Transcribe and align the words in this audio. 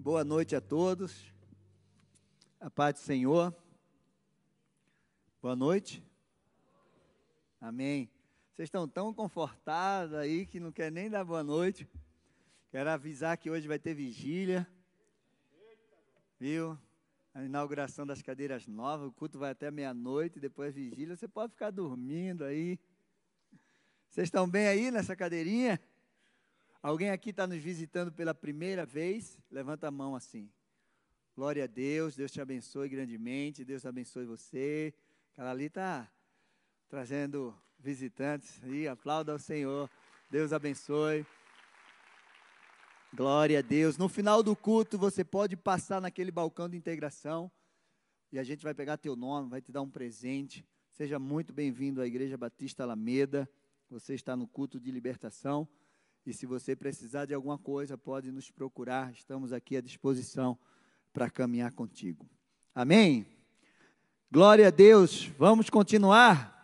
Boa 0.00 0.22
noite 0.22 0.54
a 0.54 0.60
todos. 0.60 1.26
A 2.60 2.70
paz 2.70 2.94
do 2.94 3.00
Senhor. 3.00 3.52
Boa 5.42 5.56
noite. 5.56 6.04
Amém. 7.60 8.08
Vocês 8.54 8.68
estão 8.68 8.86
tão 8.86 9.12
confortados 9.12 10.14
aí 10.14 10.46
que 10.46 10.60
não 10.60 10.70
quer 10.70 10.92
nem 10.92 11.10
dar 11.10 11.24
boa 11.24 11.42
noite. 11.42 11.84
Quero 12.70 12.88
avisar 12.88 13.36
que 13.36 13.50
hoje 13.50 13.66
vai 13.66 13.76
ter 13.76 13.92
vigília. 13.92 14.64
Viu? 16.38 16.78
A 17.34 17.42
inauguração 17.42 18.06
das 18.06 18.22
cadeiras 18.22 18.68
novas. 18.68 19.08
O 19.08 19.12
culto 19.12 19.36
vai 19.36 19.50
até 19.50 19.68
meia-noite, 19.68 20.38
depois 20.38 20.76
vigília. 20.76 21.16
Você 21.16 21.26
pode 21.26 21.54
ficar 21.54 21.72
dormindo 21.72 22.44
aí. 22.44 22.78
Vocês 24.08 24.28
estão 24.28 24.48
bem 24.48 24.68
aí 24.68 24.92
nessa 24.92 25.16
cadeirinha? 25.16 25.80
Alguém 26.80 27.10
aqui 27.10 27.30
está 27.30 27.44
nos 27.44 27.60
visitando 27.60 28.12
pela 28.12 28.32
primeira 28.32 28.86
vez? 28.86 29.36
Levanta 29.50 29.88
a 29.88 29.90
mão 29.90 30.14
assim. 30.14 30.48
Glória 31.34 31.64
a 31.64 31.66
Deus, 31.66 32.14
Deus 32.14 32.30
te 32.30 32.40
abençoe 32.40 32.88
grandemente, 32.88 33.64
Deus 33.64 33.84
abençoe 33.84 34.24
você. 34.24 34.94
Aquela 35.32 35.50
ali 35.50 35.64
está 35.64 36.08
trazendo 36.88 37.52
visitantes 37.80 38.62
e 38.64 38.86
aplauda 38.86 39.32
ao 39.32 39.40
Senhor. 39.40 39.90
Deus 40.30 40.52
abençoe. 40.52 41.26
Glória 43.12 43.58
a 43.58 43.62
Deus. 43.62 43.98
No 43.98 44.08
final 44.08 44.40
do 44.40 44.54
culto, 44.54 44.96
você 44.96 45.24
pode 45.24 45.56
passar 45.56 46.00
naquele 46.00 46.30
balcão 46.30 46.68
de 46.68 46.76
integração 46.76 47.50
e 48.30 48.38
a 48.38 48.44
gente 48.44 48.62
vai 48.62 48.72
pegar 48.72 48.98
teu 48.98 49.16
nome, 49.16 49.50
vai 49.50 49.60
te 49.60 49.72
dar 49.72 49.82
um 49.82 49.90
presente. 49.90 50.64
Seja 50.92 51.18
muito 51.18 51.52
bem-vindo 51.52 52.00
à 52.00 52.06
Igreja 52.06 52.36
Batista 52.36 52.84
Alameda. 52.84 53.50
Você 53.90 54.14
está 54.14 54.36
no 54.36 54.46
culto 54.46 54.78
de 54.78 54.92
libertação. 54.92 55.68
E 56.28 56.34
se 56.34 56.44
você 56.44 56.76
precisar 56.76 57.24
de 57.24 57.32
alguma 57.32 57.56
coisa, 57.56 57.96
pode 57.96 58.30
nos 58.30 58.50
procurar. 58.50 59.10
Estamos 59.14 59.50
aqui 59.50 59.78
à 59.78 59.80
disposição 59.80 60.58
para 61.10 61.30
caminhar 61.30 61.72
contigo. 61.72 62.28
Amém? 62.74 63.26
Glória 64.30 64.66
a 64.66 64.70
Deus. 64.70 65.24
Vamos 65.38 65.70
continuar. 65.70 66.54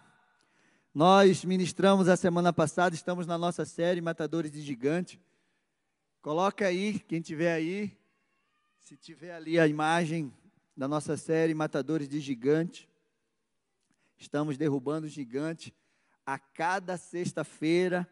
Nós 0.95 1.47
ministramos 1.47 2.09
a 2.09 2.15
semana 2.15 2.53
passada, 2.53 2.95
estamos 2.95 3.27
na 3.27 3.39
nossa 3.39 3.65
série 3.65 4.03
Matadores 4.03 4.53
de 4.53 4.61
Gigante. 4.61 5.19
Coloca 6.21 6.67
aí, 6.67 6.99
quem 6.99 7.23
tiver 7.23 7.55
aí, 7.55 7.91
se 8.81 8.99
tiver 8.99 9.33
ali 9.33 9.59
a 9.59 9.67
imagem 9.67 10.31
da 10.77 10.87
nossa 10.87 11.17
série 11.17 11.55
Matadores 11.55 12.07
de 12.07 12.21
Gigante. 12.21 12.87
Estamos 14.19 14.59
derrubando 14.59 15.09
gigantes 15.09 15.73
a 16.27 16.39
cada 16.39 16.99
sexta-feira 16.99 18.07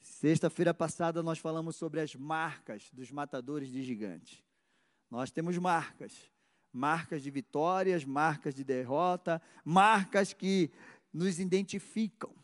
Sexta-feira 0.00 0.72
passada 0.72 1.22
nós 1.22 1.38
falamos 1.38 1.76
sobre 1.76 2.00
as 2.00 2.14
marcas 2.14 2.90
dos 2.92 3.10
matadores 3.10 3.70
de 3.70 3.82
gigantes. 3.82 4.42
Nós 5.10 5.30
temos 5.30 5.56
marcas, 5.58 6.30
marcas 6.72 7.22
de 7.22 7.30
vitórias, 7.30 8.04
marcas 8.04 8.54
de 8.54 8.62
derrota, 8.64 9.40
marcas 9.64 10.32
que 10.32 10.70
nos 11.12 11.38
identificam. 11.38 12.34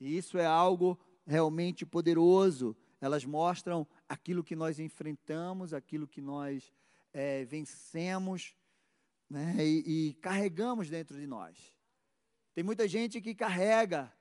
E 0.00 0.16
isso 0.16 0.38
é 0.38 0.46
algo 0.46 0.98
realmente 1.26 1.86
poderoso. 1.86 2.76
Elas 3.00 3.24
mostram 3.24 3.86
aquilo 4.08 4.42
que 4.42 4.56
nós 4.56 4.78
enfrentamos, 4.78 5.72
aquilo 5.72 6.06
que 6.06 6.20
nós 6.20 6.72
é, 7.12 7.44
vencemos 7.44 8.54
né, 9.30 9.54
e, 9.58 10.08
e 10.08 10.14
carregamos 10.14 10.88
dentro 10.88 11.18
de 11.18 11.26
nós. 11.26 11.74
Tem 12.54 12.64
muita 12.64 12.88
gente 12.88 13.20
que 13.20 13.34
carrega 13.34 14.12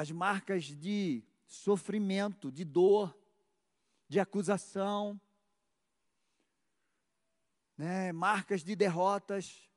as 0.00 0.10
marcas 0.10 0.64
de 0.64 1.22
sofrimento, 1.46 2.50
de 2.50 2.64
dor, 2.64 3.14
de 4.08 4.18
acusação, 4.18 5.20
né, 7.76 8.10
marcas 8.10 8.64
de 8.64 8.74
derrotas, 8.74 9.68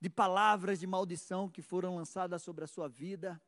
de 0.00 0.08
palavras 0.08 0.80
de 0.80 0.86
maldição 0.86 1.46
que 1.46 1.60
foram 1.60 1.94
lançadas 1.94 2.40
sobre 2.40 2.64
a 2.64 2.66
sua 2.66 2.88
vida. 2.88 3.38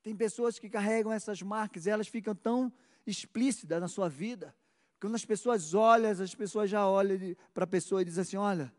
Tem 0.00 0.14
pessoas 0.14 0.60
que 0.60 0.70
carregam 0.70 1.12
essas 1.12 1.42
marcas 1.42 1.86
e 1.86 1.90
elas 1.90 2.06
ficam 2.06 2.36
tão 2.36 2.72
explícitas 3.04 3.80
na 3.80 3.88
sua 3.88 4.08
vida. 4.08 4.54
Quando 5.00 5.16
as 5.16 5.24
pessoas 5.24 5.74
olham, 5.74 6.08
as 6.08 6.34
pessoas 6.36 6.70
já 6.70 6.88
olham 6.88 7.18
para 7.52 7.64
a 7.64 7.66
pessoa 7.66 8.00
e 8.00 8.04
dizem 8.04 8.22
assim: 8.22 8.36
olha, 8.36 8.72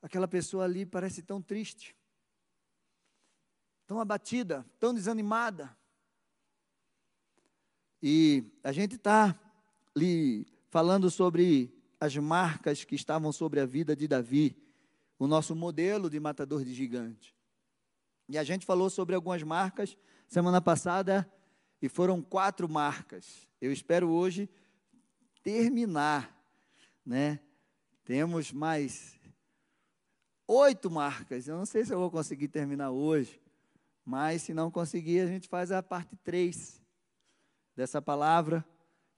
aquela 0.00 0.26
pessoa 0.26 0.64
ali 0.64 0.86
parece 0.86 1.20
tão 1.20 1.42
triste 1.42 1.94
tão 3.86 4.00
abatida, 4.00 4.64
tão 4.78 4.94
desanimada. 4.94 5.76
E 8.02 8.44
a 8.62 8.72
gente 8.72 8.96
está 8.96 9.38
ali 9.94 10.46
falando 10.68 11.10
sobre 11.10 11.72
as 12.00 12.16
marcas 12.16 12.84
que 12.84 12.94
estavam 12.94 13.32
sobre 13.32 13.60
a 13.60 13.66
vida 13.66 13.96
de 13.96 14.06
Davi, 14.06 14.56
o 15.18 15.26
nosso 15.26 15.54
modelo 15.54 16.10
de 16.10 16.20
matador 16.20 16.64
de 16.64 16.74
gigante. 16.74 17.34
E 18.28 18.36
a 18.36 18.44
gente 18.44 18.66
falou 18.66 18.90
sobre 18.90 19.14
algumas 19.14 19.42
marcas 19.42 19.96
semana 20.26 20.60
passada 20.60 21.30
e 21.80 21.88
foram 21.88 22.20
quatro 22.20 22.68
marcas. 22.68 23.48
Eu 23.60 23.72
espero 23.72 24.10
hoje 24.10 24.48
terminar, 25.42 26.34
né? 27.04 27.40
Temos 28.04 28.52
mais 28.52 29.18
oito 30.46 30.90
marcas. 30.90 31.46
Eu 31.46 31.56
não 31.56 31.66
sei 31.66 31.84
se 31.84 31.92
eu 31.92 31.98
vou 31.98 32.10
conseguir 32.10 32.48
terminar 32.48 32.90
hoje, 32.90 33.40
mas 34.04 34.42
se 34.42 34.52
não 34.52 34.70
conseguir, 34.70 35.20
a 35.20 35.26
gente 35.26 35.48
faz 35.48 35.72
a 35.72 35.82
parte 35.82 36.16
3 36.16 36.82
dessa 37.74 38.02
palavra. 38.02 38.64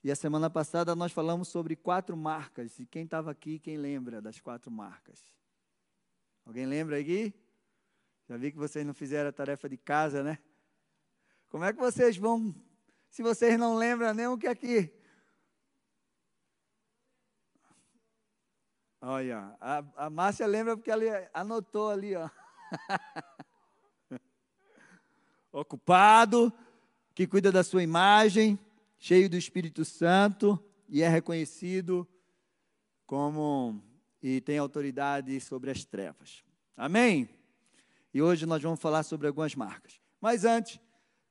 E 0.04 0.10
a 0.10 0.14
semana 0.14 0.48
passada 0.48 0.94
nós 0.94 1.10
falamos 1.10 1.48
sobre 1.48 1.74
quatro 1.74 2.16
marcas. 2.16 2.78
E 2.78 2.86
quem 2.86 3.04
estava 3.04 3.30
aqui, 3.30 3.58
quem 3.58 3.76
lembra 3.76 4.22
das 4.22 4.40
quatro 4.40 4.70
marcas? 4.70 5.20
Alguém 6.44 6.64
lembra 6.64 7.00
aqui? 7.00 7.34
Já 8.28 8.36
vi 8.36 8.52
que 8.52 8.58
vocês 8.58 8.86
não 8.86 8.94
fizeram 8.94 9.30
a 9.30 9.32
tarefa 9.32 9.68
de 9.68 9.76
casa, 9.76 10.22
né? 10.22 10.38
Como 11.48 11.64
é 11.64 11.72
que 11.72 11.78
vocês 11.78 12.16
vão, 12.16 12.54
se 13.10 13.22
vocês 13.22 13.58
não 13.58 13.74
lembram 13.76 14.14
nem 14.14 14.26
o 14.28 14.38
que 14.38 14.46
é 14.46 14.50
aqui? 14.50 14.92
Olha, 19.00 19.56
a, 19.60 20.06
a 20.06 20.10
Márcia 20.10 20.46
lembra 20.46 20.76
porque 20.76 20.90
ela 20.90 21.02
anotou 21.32 21.90
ali, 21.90 22.14
ó. 22.14 22.28
ocupado, 25.60 26.52
que 27.14 27.26
cuida 27.26 27.50
da 27.50 27.64
sua 27.64 27.82
imagem, 27.82 28.58
cheio 28.98 29.28
do 29.28 29.36
Espírito 29.36 29.84
Santo 29.84 30.62
e 30.88 31.02
é 31.02 31.08
reconhecido 31.08 32.06
como 33.06 33.80
e 34.22 34.40
tem 34.40 34.58
autoridade 34.58 35.40
sobre 35.40 35.70
as 35.70 35.84
trevas. 35.84 36.44
Amém? 36.76 37.28
E 38.12 38.20
hoje 38.20 38.44
nós 38.44 38.62
vamos 38.62 38.80
falar 38.80 39.02
sobre 39.02 39.26
algumas 39.26 39.54
marcas. 39.54 40.00
Mas 40.20 40.44
antes, 40.44 40.80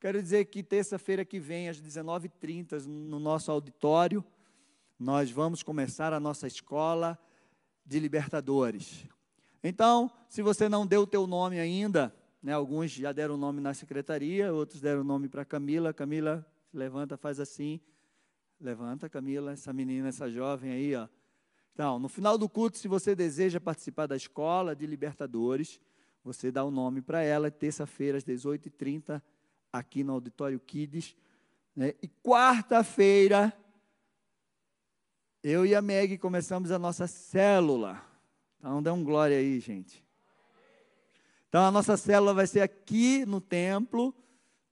quero 0.00 0.20
dizer 0.20 0.46
que 0.46 0.62
terça-feira 0.62 1.24
que 1.24 1.38
vem, 1.38 1.68
às 1.68 1.80
19h30, 1.80 2.86
no 2.86 3.20
nosso 3.20 3.50
auditório, 3.52 4.24
nós 4.98 5.30
vamos 5.30 5.62
começar 5.62 6.12
a 6.12 6.20
nossa 6.20 6.46
escola 6.46 7.18
de 7.84 8.00
libertadores. 8.00 9.06
Então, 9.62 10.10
se 10.28 10.42
você 10.42 10.68
não 10.68 10.86
deu 10.86 11.02
o 11.02 11.06
teu 11.06 11.26
nome 11.26 11.60
ainda, 11.60 12.14
né, 12.46 12.52
alguns 12.52 12.92
já 12.92 13.10
deram 13.10 13.34
o 13.34 13.36
nome 13.36 13.60
na 13.60 13.74
secretaria, 13.74 14.52
outros 14.52 14.80
deram 14.80 15.00
o 15.00 15.04
nome 15.04 15.28
para 15.28 15.44
Camila. 15.44 15.92
Camila, 15.92 16.46
levanta, 16.72 17.16
faz 17.16 17.40
assim. 17.40 17.80
Levanta, 18.60 19.08
Camila, 19.08 19.50
essa 19.50 19.72
menina, 19.72 20.10
essa 20.10 20.30
jovem 20.30 20.70
aí, 20.70 20.94
ó. 20.94 21.08
Então, 21.74 21.98
no 21.98 22.08
final 22.08 22.38
do 22.38 22.48
culto, 22.48 22.78
se 22.78 22.86
você 22.86 23.16
deseja 23.16 23.58
participar 23.58 24.06
da 24.06 24.14
escola 24.14 24.76
de 24.76 24.86
Libertadores, 24.86 25.80
você 26.22 26.52
dá 26.52 26.62
o 26.62 26.70
nome 26.70 27.02
para 27.02 27.20
ela, 27.20 27.50
terça-feira, 27.50 28.16
às 28.16 28.24
18h30, 28.24 29.20
aqui 29.72 30.04
no 30.04 30.12
Auditório 30.12 30.60
Kids. 30.60 31.16
Né? 31.74 31.94
E 32.00 32.06
quarta-feira, 32.06 33.52
eu 35.42 35.66
e 35.66 35.74
a 35.74 35.82
Meg 35.82 36.16
começamos 36.18 36.70
a 36.70 36.78
nossa 36.78 37.08
célula. 37.08 38.00
Então, 38.60 38.80
dá 38.80 38.92
um 38.92 39.02
glória 39.02 39.36
aí, 39.36 39.58
gente. 39.58 40.05
Então 41.48 41.64
a 41.64 41.70
nossa 41.70 41.96
célula 41.96 42.34
vai 42.34 42.46
ser 42.46 42.60
aqui 42.60 43.24
no 43.24 43.40
templo, 43.40 44.14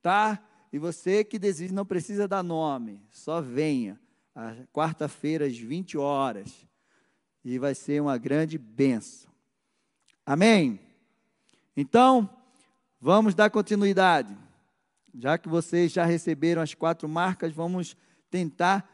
tá? 0.01 0.41
E 0.71 0.77
você 0.77 1.23
que 1.23 1.39
deseja 1.39 1.73
não 1.73 1.85
precisa 1.85 2.27
dar 2.27 2.43
nome, 2.43 3.01
só 3.11 3.41
venha. 3.41 3.99
Quarta-feira 4.73 5.45
às 5.45 5.57
20 5.57 5.97
horas. 5.97 6.67
E 7.43 7.57
vai 7.57 7.73
ser 7.73 8.01
uma 8.01 8.17
grande 8.17 8.57
benção. 8.57 9.31
Amém? 10.25 10.79
Então, 11.77 12.29
vamos 12.99 13.33
dar 13.33 13.49
continuidade. 13.49 14.35
Já 15.17 15.37
que 15.37 15.47
vocês 15.47 15.93
já 15.93 16.03
receberam 16.03 16.61
as 16.61 16.73
quatro 16.73 17.07
marcas, 17.07 17.53
vamos 17.53 17.95
tentar 18.29 18.89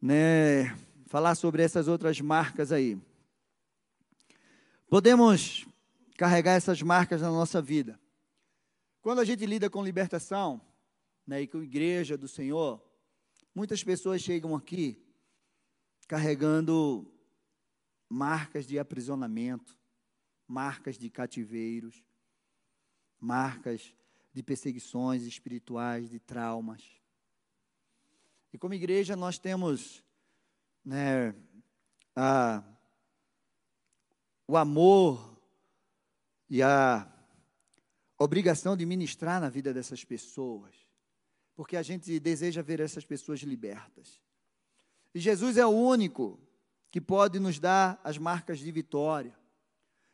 né, 0.00 0.76
falar 1.06 1.34
sobre 1.34 1.62
essas 1.62 1.88
outras 1.88 2.20
marcas 2.20 2.70
aí. 2.70 2.98
Podemos 4.88 5.66
carregar 6.20 6.52
essas 6.52 6.82
marcas 6.82 7.22
na 7.22 7.30
nossa 7.30 7.62
vida. 7.62 7.98
Quando 9.00 9.20
a 9.20 9.24
gente 9.24 9.46
lida 9.46 9.70
com 9.70 9.82
libertação, 9.82 10.60
né, 11.26 11.40
e 11.40 11.46
com 11.46 11.56
a 11.56 11.64
igreja 11.64 12.14
do 12.14 12.28
Senhor, 12.28 12.78
muitas 13.54 13.82
pessoas 13.82 14.20
chegam 14.20 14.54
aqui 14.54 15.02
carregando 16.06 17.10
marcas 18.06 18.66
de 18.66 18.78
aprisionamento, 18.78 19.74
marcas 20.46 20.98
de 20.98 21.08
cativeiros, 21.08 22.04
marcas 23.18 23.96
de 24.30 24.42
perseguições 24.42 25.22
espirituais, 25.22 26.10
de 26.10 26.18
traumas. 26.18 26.82
E 28.52 28.58
como 28.58 28.74
igreja 28.74 29.16
nós 29.16 29.38
temos 29.38 30.04
né, 30.84 31.34
a, 32.14 32.62
o 34.46 34.58
amor 34.58 35.30
e 36.50 36.62
a 36.62 37.10
obrigação 38.18 38.76
de 38.76 38.84
ministrar 38.84 39.40
na 39.40 39.48
vida 39.48 39.72
dessas 39.72 40.04
pessoas, 40.04 40.74
porque 41.54 41.76
a 41.76 41.82
gente 41.82 42.18
deseja 42.18 42.60
ver 42.60 42.80
essas 42.80 43.04
pessoas 43.04 43.40
libertas. 43.40 44.20
E 45.14 45.20
Jesus 45.20 45.56
é 45.56 45.64
o 45.64 45.70
único 45.70 46.38
que 46.90 47.00
pode 47.00 47.38
nos 47.38 47.58
dar 47.58 48.00
as 48.02 48.18
marcas 48.18 48.58
de 48.58 48.70
vitória. 48.72 49.38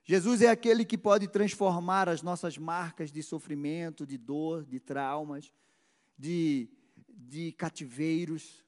Jesus 0.05 0.43
é 0.43 0.49
aquele 0.49 0.85
que 0.85 0.97
pode 0.97 1.27
transformar 1.27 2.09
as 2.09 2.23
nossas 2.23 2.57
marcas 2.57 3.11
de 3.11 3.23
sofrimento, 3.23 4.07
de 4.07 4.17
dor, 4.17 4.65
de 4.65 4.79
traumas, 4.79 5.51
de, 6.17 6.69
de 7.09 7.51
cativeiros, 7.53 8.63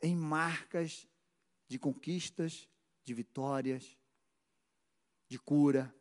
em 0.00 0.16
marcas 0.16 1.06
de 1.68 1.78
conquistas, 1.78 2.68
de 3.04 3.12
vitórias, 3.12 3.98
de 5.28 5.38
cura. 5.38 5.94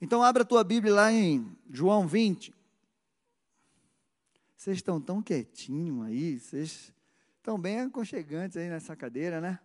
Então, 0.00 0.22
abra 0.22 0.42
a 0.42 0.46
tua 0.46 0.62
Bíblia 0.62 0.94
lá 0.94 1.12
em 1.12 1.56
João 1.68 2.06
20. 2.06 2.54
Vocês 4.56 4.78
estão 4.78 5.00
tão 5.00 5.22
quietinhos 5.22 6.06
aí, 6.06 6.38
vocês 6.38 6.92
estão 7.36 7.58
bem 7.58 7.80
aconchegantes 7.80 8.56
aí 8.56 8.68
nessa 8.68 8.96
cadeira, 8.96 9.40
né? 9.40 9.58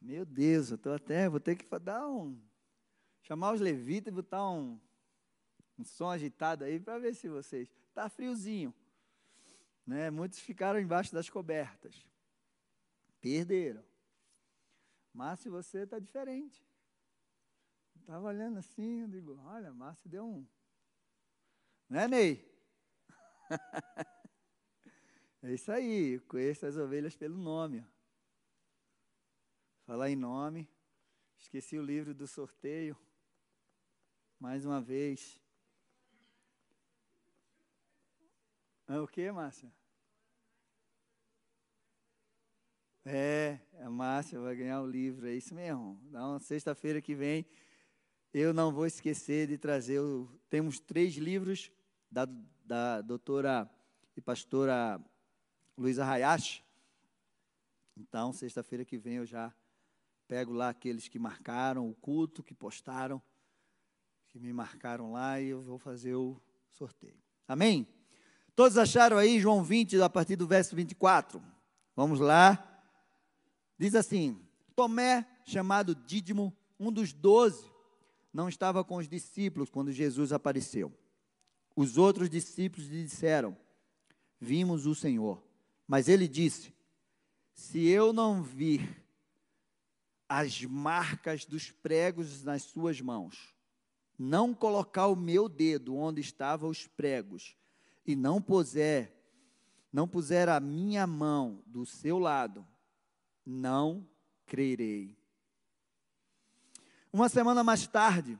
Meu 0.00 0.24
Deus, 0.24 0.70
eu 0.70 0.76
estou 0.76 0.94
até, 0.94 1.28
vou 1.28 1.38
ter 1.38 1.54
que 1.56 1.66
dar 1.78 2.08
um. 2.08 2.40
Chamar 3.22 3.52
os 3.52 3.60
levitas 3.60 4.12
e 4.12 4.16
botar 4.16 4.50
um, 4.50 4.80
um 5.78 5.84
som 5.84 6.10
agitado 6.10 6.64
aí 6.64 6.80
para 6.80 6.98
ver 6.98 7.14
se 7.14 7.28
vocês. 7.28 7.70
Está 7.88 8.08
friozinho. 8.08 8.74
Né? 9.86 10.10
Muitos 10.10 10.38
ficaram 10.38 10.80
embaixo 10.80 11.12
das 11.14 11.28
cobertas. 11.28 12.04
Perderam. 13.20 13.84
Márcio, 15.12 15.50
você 15.50 15.80
está 15.80 15.98
diferente. 15.98 16.64
Estava 17.96 18.26
olhando 18.26 18.58
assim, 18.58 19.02
eu 19.02 19.08
digo, 19.08 19.38
olha, 19.44 19.72
Márcio 19.72 20.08
deu 20.08 20.24
um. 20.24 20.46
Né, 21.88 22.06
Ney? 22.08 22.48
é 25.42 25.52
isso 25.52 25.70
aí, 25.72 26.20
conheço 26.20 26.66
as 26.66 26.76
ovelhas 26.76 27.16
pelo 27.16 27.36
nome. 27.36 27.80
Ó. 27.80 28.00
Falar 29.84 30.10
em 30.10 30.16
nome. 30.16 30.68
Esqueci 31.36 31.78
o 31.78 31.82
livro 31.82 32.14
do 32.14 32.26
sorteio. 32.26 32.96
Mais 34.38 34.64
uma 34.64 34.80
vez. 34.80 35.40
É 38.86 38.98
o 38.98 39.06
que, 39.06 39.30
Márcia? 39.30 39.72
É, 43.04 43.58
a 43.80 43.90
Márcia 43.90 44.38
vai 44.40 44.54
ganhar 44.54 44.80
o 44.82 44.86
livro, 44.86 45.26
é 45.26 45.34
isso 45.34 45.54
mesmo. 45.54 46.00
Então, 46.08 46.38
sexta-feira 46.38 47.00
que 47.00 47.14
vem, 47.14 47.46
eu 48.32 48.52
não 48.52 48.72
vou 48.72 48.86
esquecer 48.86 49.48
de 49.48 49.56
trazer. 49.56 50.00
O, 50.00 50.28
temos 50.48 50.78
três 50.78 51.14
livros 51.14 51.70
da, 52.10 52.28
da 52.64 53.00
doutora 53.00 53.70
e 54.16 54.20
pastora 54.20 55.00
Luísa 55.76 56.04
Hayashi. 56.04 56.62
Então, 57.96 58.32
sexta-feira 58.32 58.84
que 58.84 58.98
vem 58.98 59.16
eu 59.16 59.26
já 59.26 59.52
Pego 60.30 60.52
lá 60.52 60.68
aqueles 60.68 61.08
que 61.08 61.18
marcaram 61.18 61.90
o 61.90 61.92
culto, 61.92 62.40
que 62.40 62.54
postaram, 62.54 63.20
que 64.28 64.38
me 64.38 64.52
marcaram 64.52 65.10
lá 65.10 65.40
e 65.40 65.48
eu 65.48 65.60
vou 65.60 65.76
fazer 65.76 66.14
o 66.14 66.40
sorteio. 66.68 67.20
Amém? 67.48 67.84
Todos 68.54 68.78
acharam 68.78 69.18
aí 69.18 69.40
João 69.40 69.64
20, 69.64 70.00
a 70.00 70.08
partir 70.08 70.36
do 70.36 70.46
verso 70.46 70.76
24? 70.76 71.42
Vamos 71.96 72.20
lá. 72.20 72.69
Diz 73.80 73.94
assim: 73.94 74.38
Tomé, 74.76 75.26
chamado 75.42 75.94
Dídimo, 75.94 76.54
um 76.78 76.92
dos 76.92 77.14
doze, 77.14 77.64
não 78.30 78.46
estava 78.46 78.84
com 78.84 78.96
os 78.96 79.08
discípulos 79.08 79.70
quando 79.70 79.90
Jesus 79.90 80.34
apareceu. 80.34 80.92
Os 81.74 81.96
outros 81.96 82.28
discípulos 82.28 82.88
lhe 82.88 83.02
disseram: 83.02 83.56
Vimos 84.38 84.84
o 84.84 84.94
Senhor. 84.94 85.42
Mas 85.88 86.08
ele 86.10 86.28
disse: 86.28 86.74
Se 87.54 87.88
eu 87.88 88.12
não 88.12 88.42
vir 88.42 89.02
as 90.28 90.62
marcas 90.62 91.46
dos 91.46 91.70
pregos 91.70 92.44
nas 92.44 92.64
suas 92.64 93.00
mãos, 93.00 93.54
não 94.18 94.52
colocar 94.52 95.06
o 95.06 95.16
meu 95.16 95.48
dedo 95.48 95.96
onde 95.96 96.20
estavam 96.20 96.68
os 96.68 96.86
pregos 96.86 97.56
e 98.06 98.14
não 98.14 98.42
puser 98.42 99.16
não 99.90 100.06
puser 100.06 100.48
a 100.48 100.60
minha 100.60 101.04
mão 101.04 101.64
do 101.66 101.84
seu 101.84 102.16
lado, 102.16 102.64
não 103.50 104.06
crerei. 104.46 105.16
Uma 107.12 107.28
semana 107.28 107.64
mais 107.64 107.86
tarde, 107.86 108.38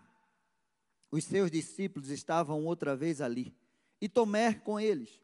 os 1.10 1.24
seus 1.24 1.50
discípulos 1.50 2.08
estavam 2.08 2.64
outra 2.64 2.94
vez 2.94 3.20
ali, 3.20 3.52
e 4.00 4.08
Tomé 4.08 4.54
com 4.54 4.78
eles. 4.78 5.20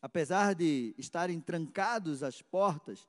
Apesar 0.00 0.54
de 0.54 0.94
estarem 0.96 1.40
trancados 1.40 2.22
as 2.22 2.40
portas, 2.40 3.08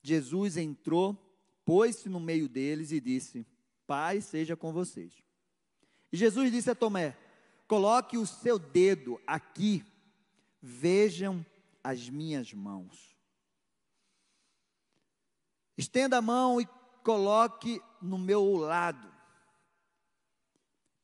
Jesus 0.00 0.56
entrou, 0.56 1.18
pôs-se 1.64 2.08
no 2.08 2.20
meio 2.20 2.48
deles 2.48 2.92
e 2.92 3.00
disse: 3.00 3.44
Pai 3.84 4.20
seja 4.20 4.56
com 4.56 4.72
vocês. 4.72 5.12
E 6.12 6.16
Jesus 6.16 6.52
disse 6.52 6.70
a 6.70 6.74
Tomé: 6.74 7.16
Coloque 7.66 8.16
o 8.16 8.24
seu 8.24 8.60
dedo 8.60 9.20
aqui, 9.26 9.84
vejam 10.62 11.44
as 11.82 12.08
minhas 12.08 12.54
mãos. 12.54 13.17
Estenda 15.78 16.18
a 16.18 16.22
mão 16.22 16.60
e 16.60 16.66
coloque 17.04 17.80
no 18.02 18.18
meu 18.18 18.56
lado. 18.56 19.08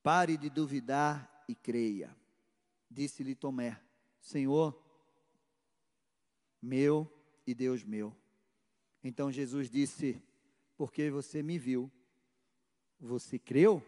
Pare 0.03 0.37
de 0.37 0.51
duvidar 0.51 1.45
e 1.49 1.55
creia. 1.55 2.15
Disse-lhe 2.91 3.37
Tomé: 3.37 3.81
Senhor, 4.21 4.77
meu 6.61 7.09
e 7.47 7.55
Deus 7.55 7.85
meu. 7.85 8.13
Então 9.05 9.31
Jesus 9.31 9.71
disse: 9.71 10.21
Porque 10.77 11.09
você 11.09 11.41
me 11.41 11.57
viu, 11.57 11.89
você 12.99 13.39
creu? 13.39 13.81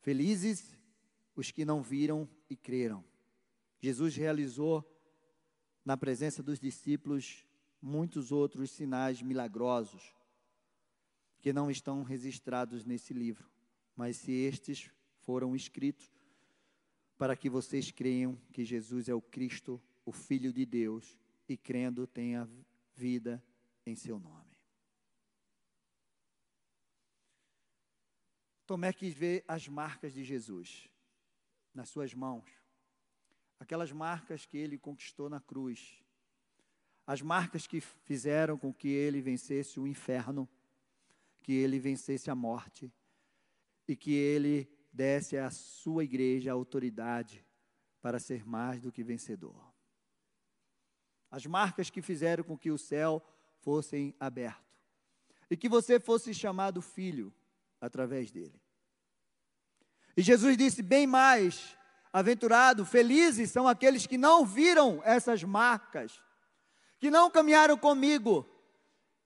Felizes 0.00 0.76
os 1.36 1.52
que 1.52 1.64
não 1.64 1.80
viram 1.80 2.28
e 2.50 2.56
creram. 2.56 3.04
Jesus 3.78 4.16
realizou 4.16 4.84
na 5.84 5.96
presença 5.96 6.42
dos 6.42 6.58
discípulos 6.58 7.46
muitos 7.84 8.32
outros 8.32 8.70
sinais 8.70 9.20
milagrosos 9.20 10.14
que 11.42 11.52
não 11.52 11.70
estão 11.70 12.02
registrados 12.02 12.82
nesse 12.82 13.12
livro, 13.12 13.46
mas 13.94 14.16
se 14.16 14.32
estes 14.32 14.90
foram 15.18 15.54
escritos 15.54 16.10
para 17.18 17.36
que 17.36 17.50
vocês 17.50 17.90
creiam 17.90 18.36
que 18.54 18.64
Jesus 18.64 19.06
é 19.06 19.14
o 19.14 19.20
Cristo, 19.20 19.78
o 20.02 20.12
Filho 20.12 20.50
de 20.50 20.64
Deus, 20.64 21.18
e 21.46 21.58
crendo 21.58 22.06
tenha 22.06 22.48
vida 22.94 23.44
em 23.84 23.94
seu 23.94 24.18
nome. 24.18 24.58
Tomé 28.66 28.94
quis 28.94 29.12
ver 29.12 29.44
as 29.46 29.68
marcas 29.68 30.14
de 30.14 30.24
Jesus 30.24 30.88
nas 31.74 31.90
suas 31.90 32.14
mãos, 32.14 32.50
aquelas 33.60 33.92
marcas 33.92 34.46
que 34.46 34.56
ele 34.56 34.78
conquistou 34.78 35.28
na 35.28 35.38
cruz, 35.38 36.02
as 37.06 37.20
marcas 37.20 37.66
que 37.66 37.80
fizeram 37.80 38.56
com 38.56 38.72
que 38.72 38.88
ele 38.88 39.20
vencesse 39.20 39.78
o 39.78 39.86
inferno, 39.86 40.48
que 41.42 41.52
ele 41.52 41.78
vencesse 41.78 42.30
a 42.30 42.34
morte 42.34 42.92
e 43.86 43.94
que 43.94 44.14
ele 44.14 44.68
desse 44.92 45.36
à 45.36 45.50
sua 45.50 46.04
igreja 46.04 46.50
a 46.50 46.54
autoridade 46.54 47.44
para 48.00 48.18
ser 48.18 48.46
mais 48.46 48.80
do 48.80 48.92
que 48.92 49.02
vencedor 49.02 49.74
as 51.34 51.44
marcas 51.46 51.90
que 51.90 52.00
fizeram 52.00 52.44
com 52.44 52.56
que 52.56 52.70
o 52.70 52.78
céu 52.78 53.20
fossem 53.58 54.14
aberto 54.20 54.78
e 55.50 55.56
que 55.56 55.68
você 55.68 55.98
fosse 55.98 56.32
chamado 56.32 56.80
filho 56.80 57.34
através 57.80 58.30
dele. 58.30 58.54
E 60.16 60.22
Jesus 60.22 60.56
disse 60.56 60.80
bem 60.80 61.08
mais: 61.08 61.76
aventurado, 62.12 62.86
felizes 62.86 63.50
são 63.50 63.66
aqueles 63.66 64.06
que 64.06 64.16
não 64.16 64.46
viram 64.46 65.02
essas 65.04 65.42
marcas, 65.42 66.22
que 67.04 67.10
não 67.10 67.30
caminharam 67.30 67.76
comigo, 67.76 68.48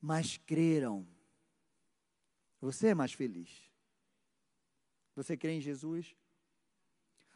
mas 0.00 0.36
creram. 0.36 1.06
Você 2.60 2.88
é 2.88 2.94
mais 2.94 3.12
feliz. 3.12 3.70
Você 5.14 5.36
crê 5.36 5.52
em 5.52 5.60
Jesus? 5.60 6.16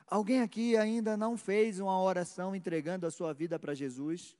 Alguém 0.05 0.41
aqui 0.41 0.77
ainda 0.77 1.17
não 1.17 1.37
fez 1.37 1.79
uma 1.79 1.97
oração 2.03 2.57
entregando 2.57 3.07
a 3.07 3.11
sua 3.13 3.33
vida 3.33 3.57
para 3.57 3.73
Jesus? 3.73 4.37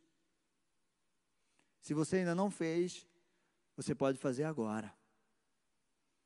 Se 1.81 1.95
você 1.95 2.17
ainda 2.17 2.35
não 2.35 2.51
fez, 2.51 3.07
você 3.77 3.95
pode 3.95 4.19
fazer 4.19 4.43
agora. 4.43 4.93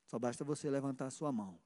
Só 0.06 0.18
basta 0.18 0.42
você 0.42 0.70
levantar 0.70 1.08
a 1.08 1.10
sua 1.10 1.30
mão. 1.30 1.60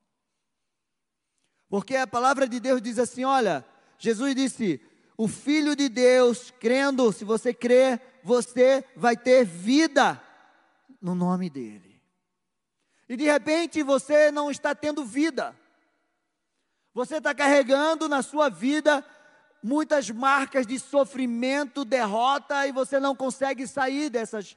Porque 1.69 1.95
a 1.95 2.09
palavra 2.09 2.49
de 2.49 2.59
Deus 2.59 2.83
diz 2.83 2.99
assim: 2.99 3.23
olha, 3.23 3.65
Jesus 3.99 4.35
disse: 4.35 4.85
o 5.21 5.29
Filho 5.29 5.77
de 5.77 5.91
Deus, 5.91 6.51
crendo, 6.59 7.13
se 7.13 7.27
você 7.27 7.53
crer, 7.53 8.01
você 8.25 8.83
vai 8.97 9.15
ter 9.15 9.45
vida 9.45 10.19
no 10.99 11.15
nome 11.15 11.51
dEle. 11.51 12.01
E 13.07 13.19
de 13.19 13.25
repente 13.25 13.83
você 13.83 14.31
não 14.31 14.51
está 14.51 14.75
tendo 14.75 15.05
vida. 15.05 15.55
Você 16.95 17.19
está 17.19 17.35
carregando 17.35 18.09
na 18.09 18.23
sua 18.23 18.49
vida 18.49 19.05
muitas 19.63 20.09
marcas 20.09 20.67
de 20.67 20.79
sofrimento, 20.79 21.85
derrota, 21.85 22.67
e 22.67 22.73
você 22.73 22.99
não 22.99 23.15
consegue 23.15 23.67
sair 23.67 24.09
dessas. 24.09 24.57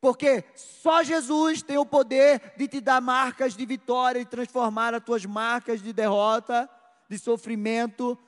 Porque 0.00 0.42
só 0.54 1.02
Jesus 1.02 1.60
tem 1.60 1.76
o 1.76 1.84
poder 1.84 2.54
de 2.56 2.66
te 2.66 2.80
dar 2.80 3.02
marcas 3.02 3.54
de 3.54 3.66
vitória 3.66 4.20
e 4.20 4.24
transformar 4.24 4.94
as 4.94 5.04
tuas 5.04 5.26
marcas 5.26 5.82
de 5.82 5.92
derrota, 5.92 6.66
de 7.10 7.18
sofrimento, 7.18 8.18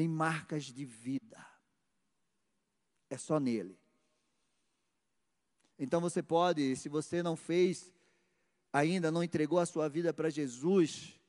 em 0.00 0.08
marcas 0.08 0.64
de 0.64 0.84
vida. 0.84 1.46
É 3.08 3.16
só 3.16 3.38
nele. 3.38 3.78
Então 5.78 6.00
você 6.00 6.22
pode, 6.22 6.76
se 6.76 6.88
você 6.88 7.22
não 7.22 7.36
fez 7.36 7.92
ainda, 8.72 9.10
não 9.10 9.24
entregou 9.24 9.58
a 9.58 9.66
sua 9.66 9.88
vida 9.88 10.12
para 10.12 10.30
Jesus, 10.30 11.20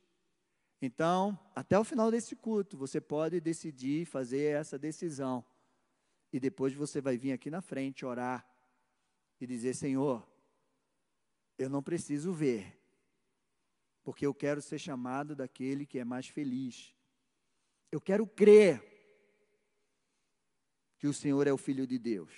então, 0.82 1.40
até 1.56 1.78
o 1.78 1.84
final 1.84 2.10
desse 2.10 2.36
culto, 2.36 2.76
você 2.76 3.00
pode 3.00 3.40
decidir 3.40 4.06
fazer 4.06 4.56
essa 4.56 4.80
decisão. 4.80 5.46
E 6.34 6.40
depois 6.40 6.74
você 6.74 7.00
vai 7.00 7.18
vir 7.18 7.34
aqui 7.34 7.52
na 7.52 7.62
frente 7.62 8.04
orar 8.04 8.48
e 9.40 9.46
dizer: 9.46 9.76
Senhor, 9.76 10.28
eu 11.58 11.70
não 11.70 11.84
preciso 11.84 12.34
ver, 12.34 12.82
porque 14.04 14.26
eu 14.26 14.34
quero 14.34 14.60
ser 14.62 14.80
chamado 14.80 15.36
daquele 15.36 15.86
que 15.86 16.00
é 16.00 16.06
mais 16.06 16.28
feliz. 16.28 16.96
Eu 17.92 18.00
quero 18.00 18.26
crer 18.26 18.82
que 20.98 21.08
o 21.08 21.14
Senhor 21.14 21.48
é 21.48 21.54
o 21.54 21.58
Filho 21.58 21.86
de 21.86 22.00
Deus 22.00 22.32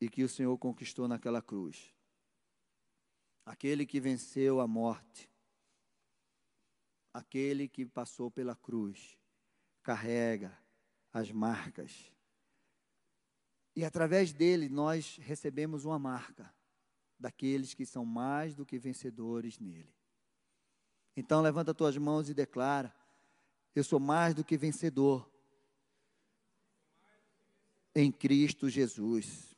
e 0.00 0.08
que 0.08 0.22
o 0.22 0.28
Senhor 0.28 0.56
conquistou 0.58 1.06
naquela 1.06 1.42
cruz. 1.42 1.94
Aquele 3.44 3.84
que 3.84 4.00
venceu 4.00 4.60
a 4.60 4.66
morte 4.66 5.32
aquele 7.12 7.68
que 7.68 7.84
passou 7.84 8.30
pela 8.30 8.56
cruz 8.56 9.18
carrega 9.82 10.56
as 11.12 11.30
marcas. 11.30 12.10
E 13.76 13.84
através 13.84 14.32
dele 14.32 14.68
nós 14.68 15.18
recebemos 15.18 15.84
uma 15.84 15.98
marca 15.98 16.52
daqueles 17.18 17.74
que 17.74 17.84
são 17.84 18.04
mais 18.04 18.54
do 18.54 18.64
que 18.66 18.78
vencedores 18.78 19.58
nele. 19.58 19.94
Então 21.16 21.42
levanta 21.42 21.74
tuas 21.74 21.96
mãos 21.96 22.28
e 22.28 22.34
declara: 22.34 22.94
Eu 23.74 23.84
sou 23.84 23.98
mais 23.98 24.34
do 24.34 24.44
que 24.44 24.56
vencedor 24.56 25.30
em 27.94 28.10
Cristo 28.12 28.68
Jesus. 28.68 29.56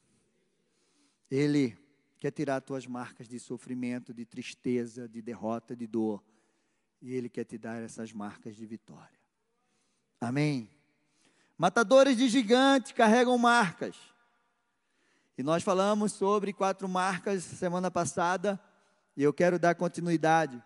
Ele 1.31 1.77
quer 2.19 2.31
tirar 2.31 2.61
tuas 2.61 2.87
marcas 2.87 3.29
de 3.29 3.39
sofrimento, 3.39 4.15
de 4.15 4.25
tristeza, 4.25 5.09
de 5.09 5.21
derrota, 5.21 5.75
de 5.75 5.87
dor 5.87 6.23
e 7.05 7.13
Ele 7.13 7.29
quer 7.29 7.45
te 7.45 7.59
dar 7.59 7.83
essas 7.83 8.15
marcas 8.15 8.57
de 8.57 8.65
vitória. 8.65 9.21
Amém? 10.19 10.71
Matadores 11.59 12.17
de 12.17 12.31
gigantes 12.31 12.93
carregam 12.93 13.37
marcas. 13.37 13.95
E 15.37 15.43
nós 15.43 15.63
falamos 15.63 16.13
sobre 16.13 16.55
quatro 16.55 16.89
marcas 16.89 17.45
semana 17.45 17.91
passada, 17.91 18.59
e 19.15 19.23
eu 19.23 19.35
quero 19.35 19.59
dar 19.59 19.75
continuidade. 19.75 20.63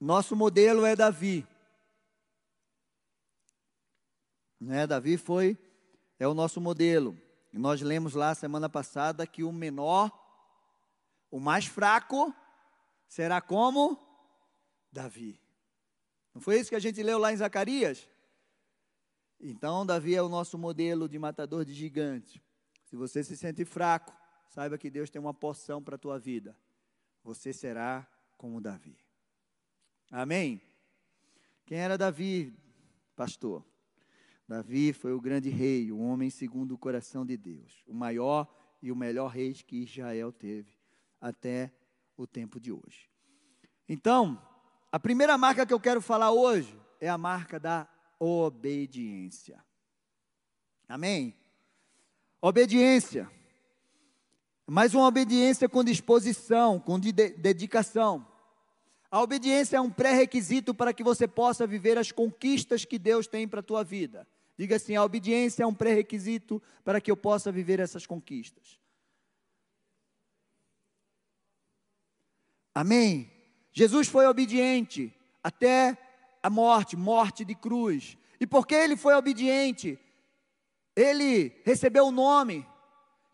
Nosso 0.00 0.36
modelo 0.36 0.84
é 0.84 0.94
Davi. 0.94 1.46
Né? 4.60 4.86
Davi 4.86 5.16
foi, 5.16 5.58
é 6.18 6.26
o 6.26 6.34
nosso 6.34 6.60
modelo. 6.60 7.16
Nós 7.52 7.80
lemos 7.80 8.14
lá 8.14 8.34
semana 8.34 8.68
passada 8.68 9.26
que 9.26 9.42
o 9.42 9.52
menor, 9.52 10.12
o 11.30 11.40
mais 11.40 11.66
fraco, 11.66 12.34
será 13.08 13.40
como 13.40 13.98
Davi. 14.92 15.40
Não 16.34 16.40
foi 16.40 16.60
isso 16.60 16.70
que 16.70 16.76
a 16.76 16.80
gente 16.80 17.02
leu 17.02 17.18
lá 17.18 17.32
em 17.32 17.36
Zacarias? 17.36 18.08
Então, 19.40 19.86
Davi 19.86 20.14
é 20.14 20.22
o 20.22 20.28
nosso 20.28 20.58
modelo 20.58 21.08
de 21.08 21.18
matador 21.18 21.64
de 21.64 21.72
gigantes. 21.72 22.40
Se 22.84 22.96
você 22.96 23.22
se 23.22 23.36
sente 23.36 23.64
fraco, 23.64 24.12
saiba 24.48 24.78
que 24.78 24.90
Deus 24.90 25.10
tem 25.10 25.20
uma 25.20 25.34
porção 25.34 25.82
para 25.82 25.94
a 25.96 25.98
tua 25.98 26.18
vida. 26.18 26.56
Você 27.22 27.52
será 27.52 28.06
como 28.36 28.60
Davi. 28.60 29.07
Amém? 30.10 30.60
Quem 31.66 31.78
era 31.78 31.98
Davi, 31.98 32.56
pastor? 33.14 33.64
Davi 34.48 34.94
foi 34.94 35.12
o 35.12 35.20
grande 35.20 35.50
rei, 35.50 35.92
o 35.92 35.98
homem 35.98 36.30
segundo 36.30 36.72
o 36.72 36.78
coração 36.78 37.26
de 37.26 37.36
Deus, 37.36 37.84
o 37.86 37.92
maior 37.92 38.48
e 38.80 38.90
o 38.90 38.96
melhor 38.96 39.28
rei 39.28 39.52
que 39.52 39.82
Israel 39.82 40.32
teve 40.32 40.72
até 41.20 41.70
o 42.16 42.26
tempo 42.26 42.58
de 42.58 42.72
hoje. 42.72 43.10
Então, 43.86 44.42
a 44.90 44.98
primeira 44.98 45.36
marca 45.36 45.66
que 45.66 45.74
eu 45.74 45.80
quero 45.80 46.00
falar 46.00 46.30
hoje 46.30 46.74
é 46.98 47.08
a 47.08 47.18
marca 47.18 47.60
da 47.60 47.86
obediência. 48.18 49.62
Amém? 50.88 51.36
Obediência. 52.40 53.30
Mas 54.66 54.94
uma 54.94 55.06
obediência 55.06 55.68
com 55.68 55.84
disposição, 55.84 56.80
com 56.80 56.98
de 56.98 57.12
dedicação. 57.12 58.26
A 59.10 59.22
obediência 59.22 59.78
é 59.78 59.80
um 59.80 59.90
pré-requisito 59.90 60.74
para 60.74 60.92
que 60.92 61.02
você 61.02 61.26
possa 61.26 61.66
viver 61.66 61.96
as 61.96 62.12
conquistas 62.12 62.84
que 62.84 62.98
Deus 62.98 63.26
tem 63.26 63.48
para 63.48 63.60
a 63.60 63.62
tua 63.62 63.82
vida. 63.82 64.28
Diga 64.56 64.76
assim: 64.76 64.96
a 64.96 65.04
obediência 65.04 65.62
é 65.62 65.66
um 65.66 65.74
pré-requisito 65.74 66.62
para 66.84 67.00
que 67.00 67.10
eu 67.10 67.16
possa 67.16 67.50
viver 67.50 67.80
essas 67.80 68.04
conquistas. 68.04 68.78
Amém? 72.74 73.32
Jesus 73.72 74.08
foi 74.08 74.26
obediente 74.26 75.12
até 75.42 75.96
a 76.42 76.50
morte 76.50 76.94
morte 76.94 77.44
de 77.44 77.54
cruz. 77.54 78.16
E 78.38 78.46
porque 78.46 78.74
ele 78.74 78.96
foi 78.96 79.14
obediente, 79.14 79.98
ele 80.94 81.60
recebeu 81.64 82.04
o 82.04 82.08
um 82.08 82.12
nome 82.12 82.66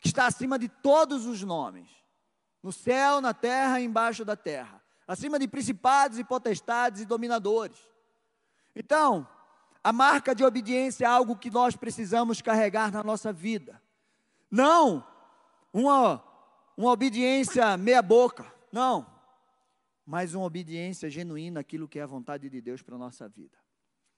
que 0.00 0.08
está 0.08 0.26
acima 0.26 0.58
de 0.58 0.68
todos 0.68 1.26
os 1.26 1.42
nomes 1.42 1.88
no 2.62 2.72
céu, 2.72 3.20
na 3.20 3.34
terra 3.34 3.80
e 3.80 3.84
embaixo 3.84 4.24
da 4.24 4.36
terra 4.36 4.83
acima 5.06 5.38
de 5.38 5.46
principados 5.48 6.18
e 6.18 6.24
potestades 6.24 7.00
e 7.00 7.06
dominadores. 7.06 7.78
Então, 8.74 9.26
a 9.82 9.92
marca 9.92 10.34
de 10.34 10.44
obediência 10.44 11.04
é 11.04 11.08
algo 11.08 11.36
que 11.36 11.50
nós 11.50 11.76
precisamos 11.76 12.40
carregar 12.40 12.90
na 12.90 13.02
nossa 13.02 13.32
vida. 13.32 13.80
Não 14.50 15.06
uma, 15.72 16.24
uma 16.76 16.90
obediência 16.90 17.76
meia-boca. 17.76 18.46
Não 18.72 19.14
mas 20.06 20.34
uma 20.34 20.44
obediência 20.44 21.08
genuína 21.08 21.60
àquilo 21.60 21.88
que 21.88 21.98
é 21.98 22.02
a 22.02 22.06
vontade 22.06 22.48
de 22.50 22.60
Deus 22.60 22.82
para 22.82 22.94
a 22.94 22.98
nossa 22.98 23.28
vida. 23.28 23.56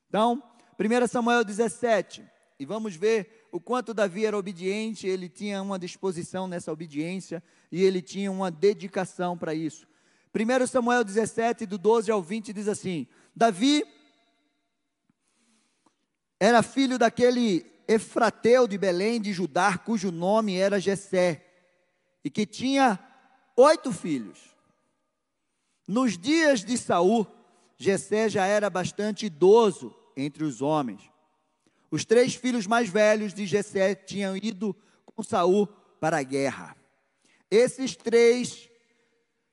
Então, 0.08 0.42
1 0.78 1.06
Samuel 1.06 1.44
17, 1.44 2.24
e 2.58 2.66
vamos 2.66 2.96
ver 2.96 3.48
o 3.52 3.60
quanto 3.60 3.94
Davi 3.94 4.26
era 4.26 4.36
obediente, 4.36 5.06
ele 5.06 5.28
tinha 5.28 5.62
uma 5.62 5.78
disposição 5.78 6.48
nessa 6.48 6.72
obediência 6.72 7.42
e 7.70 7.82
ele 7.82 8.02
tinha 8.02 8.30
uma 8.30 8.50
dedicação 8.50 9.38
para 9.38 9.54
isso. 9.54 9.86
1 10.36 10.66
Samuel 10.66 11.02
17, 11.02 11.64
do 11.64 11.78
12 11.78 12.10
ao 12.10 12.22
20, 12.22 12.52
diz 12.52 12.68
assim: 12.68 13.06
Davi 13.34 13.84
era 16.38 16.62
filho 16.62 16.98
daquele 16.98 17.64
Efrateu 17.88 18.68
de 18.68 18.76
Belém 18.76 19.20
de 19.20 19.32
Judá, 19.32 19.78
cujo 19.78 20.12
nome 20.12 20.56
era 20.56 20.78
Jessé, 20.78 21.42
e 22.22 22.28
que 22.28 22.44
tinha 22.44 22.98
oito 23.56 23.90
filhos. 23.92 24.54
Nos 25.88 26.18
dias 26.18 26.62
de 26.62 26.76
Saul, 26.76 27.26
Jessé 27.78 28.28
já 28.28 28.44
era 28.44 28.68
bastante 28.68 29.26
idoso 29.26 29.94
entre 30.16 30.44
os 30.44 30.60
homens. 30.60 31.00
Os 31.90 32.04
três 32.04 32.34
filhos 32.34 32.66
mais 32.66 32.90
velhos 32.90 33.32
de 33.32 33.46
Jessé 33.46 33.94
tinham 33.94 34.36
ido 34.36 34.76
com 35.06 35.22
Saul 35.22 35.66
para 36.00 36.18
a 36.18 36.22
guerra. 36.22 36.76
Esses 37.50 37.94
três 37.96 38.68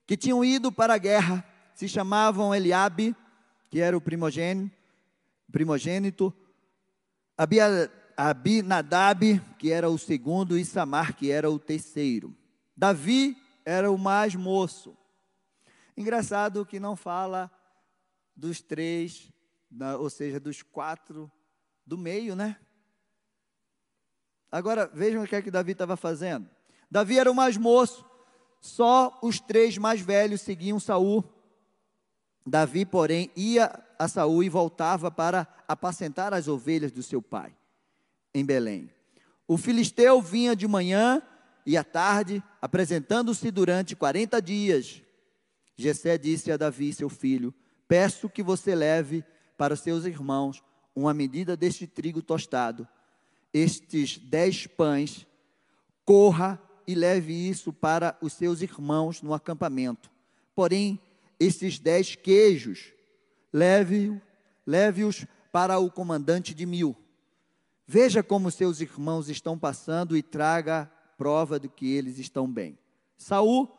que 0.05 0.17
tinham 0.17 0.43
ido 0.43 0.71
para 0.71 0.95
a 0.95 0.97
guerra 0.97 1.45
se 1.73 1.87
chamavam 1.87 2.53
Eliabe, 2.53 3.15
que 3.69 3.79
era 3.79 3.97
o 3.97 4.01
primogênito, 4.01 4.75
primogênito 5.51 6.33
Abinadab, 8.15 9.41
que 9.57 9.71
era 9.71 9.89
o 9.89 9.97
segundo, 9.97 10.57
e 10.57 10.63
Samar, 10.63 11.15
que 11.15 11.31
era 11.31 11.49
o 11.49 11.57
terceiro. 11.57 12.35
Davi 12.75 13.37
era 13.65 13.91
o 13.91 13.97
mais 13.97 14.35
moço. 14.35 14.95
Engraçado 15.95 16.65
que 16.65 16.79
não 16.79 16.95
fala 16.95 17.51
dos 18.35 18.61
três, 18.61 19.31
ou 19.99 20.09
seja, 20.09 20.39
dos 20.39 20.61
quatro 20.61 21.31
do 21.85 21.97
meio, 21.97 22.35
né? 22.35 22.57
Agora 24.51 24.85
vejam 24.93 25.23
o 25.23 25.27
que 25.27 25.35
é 25.35 25.41
que 25.41 25.49
Davi 25.49 25.71
estava 25.71 25.97
fazendo. 25.97 26.47
Davi 26.89 27.17
era 27.17 27.31
o 27.31 27.35
mais 27.35 27.57
moço, 27.57 28.05
só 28.63 29.19
os 29.21 29.41
três 29.41 29.77
mais 29.77 29.99
velhos 29.99 30.39
seguiam 30.39 30.79
Saul. 30.79 31.21
Davi, 32.47 32.85
porém, 32.85 33.29
ia 33.35 33.69
a 33.99 34.07
Saul 34.07 34.41
e 34.41 34.47
voltava 34.47 35.11
para 35.11 35.45
apacentar 35.67 36.33
as 36.33 36.47
ovelhas 36.47 36.89
do 36.89 37.03
seu 37.03 37.21
pai 37.21 37.53
em 38.33 38.45
Belém. 38.45 38.89
O 39.45 39.57
filisteu 39.57 40.21
vinha 40.21 40.55
de 40.55 40.65
manhã 40.65 41.21
e 41.65 41.75
à 41.75 41.83
tarde, 41.83 42.41
apresentando-se 42.61 43.51
durante 43.51 43.97
40 43.97 44.41
dias. 44.41 45.01
Jessé 45.75 46.17
disse 46.17 46.49
a 46.49 46.55
Davi, 46.55 46.93
seu 46.93 47.09
filho: 47.09 47.53
Peço 47.85 48.29
que 48.29 48.41
você 48.41 48.73
leve 48.73 49.25
para 49.57 49.75
seus 49.75 50.05
irmãos 50.05 50.63
uma 50.95 51.13
medida 51.13 51.57
deste 51.57 51.85
trigo 51.85 52.21
tostado, 52.21 52.87
estes 53.53 54.17
dez 54.17 54.67
pães, 54.67 55.27
corra 56.05 56.61
e 56.87 56.95
leve 56.95 57.33
isso 57.33 57.71
para 57.71 58.17
os 58.21 58.33
seus 58.33 58.61
irmãos 58.61 59.21
no 59.21 59.33
acampamento. 59.33 60.09
Porém, 60.55 60.99
esses 61.39 61.79
dez 61.79 62.15
queijos, 62.15 62.93
leve-os 63.51 64.21
leve 64.65 65.03
para 65.51 65.77
o 65.77 65.91
comandante 65.91 66.53
de 66.53 66.65
mil. 66.65 66.95
Veja 67.85 68.23
como 68.23 68.49
seus 68.49 68.81
irmãos 68.81 69.29
estão 69.29 69.57
passando 69.57 70.15
e 70.15 70.23
traga 70.23 70.89
prova 71.17 71.59
de 71.59 71.67
que 71.69 71.93
eles 71.93 72.17
estão 72.17 72.51
bem. 72.51 72.77
Saul, 73.17 73.69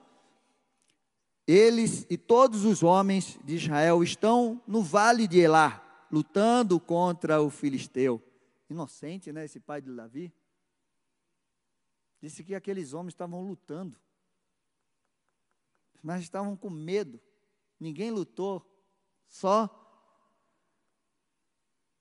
eles 1.46 2.06
e 2.08 2.16
todos 2.16 2.64
os 2.64 2.82
homens 2.82 3.38
de 3.44 3.56
Israel 3.56 4.02
estão 4.02 4.62
no 4.66 4.82
vale 4.82 5.26
de 5.26 5.40
Elá, 5.40 6.06
lutando 6.10 6.78
contra 6.78 7.42
o 7.42 7.50
filisteu. 7.50 8.22
Inocente, 8.70 9.32
né, 9.32 9.44
esse 9.44 9.60
pai 9.60 9.82
de 9.82 9.90
Davi? 9.90 10.32
Disse 12.24 12.42
que 12.42 12.54
aqueles 12.54 12.94
homens 12.94 13.12
estavam 13.12 13.42
lutando, 13.42 13.98
mas 16.02 16.22
estavam 16.22 16.56
com 16.56 16.70
medo. 16.70 17.20
Ninguém 17.78 18.10
lutou, 18.10 18.66
só 19.28 19.68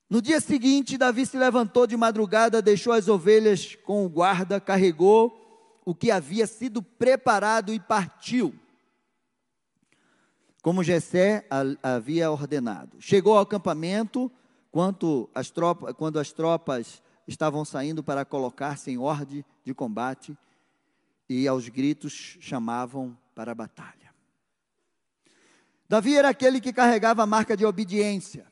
no 0.09 0.21
dia 0.21 0.39
seguinte, 0.39 0.97
Davi 0.97 1.25
se 1.25 1.37
levantou 1.37 1.85
de 1.85 1.97
madrugada, 1.97 2.61
deixou 2.61 2.93
as 2.93 3.09
ovelhas 3.09 3.75
com 3.75 4.05
o 4.05 4.09
guarda, 4.09 4.61
carregou 4.61 5.81
o 5.83 5.93
que 5.93 6.09
havia 6.09 6.47
sido 6.47 6.81
preparado 6.81 7.73
e 7.73 7.79
partiu, 7.81 8.57
como 10.61 10.85
Jessé 10.85 11.45
havia 11.83 12.31
ordenado. 12.31 12.95
Chegou 13.01 13.33
ao 13.33 13.41
acampamento 13.41 14.31
quando 14.71 15.29
as 15.35 15.51
tropas, 15.51 15.93
quando 15.95 16.17
as 16.17 16.31
tropas 16.31 17.03
estavam 17.27 17.63
saindo 17.63 18.03
para 18.03 18.25
colocar-se 18.25 18.91
em 18.91 18.97
ordem 18.97 19.45
de 19.63 19.73
combate 19.73 20.37
e 21.29 21.47
aos 21.47 21.69
gritos 21.69 22.37
chamavam 22.39 23.17
para 23.33 23.51
a 23.51 23.55
batalha. 23.55 24.13
Davi 25.87 26.15
era 26.15 26.29
aquele 26.29 26.59
que 26.59 26.73
carregava 26.73 27.23
a 27.23 27.27
marca 27.27 27.55
de 27.55 27.65
obediência 27.65 28.51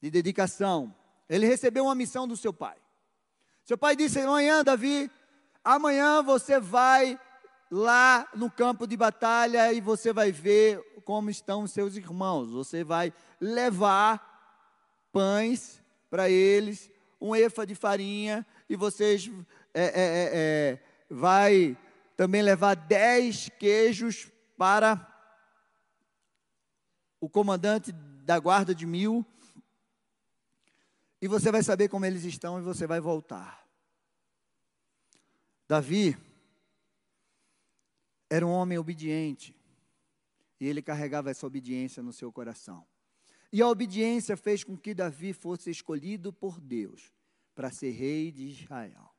de 0.00 0.10
dedicação. 0.10 0.94
Ele 1.28 1.46
recebeu 1.46 1.84
uma 1.84 1.94
missão 1.94 2.28
do 2.28 2.36
seu 2.36 2.52
pai. 2.52 2.76
Seu 3.64 3.76
pai 3.76 3.96
disse: 3.96 4.20
Amanhã, 4.20 4.62
Davi, 4.62 5.10
amanhã 5.64 6.22
você 6.22 6.60
vai 6.60 7.18
lá 7.70 8.28
no 8.34 8.50
campo 8.50 8.86
de 8.86 8.96
batalha 8.96 9.72
e 9.72 9.80
você 9.80 10.12
vai 10.12 10.30
ver 10.30 10.80
como 11.04 11.30
estão 11.30 11.62
os 11.62 11.72
seus 11.72 11.96
irmãos. 11.96 12.50
Você 12.50 12.84
vai 12.84 13.12
levar 13.40 14.36
pães 15.12 15.82
para 16.10 16.28
eles, 16.30 16.90
um 17.20 17.34
efa 17.34 17.66
de 17.66 17.74
farinha, 17.74 18.46
e 18.68 18.76
vocês 18.76 19.30
é, 19.72 19.82
é, 19.82 19.90
é, 19.90 20.30
é 20.32 20.78
vai 21.08 21.76
também 22.16 22.42
levar 22.42 22.74
dez 22.74 23.48
queijos 23.58 24.30
para 24.56 25.12
o 27.20 27.28
comandante 27.28 27.92
da 27.92 28.38
guarda 28.38 28.74
de 28.74 28.86
mil 28.86 29.24
e 31.20 31.28
você 31.28 31.50
vai 31.50 31.62
saber 31.62 31.88
como 31.88 32.04
eles 32.04 32.24
estão 32.24 32.58
e 32.58 32.62
você 32.62 32.86
vai 32.86 33.00
voltar. 33.00 33.66
Davi 35.66 36.16
era 38.30 38.46
um 38.46 38.50
homem 38.50 38.78
obediente. 38.78 39.54
E 40.60 40.66
ele 40.66 40.80
carregava 40.80 41.30
essa 41.30 41.46
obediência 41.46 42.02
no 42.02 42.12
seu 42.12 42.32
coração. 42.32 42.86
E 43.52 43.62
a 43.62 43.68
obediência 43.68 44.36
fez 44.36 44.64
com 44.64 44.76
que 44.76 44.94
Davi 44.94 45.32
fosse 45.32 45.70
escolhido 45.70 46.32
por 46.32 46.60
Deus 46.60 47.12
para 47.54 47.70
ser 47.70 47.90
rei 47.90 48.30
de 48.30 48.48
Israel. 48.48 49.10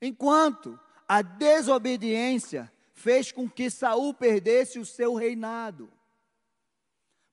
Enquanto 0.00 0.78
a 1.08 1.22
desobediência 1.22 2.72
fez 2.94 3.32
com 3.32 3.48
que 3.48 3.68
Saul 3.68 4.14
perdesse 4.14 4.78
o 4.78 4.86
seu 4.86 5.14
reinado. 5.14 5.92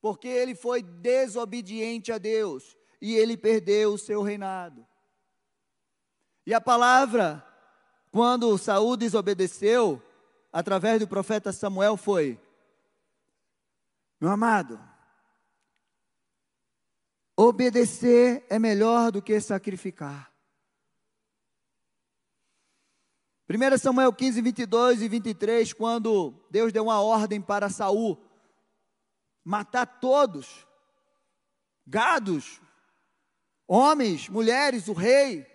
Porque 0.02 0.28
ele 0.28 0.56
foi 0.56 0.82
desobediente 0.82 2.12
a 2.12 2.18
Deus 2.18 2.76
e 3.00 3.16
ele 3.16 3.38
perdeu 3.38 3.94
o 3.94 3.98
seu 3.98 4.22
reinado. 4.22 4.86
E 6.46 6.54
a 6.54 6.60
palavra, 6.60 7.46
quando 8.12 8.58
Saul 8.58 8.98
desobedeceu, 8.98 10.02
através 10.52 11.00
do 11.00 11.08
profeta 11.08 11.52
Samuel, 11.52 11.96
foi: 11.96 12.40
Meu 14.20 14.32
amado, 14.32 14.80
obedecer 17.42 18.46
é 18.50 18.60
melhor 18.60 19.12
do 19.12 19.22
que 19.22 19.40
sacrificar. 19.40 20.32
1 23.50 23.78
Samuel 23.80 24.14
15, 24.14 24.42
22 24.42 25.02
e 25.02 25.10
23, 25.10 25.74
quando 25.74 26.34
Deus 26.50 26.72
deu 26.72 26.84
uma 26.84 27.02
ordem 27.02 27.42
para 27.42 27.70
Saul 27.70 28.18
matar 29.44 29.86
todos, 29.86 30.66
gados, 31.86 32.62
homens, 33.68 34.30
mulheres, 34.30 34.88
o 34.88 34.94
rei, 34.94 35.46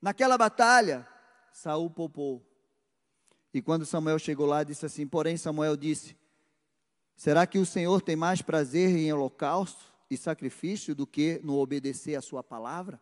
naquela 0.00 0.38
batalha, 0.38 1.06
Saul 1.52 1.90
poupou. 1.90 2.46
E 3.52 3.60
quando 3.60 3.84
Samuel 3.84 4.18
chegou 4.18 4.46
lá, 4.46 4.62
disse 4.62 4.86
assim: 4.86 5.06
Porém, 5.06 5.36
Samuel 5.36 5.76
disse: 5.76 6.16
Será 7.14 7.46
que 7.46 7.58
o 7.58 7.66
Senhor 7.66 8.00
tem 8.00 8.16
mais 8.16 8.40
prazer 8.40 8.96
em 8.96 9.12
holocausto 9.12 9.91
e 10.12 10.16
sacrifício 10.18 10.94
do 10.94 11.06
que 11.06 11.40
no 11.42 11.58
obedecer 11.58 12.14
a 12.14 12.20
sua 12.20 12.42
palavra? 12.42 13.00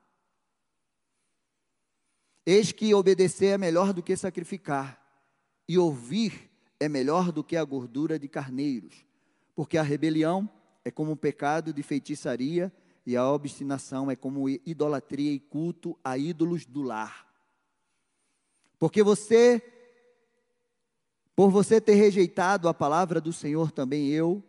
Eis 2.46 2.73
que 2.73 2.94
obedecer 2.94 3.55
é 3.55 3.59
melhor 3.59 3.92
do 3.92 4.03
que 4.03 4.16
sacrificar, 4.16 5.01
e 5.68 5.79
ouvir 5.79 6.51
é 6.79 6.88
melhor 6.88 7.31
do 7.31 7.44
que 7.44 7.57
a 7.57 7.64
gordura 7.64 8.18
de 8.18 8.29
carneiros, 8.29 9.05
porque 9.55 9.77
a 9.77 9.83
rebelião 9.83 10.51
é 10.85 10.90
como 10.90 11.12
o 11.12 11.16
pecado 11.16 11.73
de 11.73 11.83
feitiçaria 11.83 12.73
e 13.05 13.16
a 13.16 13.31
obstinação 13.31 14.11
é 14.11 14.16
como 14.16 14.49
idolatria 14.49 15.33
e 15.33 15.38
culto 15.38 15.99
a 16.03 16.16
ídolos 16.16 16.64
do 16.64 16.83
lar. 16.83 17.29
Porque 18.79 19.03
você, 19.03 19.62
por 21.37 21.51
você 21.51 21.81
ter 21.81 21.94
rejeitado 21.94 22.68
a 22.68 22.75
palavra 22.75 23.20
do 23.20 23.33
Senhor, 23.33 23.70
também 23.70 24.09
eu, 24.09 24.42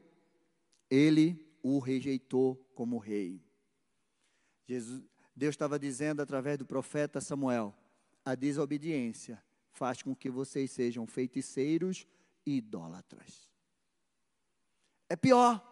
ele 0.90 1.51
o 1.62 1.80
rejeitou 1.80 2.56
como 2.76 2.98
rei. 2.98 3.44
Jesus, 4.68 5.04
Deus 5.36 5.54
estava 5.54 5.78
dizendo 5.80 6.22
através 6.22 6.58
do 6.58 6.66
profeta 6.66 7.20
Samuel: 7.22 7.76
a 8.24 8.36
desobediência 8.36 9.42
faz 9.72 10.02
com 10.02 10.16
que 10.16 10.30
vocês 10.30 10.72
sejam 10.72 11.08
feiticeiros 11.08 12.08
e 12.46 12.58
idólatras. 12.58 13.50
É 15.10 15.16
pior. 15.16 15.68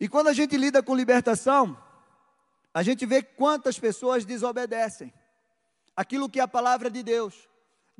E 0.00 0.08
quando 0.08 0.28
a 0.28 0.32
gente 0.32 0.56
lida 0.56 0.82
com 0.82 0.94
libertação, 0.94 1.76
a 2.72 2.82
gente 2.82 3.04
vê 3.04 3.22
quantas 3.22 3.78
pessoas 3.78 4.24
desobedecem 4.24 5.12
aquilo 5.96 6.30
que 6.30 6.38
é 6.38 6.42
a 6.42 6.48
palavra 6.48 6.88
de 6.88 7.02
Deus. 7.02 7.48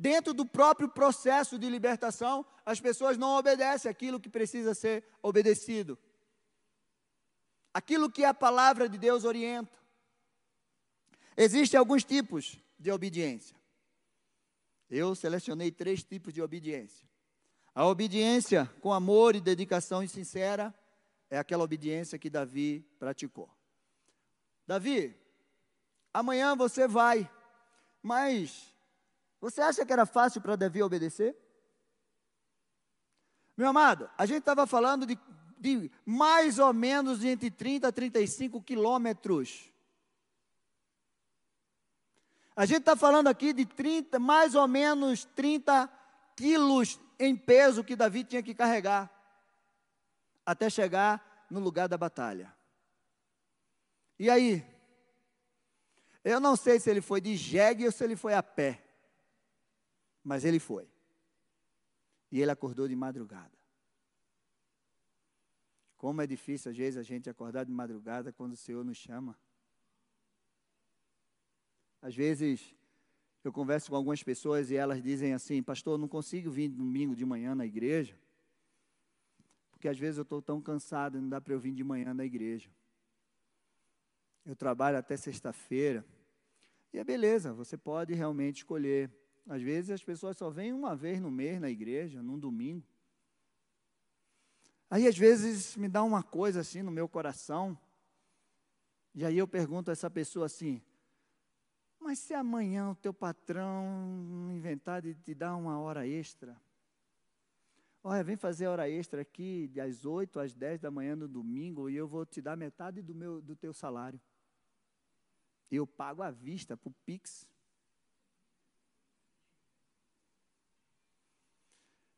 Dentro 0.01 0.33
do 0.33 0.45
próprio 0.45 0.87
processo 0.87 1.59
de 1.59 1.69
libertação, 1.69 2.45
as 2.65 2.79
pessoas 2.79 3.17
não 3.17 3.35
obedecem 3.35 3.91
aquilo 3.91 4.17
que 4.17 4.29
precisa 4.29 4.73
ser 4.73 5.03
obedecido. 5.21 5.99
Aquilo 7.73 8.09
que 8.09 8.23
a 8.23 8.33
palavra 8.33 8.87
de 8.87 8.97
Deus 8.97 9.25
orienta. 9.25 9.77
Existem 11.35 11.77
alguns 11.77 12.05
tipos 12.05 12.57
de 12.79 12.89
obediência. 12.89 13.57
Eu 14.89 15.13
selecionei 15.15 15.69
três 15.69 16.01
tipos 16.01 16.33
de 16.33 16.41
obediência. 16.41 17.05
A 17.75 17.85
obediência 17.85 18.71
com 18.79 18.93
amor 18.93 19.35
e 19.35 19.41
dedicação 19.41 20.01
e 20.01 20.07
sincera 20.07 20.73
é 21.29 21.37
aquela 21.37 21.65
obediência 21.65 22.17
que 22.17 22.29
Davi 22.29 22.85
praticou. 22.97 23.49
Davi, 24.65 25.13
amanhã 26.13 26.55
você 26.55 26.87
vai, 26.87 27.29
mas 28.01 28.73
você 29.39 29.61
acha 29.61 29.85
que 29.85 29.93
era 29.93 30.05
fácil 30.05 30.41
para 30.41 30.55
Davi 30.55 30.83
obedecer? 30.83 31.35
Meu 33.55 33.69
amado, 33.69 34.09
a 34.17 34.25
gente 34.25 34.39
estava 34.39 34.65
falando 34.65 35.05
de, 35.05 35.17
de 35.57 35.91
mais 36.05 36.59
ou 36.59 36.73
menos 36.73 37.23
entre 37.23 37.51
30 37.51 37.87
a 37.87 37.91
35 37.91 38.61
quilômetros. 38.61 39.71
A 42.55 42.65
gente 42.65 42.79
está 42.79 42.95
falando 42.95 43.27
aqui 43.27 43.53
de 43.53 43.65
30, 43.65 44.19
mais 44.19 44.55
ou 44.55 44.67
menos 44.67 45.23
30 45.23 45.89
quilos 46.35 46.99
em 47.17 47.35
peso 47.35 47.83
que 47.83 47.95
Davi 47.95 48.23
tinha 48.23 48.43
que 48.43 48.53
carregar 48.53 49.09
até 50.45 50.69
chegar 50.69 51.45
no 51.49 51.59
lugar 51.59 51.87
da 51.87 51.97
batalha. 51.97 52.53
E 54.17 54.29
aí? 54.29 54.65
Eu 56.23 56.39
não 56.39 56.55
sei 56.55 56.79
se 56.79 56.89
ele 56.89 57.01
foi 57.01 57.21
de 57.21 57.35
jegue 57.35 57.85
ou 57.85 57.91
se 57.91 58.03
ele 58.03 58.15
foi 58.15 58.33
a 58.33 58.43
pé, 58.43 58.83
mas 60.29 60.45
ele 60.45 60.59
foi. 60.59 60.87
E 62.31 62.39
ele 62.39 62.51
acordou 62.51 62.87
de 62.87 62.95
madrugada. 62.95 63.57
Como 65.97 66.21
é 66.21 66.27
difícil 66.27 66.69
às 66.69 66.77
vezes 66.77 66.97
a 66.97 67.01
gente 67.01 67.27
acordar 67.27 67.63
de 67.63 67.71
madrugada 67.71 68.31
quando 68.31 68.53
o 68.53 68.55
Senhor 68.55 68.85
nos 68.85 68.95
chama. 68.95 69.35
Às 71.99 72.15
vezes 72.15 72.75
eu 73.43 73.51
converso 73.51 73.89
com 73.89 73.95
algumas 73.95 74.21
pessoas 74.21 74.69
e 74.69 74.75
elas 74.75 75.01
dizem 75.01 75.33
assim: 75.33 75.63
Pastor, 75.63 75.97
não 75.97 76.07
consigo 76.07 76.51
vir 76.51 76.69
domingo 76.69 77.15
de 77.15 77.25
manhã 77.25 77.55
na 77.55 77.65
igreja, 77.65 78.15
porque 79.71 79.87
às 79.87 79.97
vezes 79.97 80.19
eu 80.19 80.23
estou 80.23 80.43
tão 80.43 80.61
cansado 80.61 81.17
e 81.17 81.21
não 81.21 81.27
dá 81.27 81.41
para 81.41 81.55
eu 81.55 81.59
vir 81.59 81.73
de 81.73 81.83
manhã 81.83 82.13
na 82.13 82.23
igreja. 82.23 82.69
Eu 84.45 84.55
trabalho 84.55 84.99
até 84.99 85.17
sexta-feira. 85.17 86.05
E 86.93 86.99
é 86.99 87.03
beleza, 87.03 87.51
você 87.51 87.75
pode 87.75 88.13
realmente 88.13 88.57
escolher. 88.57 89.18
Às 89.49 89.63
vezes 89.63 89.89
as 89.89 90.03
pessoas 90.03 90.37
só 90.37 90.51
vêm 90.51 90.71
uma 90.71 90.95
vez 90.95 91.19
no 91.19 91.31
mês 91.31 91.59
na 91.59 91.71
igreja, 91.71 92.21
num 92.21 92.37
domingo. 92.37 92.87
Aí 94.87 95.07
às 95.07 95.17
vezes 95.17 95.75
me 95.75 95.89
dá 95.89 96.03
uma 96.03 96.21
coisa 96.21 96.59
assim 96.59 96.83
no 96.83 96.91
meu 96.91 97.09
coração. 97.09 97.75
E 99.15 99.25
aí 99.25 99.35
eu 99.35 99.47
pergunto 99.47 99.89
a 99.89 99.93
essa 99.93 100.07
pessoa 100.07 100.45
assim: 100.45 100.79
mas 101.99 102.19
se 102.19 102.35
amanhã 102.35 102.91
o 102.91 102.95
teu 102.95 103.11
patrão 103.11 104.51
inventar 104.51 105.01
de 105.01 105.15
te 105.15 105.33
dar 105.33 105.55
uma 105.55 105.79
hora 105.79 106.07
extra, 106.07 106.55
olha, 108.03 108.23
vem 108.23 108.37
fazer 108.37 108.67
hora 108.67 108.87
extra 108.87 109.23
aqui 109.23 109.67
das 109.67 110.05
8 110.05 110.39
às 110.39 110.53
10 110.53 110.79
da 110.79 110.91
manhã 110.91 111.15
no 111.15 111.27
domingo 111.27 111.89
e 111.89 111.95
eu 111.95 112.07
vou 112.07 112.23
te 112.23 112.39
dar 112.39 112.55
metade 112.55 113.01
do, 113.01 113.15
meu, 113.15 113.41
do 113.41 113.55
teu 113.55 113.73
salário. 113.73 114.21
Eu 115.71 115.87
pago 115.87 116.21
à 116.21 116.29
vista 116.29 116.77
para 116.77 116.89
o 116.89 116.93
Pix. 117.03 117.47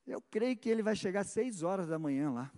Eu 0.05 0.21
creio 0.21 0.57
que 0.57 0.69
ele 0.69 0.83
vai 0.83 0.95
chegar 0.95 1.21
às 1.21 1.27
6 1.27 1.63
horas 1.63 1.87
da 1.87 1.99
manhã 1.99 2.31
lá. 2.31 2.51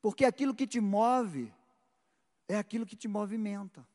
Porque 0.00 0.24
aquilo 0.24 0.54
que 0.54 0.66
te 0.66 0.80
move 0.80 1.52
é 2.48 2.58
aquilo 2.58 2.86
que 2.86 2.96
te 2.96 3.06
movimenta. 3.06 3.86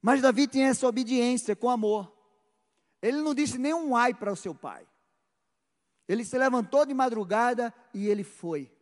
Mas 0.00 0.22
Davi 0.22 0.46
tinha 0.46 0.68
essa 0.68 0.86
obediência 0.86 1.54
com 1.54 1.68
amor. 1.68 2.12
Ele 3.02 3.18
não 3.18 3.34
disse 3.34 3.58
nem 3.58 3.74
um 3.74 3.94
ai 3.94 4.14
para 4.14 4.32
o 4.32 4.36
seu 4.36 4.54
pai. 4.54 4.86
Ele 6.08 6.24
se 6.24 6.38
levantou 6.38 6.86
de 6.86 6.94
madrugada 6.94 7.74
e 7.92 8.08
ele 8.08 8.24
foi. 8.24 8.72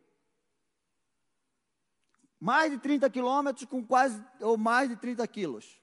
Mais 2.39 2.71
de 2.71 2.77
30 2.77 3.09
quilômetros 3.09 3.65
com 3.65 3.85
quase, 3.85 4.23
ou 4.39 4.57
mais 4.57 4.89
de 4.89 4.95
30 4.95 5.27
quilos. 5.27 5.81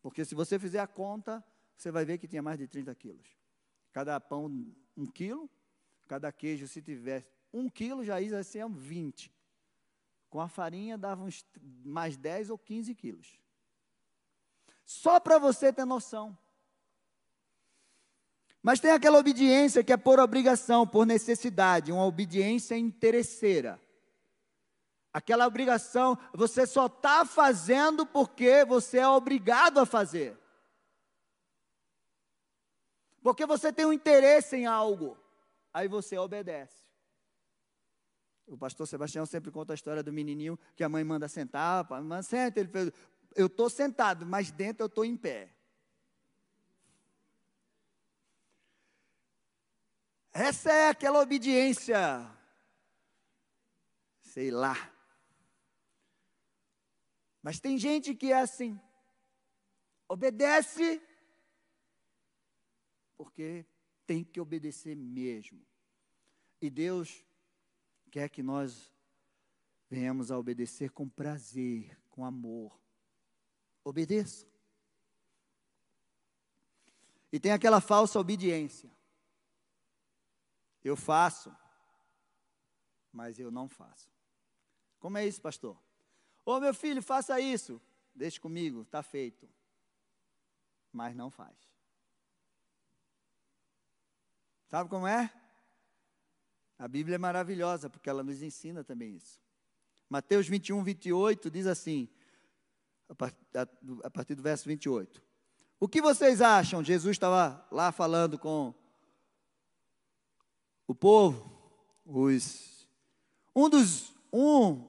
Porque 0.00 0.24
se 0.24 0.34
você 0.34 0.58
fizer 0.58 0.78
a 0.78 0.86
conta, 0.86 1.44
você 1.76 1.90
vai 1.90 2.04
ver 2.04 2.18
que 2.18 2.28
tinha 2.28 2.42
mais 2.42 2.58
de 2.58 2.66
30 2.66 2.94
quilos. 2.94 3.26
Cada 3.92 4.18
pão, 4.20 4.46
um 4.96 5.06
quilo. 5.06 5.48
Cada 6.06 6.30
queijo, 6.30 6.66
se 6.68 6.82
tiver 6.82 7.26
um 7.52 7.68
quilo, 7.68 8.04
já 8.04 8.20
ia 8.20 8.42
ser 8.42 8.68
20. 8.68 9.32
Com 10.28 10.40
a 10.40 10.48
farinha, 10.48 10.98
dava 10.98 11.22
uns 11.22 11.44
mais 11.84 12.16
10 12.16 12.50
ou 12.50 12.58
15 12.58 12.94
quilos. 12.94 13.38
Só 14.84 15.18
para 15.18 15.38
você 15.38 15.72
ter 15.72 15.84
noção. 15.84 16.36
Mas 18.62 18.80
tem 18.80 18.90
aquela 18.90 19.18
obediência 19.18 19.84
que 19.84 19.92
é 19.92 19.96
por 19.96 20.18
obrigação, 20.18 20.86
por 20.86 21.06
necessidade, 21.06 21.92
uma 21.92 22.06
obediência 22.06 22.76
interesseira. 22.76 23.80
Aquela 25.12 25.46
obrigação, 25.46 26.18
você 26.32 26.66
só 26.66 26.86
está 26.86 27.24
fazendo 27.24 28.04
porque 28.04 28.64
você 28.64 28.98
é 28.98 29.08
obrigado 29.08 29.78
a 29.78 29.86
fazer. 29.86 30.36
Porque 33.24 33.46
você 33.46 33.72
tem 33.72 33.86
um 33.86 33.92
interesse 33.94 34.54
em 34.54 34.66
algo, 34.66 35.16
aí 35.72 35.88
você 35.88 36.18
obedece. 36.18 36.76
O 38.46 38.54
pastor 38.54 38.86
Sebastião 38.86 39.24
sempre 39.24 39.50
conta 39.50 39.72
a 39.72 39.74
história 39.74 40.02
do 40.02 40.12
menininho 40.12 40.58
que 40.76 40.84
a 40.84 40.90
mãe 40.90 41.02
manda 41.02 41.26
sentar, 41.26 41.88
manda 41.88 42.22
senta, 42.22 42.60
ele 42.60 42.68
fez, 42.68 42.92
eu 43.34 43.46
estou 43.46 43.70
sentado, 43.70 44.26
mas 44.26 44.50
dentro 44.50 44.82
eu 44.82 44.88
estou 44.88 45.06
em 45.06 45.16
pé. 45.16 45.48
Essa 50.30 50.70
é 50.70 50.88
aquela 50.90 51.22
obediência, 51.22 52.30
sei 54.20 54.50
lá. 54.50 54.76
Mas 57.42 57.58
tem 57.58 57.78
gente 57.78 58.14
que 58.14 58.32
é 58.32 58.40
assim, 58.40 58.78
obedece, 60.06 61.00
porque 63.16 63.66
tem 64.06 64.22
que 64.24 64.40
obedecer 64.40 64.94
mesmo. 64.96 65.64
E 66.60 66.70
Deus 66.70 67.24
quer 68.10 68.28
que 68.28 68.42
nós 68.42 68.92
venhamos 69.88 70.30
a 70.30 70.38
obedecer 70.38 70.90
com 70.90 71.08
prazer, 71.08 71.98
com 72.10 72.24
amor 72.24 72.78
obedeça. 73.84 74.46
E 77.30 77.38
tem 77.38 77.52
aquela 77.52 77.80
falsa 77.80 78.18
obediência. 78.18 78.90
Eu 80.82 80.96
faço, 80.96 81.54
mas 83.12 83.38
eu 83.38 83.50
não 83.50 83.68
faço. 83.68 84.10
Como 84.98 85.18
é 85.18 85.26
isso, 85.26 85.40
pastor? 85.40 85.78
Ô 86.44 86.58
meu 86.60 86.74
filho, 86.74 87.02
faça 87.02 87.38
isso. 87.40 87.80
Deixe 88.14 88.40
comigo, 88.40 88.82
está 88.82 89.02
feito. 89.02 89.48
Mas 90.92 91.14
não 91.14 91.30
faz. 91.30 91.73
Sabe 94.74 94.90
como 94.90 95.06
é? 95.06 95.30
A 96.76 96.88
Bíblia 96.88 97.14
é 97.14 97.18
maravilhosa, 97.18 97.88
porque 97.88 98.10
ela 98.10 98.24
nos 98.24 98.42
ensina 98.42 98.82
também 98.82 99.14
isso. 99.14 99.40
Mateus 100.10 100.48
21, 100.48 100.82
28 100.82 101.48
diz 101.48 101.68
assim: 101.68 102.08
a 104.02 104.10
partir 104.10 104.34
do 104.34 104.42
verso 104.42 104.68
28. 104.68 105.22
O 105.78 105.86
que 105.86 106.02
vocês 106.02 106.42
acham? 106.42 106.82
Jesus 106.82 107.12
estava 107.12 107.64
lá 107.70 107.92
falando 107.92 108.36
com 108.36 108.74
o 110.88 110.94
povo. 110.94 111.56
Os, 112.04 112.88
um 113.54 113.68
dos 113.68 114.12
um, 114.32 114.88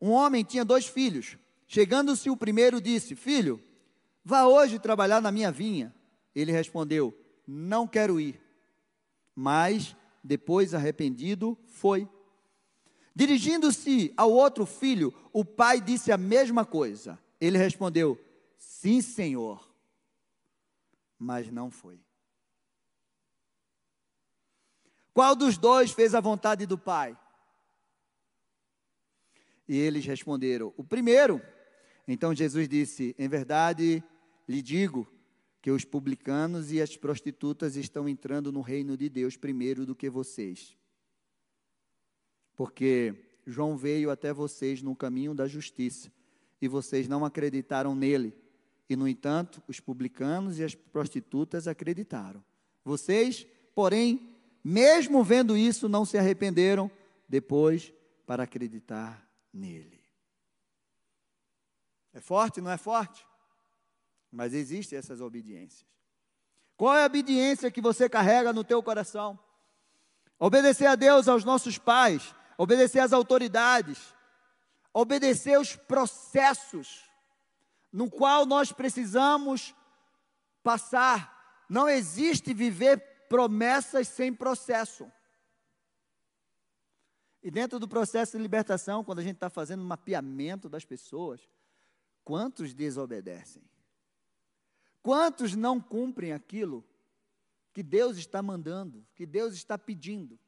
um 0.00 0.10
homem 0.10 0.42
tinha 0.42 0.64
dois 0.64 0.88
filhos. 0.88 1.38
Chegando-se 1.68 2.28
o 2.28 2.36
primeiro 2.36 2.80
disse: 2.80 3.14
Filho, 3.14 3.62
vá 4.24 4.46
hoje 4.46 4.80
trabalhar 4.80 5.22
na 5.22 5.30
minha 5.30 5.52
vinha. 5.52 5.94
Ele 6.34 6.50
respondeu: 6.50 7.16
Não 7.46 7.86
quero 7.86 8.18
ir. 8.18 8.41
Mas 9.34 9.96
depois 10.22 10.74
arrependido 10.74 11.58
foi. 11.66 12.08
Dirigindo-se 13.14 14.12
ao 14.16 14.30
outro 14.30 14.64
filho, 14.64 15.12
o 15.32 15.44
pai 15.44 15.80
disse 15.80 16.10
a 16.12 16.16
mesma 16.16 16.64
coisa. 16.64 17.18
Ele 17.40 17.58
respondeu: 17.58 18.18
Sim, 18.56 19.00
Senhor. 19.00 19.70
Mas 21.18 21.50
não 21.50 21.70
foi. 21.70 22.00
Qual 25.12 25.36
dos 25.36 25.58
dois 25.58 25.92
fez 25.92 26.14
a 26.14 26.20
vontade 26.20 26.66
do 26.66 26.78
Pai? 26.78 27.16
E 29.68 29.76
eles 29.76 30.04
responderam: 30.04 30.72
O 30.76 30.84
primeiro. 30.84 31.40
Então 32.08 32.34
Jesus 32.34 32.68
disse: 32.68 33.14
Em 33.18 33.28
verdade 33.28 34.02
lhe 34.48 34.62
digo 34.62 35.06
que 35.62 35.70
os 35.70 35.84
publicanos 35.84 36.72
e 36.72 36.82
as 36.82 36.96
prostitutas 36.96 37.76
estão 37.76 38.08
entrando 38.08 38.50
no 38.50 38.60
reino 38.60 38.96
de 38.96 39.08
Deus 39.08 39.36
primeiro 39.36 39.86
do 39.86 39.94
que 39.94 40.10
vocês. 40.10 40.76
Porque 42.56 43.14
João 43.46 43.76
veio 43.76 44.10
até 44.10 44.32
vocês 44.32 44.82
no 44.82 44.96
caminho 44.96 45.32
da 45.32 45.46
justiça 45.46 46.10
e 46.60 46.66
vocês 46.66 47.06
não 47.06 47.24
acreditaram 47.24 47.94
nele. 47.94 48.34
E, 48.88 48.96
no 48.96 49.06
entanto, 49.06 49.62
os 49.68 49.78
publicanos 49.78 50.58
e 50.58 50.64
as 50.64 50.74
prostitutas 50.74 51.68
acreditaram. 51.68 52.44
Vocês, 52.84 53.46
porém, 53.72 54.34
mesmo 54.64 55.22
vendo 55.22 55.56
isso, 55.56 55.88
não 55.88 56.04
se 56.04 56.18
arrependeram 56.18 56.90
depois 57.28 57.94
para 58.26 58.42
acreditar 58.42 59.24
nele. 59.52 60.02
É 62.12 62.20
forte, 62.20 62.60
não 62.60 62.70
é 62.70 62.76
forte? 62.76 63.24
Mas 64.32 64.54
existem 64.54 64.98
essas 64.98 65.20
obediências. 65.20 65.86
Qual 66.76 66.96
é 66.96 67.02
a 67.02 67.06
obediência 67.06 67.70
que 67.70 67.82
você 67.82 68.08
carrega 68.08 68.52
no 68.52 68.64
teu 68.64 68.82
coração? 68.82 69.38
Obedecer 70.38 70.86
a 70.86 70.96
Deus, 70.96 71.28
aos 71.28 71.44
nossos 71.44 71.78
pais, 71.78 72.34
obedecer 72.56 73.00
às 73.00 73.12
autoridades, 73.12 74.14
obedecer 74.92 75.60
os 75.60 75.76
processos 75.76 77.04
no 77.92 78.10
qual 78.10 78.46
nós 78.46 78.72
precisamos 78.72 79.74
passar. 80.62 81.64
Não 81.68 81.88
existe 81.88 82.54
viver 82.54 82.98
promessas 83.28 84.08
sem 84.08 84.34
processo. 84.34 85.10
E 87.42 87.50
dentro 87.50 87.78
do 87.78 87.86
processo 87.86 88.36
de 88.36 88.42
libertação, 88.42 89.04
quando 89.04 89.18
a 89.18 89.22
gente 89.22 89.34
está 89.34 89.50
fazendo 89.50 89.84
mapeamento 89.84 90.68
das 90.68 90.84
pessoas, 90.84 91.48
quantos 92.24 92.72
desobedecem? 92.72 93.62
Quantos 95.02 95.54
não 95.56 95.80
cumprem 95.80 96.32
aquilo 96.32 96.84
que 97.72 97.82
Deus 97.82 98.16
está 98.16 98.40
mandando, 98.40 99.04
que 99.14 99.26
Deus 99.26 99.54
está 99.54 99.76
pedindo? 99.76 100.38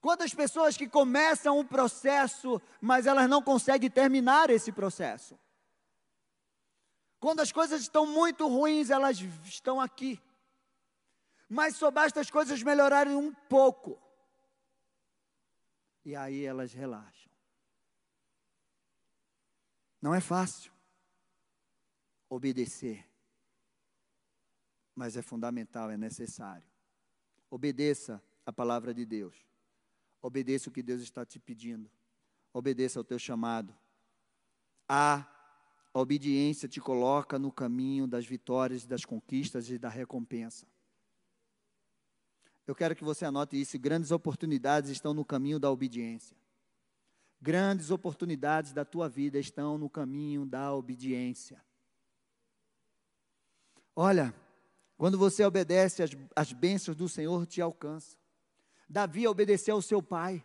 Quantas 0.00 0.34
pessoas 0.34 0.76
que 0.76 0.88
começam 0.88 1.58
um 1.58 1.64
processo, 1.64 2.60
mas 2.80 3.06
elas 3.06 3.30
não 3.30 3.40
conseguem 3.40 3.88
terminar 3.88 4.50
esse 4.50 4.72
processo? 4.72 5.38
Quando 7.20 7.40
as 7.40 7.52
coisas 7.52 7.80
estão 7.82 8.04
muito 8.04 8.46
ruins, 8.48 8.90
elas 8.90 9.18
estão 9.44 9.80
aqui. 9.80 10.20
Mas 11.48 11.76
só 11.76 11.90
basta 11.90 12.20
as 12.20 12.30
coisas 12.30 12.62
melhorarem 12.62 13.14
um 13.14 13.32
pouco. 13.32 13.98
E 16.04 16.14
aí 16.14 16.44
elas 16.44 16.72
relaxam. 16.72 17.32
Não 20.02 20.14
é 20.14 20.20
fácil 20.20 20.73
obedecer, 22.34 23.08
mas 24.92 25.16
é 25.16 25.22
fundamental, 25.22 25.88
é 25.88 25.96
necessário. 25.96 26.66
Obedeça 27.48 28.20
a 28.44 28.52
palavra 28.52 28.92
de 28.92 29.06
Deus. 29.06 29.36
Obedeça 30.20 30.68
o 30.68 30.72
que 30.72 30.82
Deus 30.82 31.00
está 31.00 31.24
te 31.24 31.38
pedindo. 31.38 31.88
Obedeça 32.52 32.98
ao 32.98 33.04
teu 33.04 33.20
chamado. 33.20 33.72
A 34.88 35.24
obediência 35.92 36.68
te 36.68 36.80
coloca 36.80 37.38
no 37.38 37.52
caminho 37.52 38.06
das 38.06 38.26
vitórias, 38.26 38.84
das 38.84 39.04
conquistas 39.04 39.70
e 39.70 39.78
da 39.78 39.88
recompensa. 39.88 40.66
Eu 42.66 42.74
quero 42.74 42.96
que 42.96 43.04
você 43.04 43.24
anote 43.24 43.60
isso. 43.60 43.78
Grandes 43.78 44.10
oportunidades 44.10 44.90
estão 44.90 45.14
no 45.14 45.24
caminho 45.24 45.60
da 45.60 45.70
obediência. 45.70 46.36
Grandes 47.40 47.92
oportunidades 47.92 48.72
da 48.72 48.84
tua 48.84 49.08
vida 49.08 49.38
estão 49.38 49.78
no 49.78 49.88
caminho 49.88 50.44
da 50.44 50.74
obediência. 50.74 51.62
Olha, 53.96 54.34
quando 54.96 55.18
você 55.18 55.44
obedece, 55.44 56.02
as, 56.02 56.10
as 56.34 56.52
bênçãos 56.52 56.96
do 56.96 57.08
Senhor 57.08 57.46
te 57.46 57.60
alcançam. 57.60 58.18
Davi 58.88 59.26
obedeceu 59.26 59.76
ao 59.76 59.82
seu 59.82 60.02
pai. 60.02 60.44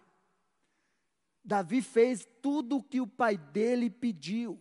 Davi 1.43 1.81
fez 1.81 2.27
tudo 2.41 2.77
o 2.77 2.83
que 2.83 3.01
o 3.01 3.07
pai 3.07 3.37
dele 3.37 3.89
pediu. 3.89 4.59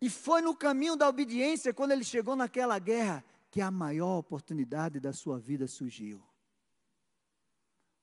E 0.00 0.10
foi 0.10 0.42
no 0.42 0.54
caminho 0.54 0.96
da 0.96 1.08
obediência, 1.08 1.72
quando 1.72 1.92
ele 1.92 2.04
chegou 2.04 2.36
naquela 2.36 2.78
guerra, 2.78 3.24
que 3.50 3.60
a 3.60 3.70
maior 3.70 4.18
oportunidade 4.18 5.00
da 5.00 5.12
sua 5.12 5.38
vida 5.38 5.66
surgiu. 5.66 6.22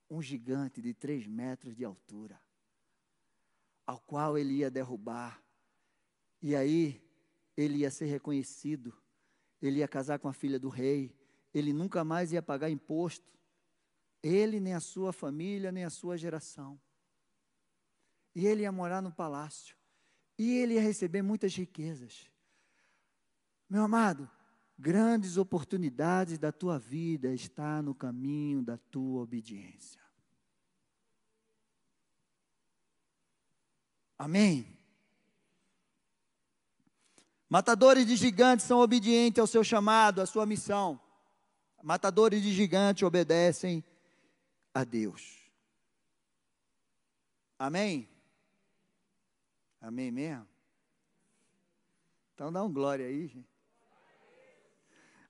Um 0.10 0.22
gigante 0.22 0.82
de 0.82 0.94
três 0.94 1.28
metros 1.28 1.76
de 1.76 1.86
altura, 1.86 2.42
ao 3.86 4.00
qual 4.00 4.38
ele 4.38 4.56
ia 4.56 4.72
derrubar. 4.72 5.42
E 6.42 6.56
aí 6.56 7.02
ele 7.62 7.80
ia 7.80 7.92
ser 7.92 8.06
reconhecido, 8.06 8.94
ele 9.62 9.80
ia 9.80 9.88
casar 9.88 10.20
com 10.20 10.28
a 10.28 10.34
filha 10.34 10.60
do 10.60 10.70
rei, 10.70 11.16
ele 11.54 11.74
nunca 11.74 12.04
mais 12.04 12.32
ia 12.32 12.42
pagar 12.42 12.70
imposto. 12.70 13.30
Ele, 14.24 14.60
nem 14.60 14.74
a 14.74 14.80
sua 14.80 15.12
família, 15.12 15.72
nem 15.72 15.84
a 15.84 15.90
sua 15.90 16.18
geração. 16.18 16.80
E 18.34 18.46
ele 18.46 18.62
ia 18.62 18.72
morar 18.72 19.02
no 19.02 19.12
palácio. 19.12 19.76
E 20.38 20.58
ele 20.58 20.76
ia 20.76 20.82
receber 20.82 21.22
muitas 21.22 21.56
riquezas. 21.56 22.30
Meu 23.70 23.84
amado, 23.84 24.30
grandes 24.78 25.38
oportunidades 25.38 26.38
da 26.38 26.52
tua 26.52 26.78
vida 26.80 27.34
está 27.34 27.82
no 27.82 27.94
caminho 27.94 28.62
da 28.62 28.78
tua 28.78 29.22
obediência. 29.22 30.02
Amém. 34.18 34.81
Matadores 37.52 38.08
de 38.08 38.16
gigantes 38.16 38.66
são 38.66 38.80
obedientes 38.80 39.40
ao 39.40 39.46
seu 39.46 39.64
chamado, 39.64 40.22
à 40.22 40.26
sua 40.26 40.48
missão 40.48 41.00
matadores 41.84 42.42
de 42.42 42.54
gigantes 42.54 43.04
obedecem 43.04 43.84
a 44.74 44.84
Deus. 44.84 45.52
Amém? 47.58 48.10
Amém 49.80 50.12
mesmo? 50.12 50.48
Então 52.34 52.52
dá 52.52 52.64
um 52.64 52.72
glória 52.72 53.06
aí, 53.06 53.28
gente. 53.28 53.50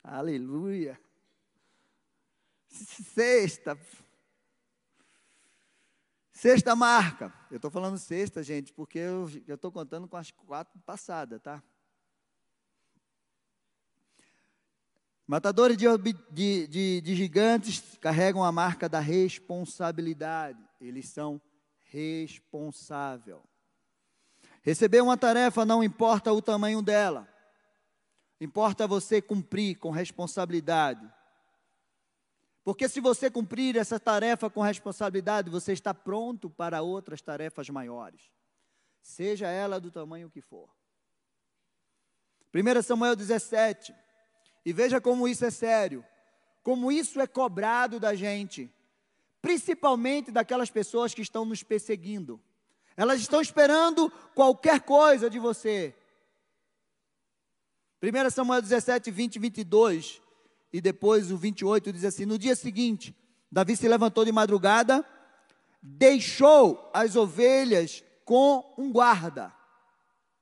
Aleluia. 0.04 1.00
Sexta. 2.68 3.78
Sexta 6.32 6.76
marca. 6.76 7.34
Eu 7.52 7.58
estou 7.58 7.70
falando 7.70 7.98
sexta, 7.98 8.42
gente, 8.42 8.74
porque 8.74 8.98
eu 9.00 9.28
estou 9.48 9.72
contando 9.72 10.08
com 10.08 10.18
as 10.18 10.32
quatro 10.32 10.80
passadas, 10.80 11.42
tá? 11.42 11.62
Matadores 15.32 15.78
de, 15.78 15.86
de, 16.30 16.68
de, 16.68 17.00
de, 17.00 17.16
gigantes 17.16 17.98
carregam 18.02 18.44
a 18.44 18.52
marca 18.52 18.90
da 18.90 19.00
responsabilidade. 19.00 20.62
Eles 20.78 21.08
são 21.08 21.42
responsáveis. 21.86 23.38
Receber 24.62 25.00
uma 25.00 25.16
tarefa 25.16 25.64
não 25.64 25.82
importa 25.82 26.34
o 26.34 26.42
tamanho 26.42 26.82
dela. 26.82 27.30
Importa 28.42 28.86
você 28.86 29.22
cumprir 29.22 29.78
com 29.78 29.90
responsabilidade. 29.90 31.10
Porque 32.62 32.90
se 32.90 33.00
você 33.00 33.32
cumprir 33.32 33.78
essa 33.78 33.98
tarefa 33.98 34.50
com 34.50 34.60
responsabilidade, 34.60 35.50
você 35.50 35.72
está 35.72 35.94
pronto 35.94 36.50
para 36.50 36.82
outras 36.82 37.22
tarefas 37.22 37.70
maiores. 37.70 38.30
Seja 39.02 39.48
ela 39.48 39.80
do 39.80 39.90
tamanho 39.90 40.30
que 40.30 40.42
for. 40.42 40.70
1 42.54 42.82
Samuel 42.82 43.16
17. 43.16 43.96
E 44.66 44.72
veja 44.72 45.02
como 45.02 45.28
isso 45.28 45.44
é 45.44 45.52
sério, 45.52 46.06
como 46.64 46.92
isso 46.92 47.20
é 47.20 47.28
cobrado 47.28 48.00
da 48.00 48.14
gente, 48.14 48.72
principalmente 49.42 50.32
daquelas 50.32 50.70
pessoas 50.70 51.14
que 51.14 51.22
estão 51.22 51.44
nos 51.46 51.64
perseguindo. 51.64 52.40
Elas 52.96 53.20
estão 53.20 53.42
esperando 53.42 54.12
qualquer 54.36 54.82
coisa 54.82 55.30
de 55.30 55.40
você. 55.40 55.96
1 58.02 58.30
Samuel 58.30 58.62
17, 58.62 59.10
20 59.10 59.36
e 59.36 59.40
22, 59.40 60.22
e 60.74 60.82
depois 60.82 61.32
o 61.32 61.38
28 61.38 61.94
diz 61.94 62.06
assim: 62.06 62.26
No 62.26 62.38
dia 62.38 62.56
seguinte, 62.56 63.16
Davi 63.52 63.76
se 63.76 63.88
levantou 63.88 64.26
de 64.26 64.32
madrugada, 64.32 65.06
deixou 65.82 66.90
as 66.94 67.16
ovelhas 67.16 68.04
com 68.24 68.74
um 68.78 68.92
guarda. 68.92 69.54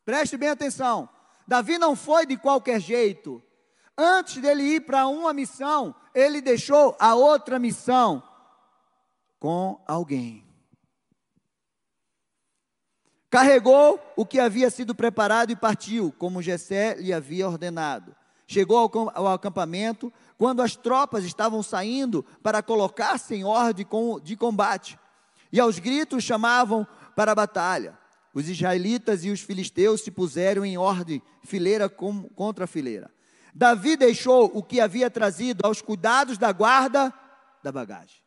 Preste 0.05 0.37
bem 0.37 0.49
atenção. 0.49 1.09
Davi 1.47 1.77
não 1.77 1.95
foi 1.95 2.25
de 2.25 2.37
qualquer 2.37 2.79
jeito. 2.79 3.41
Antes 4.01 4.41
dele 4.41 4.63
ir 4.63 4.79
para 4.85 5.07
uma 5.07 5.33
missão, 5.33 5.93
ele 6.15 6.39
deixou 6.39 6.95
a 6.97 7.15
outra 7.15 7.59
missão 7.59 8.23
com 9.37 9.77
alguém. 9.85 10.41
Carregou 13.29 13.99
o 14.15 14.25
que 14.25 14.39
havia 14.39 14.69
sido 14.69 14.95
preparado 14.95 15.51
e 15.51 15.55
partiu, 15.55 16.13
como 16.17 16.41
Jessé 16.41 16.95
lhe 16.95 17.11
havia 17.11 17.45
ordenado. 17.45 18.15
Chegou 18.47 18.89
ao, 19.13 19.27
acampamento 19.27 20.13
quando 20.37 20.61
as 20.61 20.77
tropas 20.77 21.25
estavam 21.25 21.61
saindo 21.61 22.23
para 22.41 22.63
colocar-se 22.63 23.35
em 23.35 23.43
ordem 23.43 23.85
de 24.23 24.37
combate. 24.37 24.97
E 25.51 25.59
aos 25.59 25.77
gritos 25.77 26.23
chamavam 26.23 26.87
para 27.17 27.33
a 27.33 27.35
batalha. 27.35 27.99
Os 28.33 28.47
israelitas 28.47 29.25
e 29.25 29.29
os 29.29 29.41
filisteus 29.41 29.99
se 29.99 30.09
puseram 30.09 30.65
em 30.65 30.77
ordem, 30.77 31.21
fileira 31.43 31.89
contra 31.89 32.65
fileira. 32.65 33.11
Davi 33.53 33.97
deixou 33.97 34.51
o 34.53 34.63
que 34.63 34.79
havia 34.79 35.09
trazido 35.09 35.65
aos 35.65 35.81
cuidados 35.81 36.37
da 36.37 36.51
guarda 36.51 37.13
da 37.63 37.71
bagagem. 37.71 38.21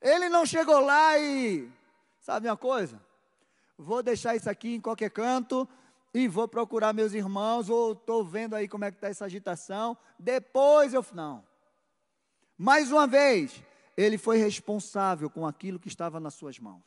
Ele 0.00 0.28
não 0.28 0.46
chegou 0.46 0.80
lá 0.80 1.18
e, 1.18 1.70
sabe 2.20 2.48
uma 2.48 2.56
coisa? 2.56 3.00
Vou 3.76 4.02
deixar 4.02 4.34
isso 4.34 4.48
aqui 4.48 4.74
em 4.74 4.80
qualquer 4.80 5.10
canto 5.10 5.68
e 6.12 6.26
vou 6.26 6.48
procurar 6.48 6.92
meus 6.92 7.12
irmãos, 7.12 7.68
ou 7.68 7.92
estou 7.92 8.24
vendo 8.24 8.54
aí 8.54 8.66
como 8.66 8.84
é 8.84 8.90
que 8.90 8.96
está 8.96 9.08
essa 9.08 9.26
agitação, 9.26 9.96
depois 10.18 10.94
eu. 10.94 11.04
Não. 11.12 11.44
Mais 12.56 12.90
uma 12.90 13.06
vez, 13.06 13.62
ele 13.96 14.18
foi 14.18 14.38
responsável 14.38 15.30
com 15.30 15.46
aquilo 15.46 15.78
que 15.78 15.88
estava 15.88 16.18
nas 16.18 16.34
suas 16.34 16.58
mãos. 16.58 16.82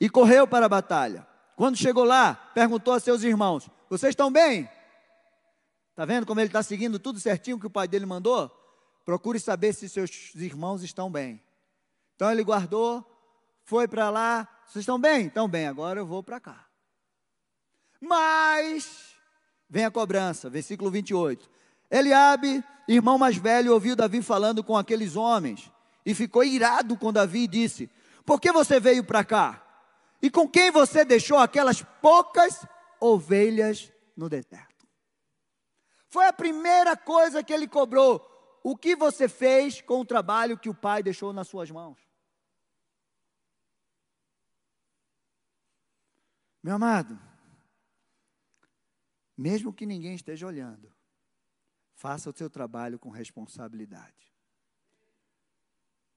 E 0.00 0.08
correu 0.08 0.46
para 0.46 0.66
a 0.66 0.68
batalha 0.68 1.27
quando 1.58 1.76
chegou 1.76 2.04
lá, 2.04 2.36
perguntou 2.54 2.94
a 2.94 3.00
seus 3.00 3.24
irmãos: 3.24 3.68
Vocês 3.90 4.10
estão 4.10 4.30
bem? 4.30 4.70
Está 5.90 6.04
vendo 6.04 6.24
como 6.24 6.38
ele 6.38 6.46
está 6.46 6.62
seguindo 6.62 7.00
tudo 7.00 7.18
certinho 7.18 7.58
que 7.58 7.66
o 7.66 7.70
pai 7.70 7.88
dele 7.88 8.06
mandou? 8.06 8.48
Procure 9.04 9.40
saber 9.40 9.72
se 9.72 9.88
seus 9.88 10.36
irmãos 10.36 10.84
estão 10.84 11.10
bem. 11.10 11.42
Então 12.14 12.30
ele 12.30 12.44
guardou, 12.44 13.04
foi 13.64 13.88
para 13.88 14.08
lá. 14.08 14.48
Vocês 14.66 14.84
estão 14.84 15.00
bem? 15.00 15.26
Estão 15.26 15.48
bem, 15.48 15.66
agora 15.66 15.98
eu 15.98 16.06
vou 16.06 16.22
para 16.22 16.38
cá. 16.38 16.64
Mas, 18.00 19.16
vem 19.68 19.84
a 19.84 19.90
cobrança, 19.90 20.48
versículo 20.48 20.92
28. 20.92 21.50
Eliabe, 21.90 22.62
irmão 22.86 23.18
mais 23.18 23.36
velho, 23.36 23.72
ouviu 23.72 23.96
Davi 23.96 24.22
falando 24.22 24.62
com 24.62 24.76
aqueles 24.76 25.16
homens 25.16 25.72
e 26.06 26.14
ficou 26.14 26.44
irado 26.44 26.96
com 26.96 27.12
Davi 27.12 27.40
e 27.40 27.48
disse: 27.48 27.90
Por 28.24 28.40
que 28.40 28.52
você 28.52 28.78
veio 28.78 29.02
para 29.02 29.24
cá? 29.24 29.67
E 30.20 30.30
com 30.30 30.48
quem 30.48 30.70
você 30.70 31.04
deixou 31.04 31.38
aquelas 31.38 31.82
poucas 32.02 32.66
ovelhas 33.00 33.92
no 34.16 34.28
deserto? 34.28 34.86
Foi 36.08 36.26
a 36.26 36.32
primeira 36.32 36.96
coisa 36.96 37.42
que 37.42 37.52
ele 37.52 37.68
cobrou. 37.68 38.24
O 38.62 38.76
que 38.76 38.96
você 38.96 39.28
fez 39.28 39.80
com 39.80 40.00
o 40.00 40.04
trabalho 40.04 40.58
que 40.58 40.68
o 40.68 40.74
pai 40.74 41.02
deixou 41.02 41.32
nas 41.32 41.48
suas 41.48 41.70
mãos? 41.70 41.98
Meu 46.62 46.74
amado, 46.74 47.18
mesmo 49.36 49.72
que 49.72 49.86
ninguém 49.86 50.14
esteja 50.14 50.46
olhando, 50.46 50.92
faça 51.94 52.28
o 52.28 52.36
seu 52.36 52.50
trabalho 52.50 52.98
com 52.98 53.08
responsabilidade. 53.08 54.34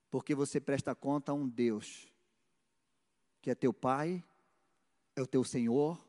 Porque 0.09 0.33
você 0.33 0.59
presta 0.59 0.93
conta 0.95 1.31
a 1.31 1.35
um 1.35 1.47
Deus 1.47 2.10
que 3.41 3.49
é 3.49 3.55
teu 3.55 3.73
pai, 3.73 4.23
é 5.15 5.21
o 5.21 5.27
teu 5.27 5.43
senhor, 5.43 5.99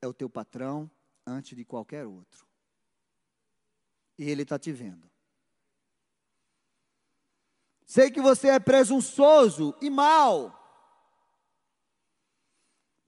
é 0.00 0.06
o 0.06 0.14
teu 0.14 0.28
patrão, 0.28 0.90
antes 1.26 1.56
de 1.56 1.64
qualquer 1.64 2.06
outro. 2.06 2.46
E 4.18 4.28
ele 4.28 4.42
está 4.42 4.58
te 4.58 4.72
vendo. 4.72 5.08
Sei 7.84 8.10
que 8.10 8.20
você 8.20 8.48
é 8.48 8.58
presunçoso 8.58 9.74
e 9.80 9.88
mau. 9.88 10.54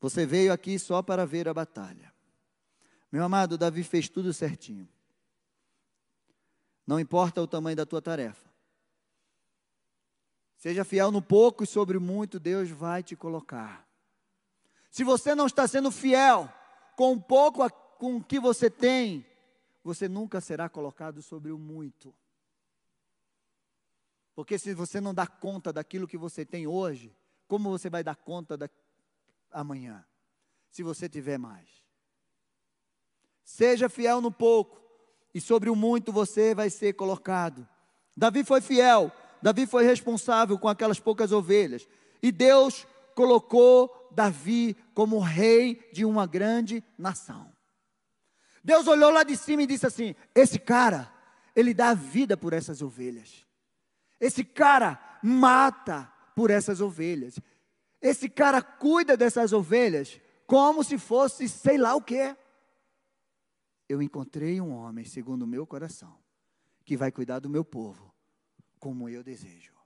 Você 0.00 0.24
veio 0.24 0.52
aqui 0.52 0.78
só 0.78 1.02
para 1.02 1.26
ver 1.26 1.48
a 1.48 1.54
batalha. 1.54 2.12
Meu 3.12 3.24
amado, 3.24 3.58
Davi 3.58 3.82
fez 3.82 4.08
tudo 4.08 4.32
certinho. 4.32 4.88
Não 6.86 6.98
importa 6.98 7.42
o 7.42 7.46
tamanho 7.46 7.76
da 7.76 7.84
tua 7.84 8.00
tarefa. 8.00 8.49
Seja 10.60 10.84
fiel 10.84 11.10
no 11.10 11.22
pouco 11.22 11.64
e 11.64 11.66
sobre 11.66 11.98
muito, 11.98 12.38
Deus 12.38 12.68
vai 12.68 13.02
te 13.02 13.16
colocar. 13.16 13.88
Se 14.90 15.02
você 15.02 15.34
não 15.34 15.46
está 15.46 15.66
sendo 15.66 15.90
fiel 15.90 16.52
com 16.96 17.14
o 17.14 17.20
pouco 17.20 17.66
com 17.98 18.16
o 18.16 18.22
que 18.22 18.38
você 18.38 18.68
tem, 18.68 19.24
você 19.82 20.06
nunca 20.06 20.38
será 20.38 20.68
colocado 20.68 21.22
sobre 21.22 21.50
o 21.50 21.58
muito. 21.58 22.14
Porque 24.34 24.58
se 24.58 24.74
você 24.74 25.00
não 25.00 25.14
dá 25.14 25.26
conta 25.26 25.72
daquilo 25.72 26.06
que 26.06 26.18
você 26.18 26.44
tem 26.44 26.66
hoje, 26.66 27.16
como 27.48 27.70
você 27.70 27.88
vai 27.88 28.04
dar 28.04 28.16
conta 28.16 28.54
da 28.54 28.68
amanhã? 29.50 30.04
Se 30.70 30.82
você 30.82 31.08
tiver 31.08 31.38
mais. 31.38 31.70
Seja 33.42 33.88
fiel 33.88 34.20
no 34.20 34.30
pouco, 34.30 34.78
e 35.32 35.40
sobre 35.40 35.70
o 35.70 35.74
muito 35.74 36.12
você 36.12 36.54
vai 36.54 36.68
ser 36.68 36.92
colocado. 36.92 37.66
Davi 38.14 38.44
foi 38.44 38.60
fiel, 38.60 39.10
Davi 39.42 39.66
foi 39.66 39.84
responsável 39.84 40.58
com 40.58 40.68
aquelas 40.68 41.00
poucas 41.00 41.32
ovelhas. 41.32 41.88
E 42.22 42.30
Deus 42.30 42.86
colocou 43.14 44.08
Davi 44.10 44.76
como 44.94 45.18
rei 45.18 45.88
de 45.92 46.04
uma 46.04 46.26
grande 46.26 46.84
nação. 46.98 47.50
Deus 48.62 48.86
olhou 48.86 49.10
lá 49.10 49.22
de 49.22 49.36
cima 49.36 49.62
e 49.62 49.66
disse 49.66 49.86
assim: 49.86 50.14
Esse 50.34 50.58
cara, 50.58 51.12
ele 51.56 51.72
dá 51.72 51.94
vida 51.94 52.36
por 52.36 52.52
essas 52.52 52.82
ovelhas. 52.82 53.46
Esse 54.20 54.44
cara 54.44 55.00
mata 55.22 56.12
por 56.34 56.50
essas 56.50 56.80
ovelhas. 56.80 57.38
Esse 58.02 58.28
cara 58.28 58.60
cuida 58.62 59.16
dessas 59.16 59.52
ovelhas 59.52 60.20
como 60.46 60.82
se 60.84 60.98
fosse 60.98 61.48
sei 61.48 61.78
lá 61.78 61.94
o 61.94 62.02
quê. 62.02 62.36
Eu 63.88 64.02
encontrei 64.02 64.60
um 64.60 64.72
homem, 64.72 65.04
segundo 65.04 65.42
o 65.42 65.46
meu 65.46 65.66
coração, 65.66 66.16
que 66.84 66.96
vai 66.96 67.10
cuidar 67.10 67.40
do 67.40 67.48
meu 67.48 67.64
povo 67.64 68.09
como 68.80 69.08
eu 69.08 69.22
desejo. 69.22 69.78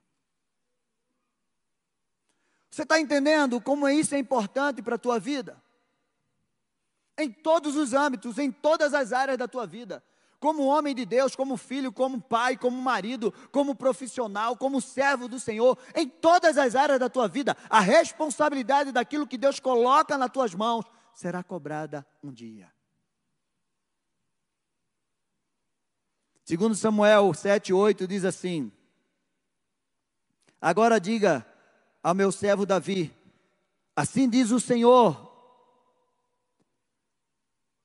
Você 2.71 2.83
está 2.83 2.99
entendendo 2.99 3.61
como 3.61 3.87
isso 3.87 4.15
é 4.15 4.17
importante 4.17 4.81
para 4.81 4.95
a 4.95 4.99
tua 4.99 5.19
vida? 5.19 5.61
Em 7.17 7.31
todos 7.31 7.75
os 7.75 7.93
âmbitos, 7.93 8.37
em 8.37 8.51
todas 8.51 8.93
as 8.93 9.13
áreas 9.13 9.37
da 9.37 9.47
tua 9.47 9.67
vida. 9.67 10.03
Como 10.39 10.65
homem 10.65 10.93
de 10.93 11.05
Deus, 11.05 11.35
como 11.35 11.55
filho, 11.55 11.91
como 11.91 12.21
pai, 12.21 12.57
como 12.57 12.81
marido, 12.81 13.33
como 13.51 13.75
profissional, 13.75 14.57
como 14.57 14.81
servo 14.81 15.27
do 15.27 15.39
Senhor, 15.39 15.77
em 15.95 16.07
todas 16.07 16.57
as 16.57 16.75
áreas 16.75 16.99
da 16.99 17.09
tua 17.09 17.27
vida, 17.27 17.55
a 17.69 17.79
responsabilidade 17.79 18.91
daquilo 18.91 19.27
que 19.27 19.37
Deus 19.37 19.59
coloca 19.59 20.17
nas 20.17 20.29
tuas 20.29 20.53
mãos 20.53 20.85
será 21.13 21.41
cobrada 21.41 22.05
um 22.21 22.31
dia. 22.31 22.71
Segundo 26.43 26.75
Samuel 26.75 27.33
7, 27.33 27.73
8 27.73 28.05
diz 28.05 28.23
assim: 28.25 28.71
Agora 30.65 30.99
diga 30.99 31.45
ao 32.01 32.15
meu 32.15 32.31
servo 32.31 32.65
Davi: 32.65 33.13
Assim 33.95 34.27
diz 34.27 34.49
o 34.49 34.59
Senhor 34.59 35.31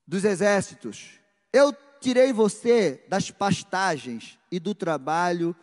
dos 0.07 0.23
exércitos: 0.23 1.19
Eu 1.53 1.75
tirei 1.99 2.33
você 2.33 3.05
das 3.07 3.29
pastagens 3.29 4.39
e 4.51 4.59
do 4.59 4.73
trabalho 4.73 5.55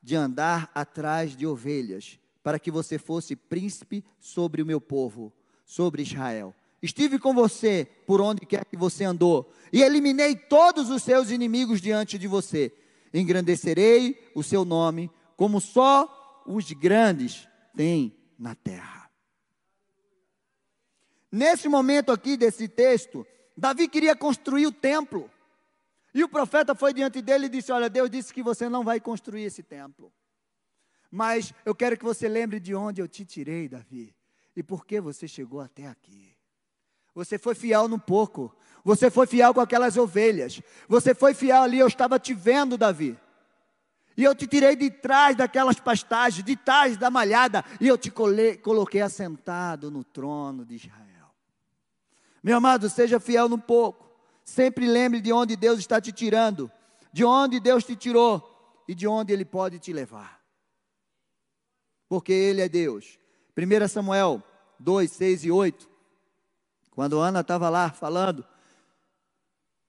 de 0.00 0.14
andar 0.14 0.70
atrás 0.72 1.36
de 1.36 1.44
ovelhas, 1.44 2.20
para 2.40 2.56
que 2.56 2.70
você 2.70 2.98
fosse 2.98 3.34
príncipe 3.34 4.04
sobre 4.20 4.62
o 4.62 4.66
meu 4.66 4.80
povo, 4.80 5.32
sobre 5.64 6.02
Israel. 6.02 6.54
Estive 6.80 7.18
com 7.18 7.34
você 7.34 7.84
por 8.06 8.20
onde 8.20 8.46
quer 8.46 8.64
que 8.64 8.76
você 8.76 9.02
andou, 9.02 9.52
e 9.72 9.82
eliminei 9.82 10.36
todos 10.36 10.88
os 10.88 11.02
seus 11.02 11.32
inimigos 11.32 11.80
diante 11.80 12.16
de 12.16 12.28
você. 12.28 12.72
Engrandecerei 13.12 14.30
o 14.36 14.42
seu 14.44 14.64
nome, 14.64 15.10
como 15.36 15.60
só 15.60 16.19
os 16.54 16.70
grandes 16.72 17.48
têm 17.76 18.16
na 18.38 18.54
terra. 18.54 19.10
Nesse 21.30 21.68
momento 21.68 22.10
aqui 22.10 22.36
desse 22.36 22.68
texto, 22.68 23.26
Davi 23.56 23.88
queria 23.88 24.16
construir 24.16 24.66
o 24.66 24.72
templo. 24.72 25.30
E 26.12 26.24
o 26.24 26.28
profeta 26.28 26.74
foi 26.74 26.92
diante 26.92 27.22
dele 27.22 27.46
e 27.46 27.48
disse: 27.48 27.70
Olha, 27.70 27.88
Deus 27.88 28.10
disse 28.10 28.34
que 28.34 28.42
você 28.42 28.68
não 28.68 28.82
vai 28.82 28.98
construir 28.98 29.44
esse 29.44 29.62
templo. 29.62 30.12
Mas 31.10 31.54
eu 31.64 31.74
quero 31.74 31.96
que 31.96 32.04
você 32.04 32.28
lembre 32.28 32.58
de 32.58 32.74
onde 32.74 33.00
eu 33.00 33.06
te 33.06 33.24
tirei, 33.24 33.68
Davi, 33.68 34.14
e 34.56 34.62
por 34.62 34.84
que 34.84 35.00
você 35.00 35.28
chegou 35.28 35.60
até 35.60 35.86
aqui. 35.86 36.36
Você 37.14 37.38
foi 37.38 37.54
fiel 37.54 37.88
no 37.88 37.98
pouco, 37.98 38.54
você 38.84 39.10
foi 39.10 39.26
fiel 39.26 39.52
com 39.52 39.60
aquelas 39.60 39.96
ovelhas, 39.96 40.60
você 40.88 41.14
foi 41.14 41.34
fiel 41.34 41.62
ali, 41.62 41.78
eu 41.78 41.88
estava 41.88 42.18
te 42.18 42.32
vendo, 42.32 42.78
Davi. 42.78 43.18
E 44.20 44.24
eu 44.24 44.34
te 44.34 44.46
tirei 44.46 44.76
de 44.76 44.90
trás 44.90 45.34
daquelas 45.34 45.80
pastagens, 45.80 46.44
de 46.44 46.54
trás 46.54 46.98
da 46.98 47.08
malhada, 47.08 47.64
e 47.80 47.88
eu 47.88 47.96
te 47.96 48.10
coloquei 48.10 49.00
assentado 49.00 49.90
no 49.90 50.04
trono 50.04 50.62
de 50.62 50.74
Israel. 50.74 51.30
Meu 52.42 52.58
amado, 52.58 52.90
seja 52.90 53.18
fiel 53.18 53.48
no 53.48 53.58
pouco. 53.58 54.10
Sempre 54.44 54.86
lembre 54.86 55.22
de 55.22 55.32
onde 55.32 55.56
Deus 55.56 55.78
está 55.78 56.02
te 56.02 56.12
tirando, 56.12 56.70
de 57.10 57.24
onde 57.24 57.58
Deus 57.58 57.82
te 57.82 57.96
tirou 57.96 58.82
e 58.86 58.94
de 58.94 59.08
onde 59.08 59.32
Ele 59.32 59.46
pode 59.46 59.78
te 59.78 59.90
levar. 59.90 60.38
Porque 62.06 62.30
Ele 62.30 62.60
é 62.60 62.68
Deus. 62.68 63.18
1 63.56 63.88
Samuel 63.88 64.42
2, 64.78 65.10
6 65.10 65.44
e 65.46 65.50
8. 65.50 65.88
Quando 66.90 67.20
Ana 67.20 67.40
estava 67.40 67.70
lá 67.70 67.88
falando, 67.88 68.44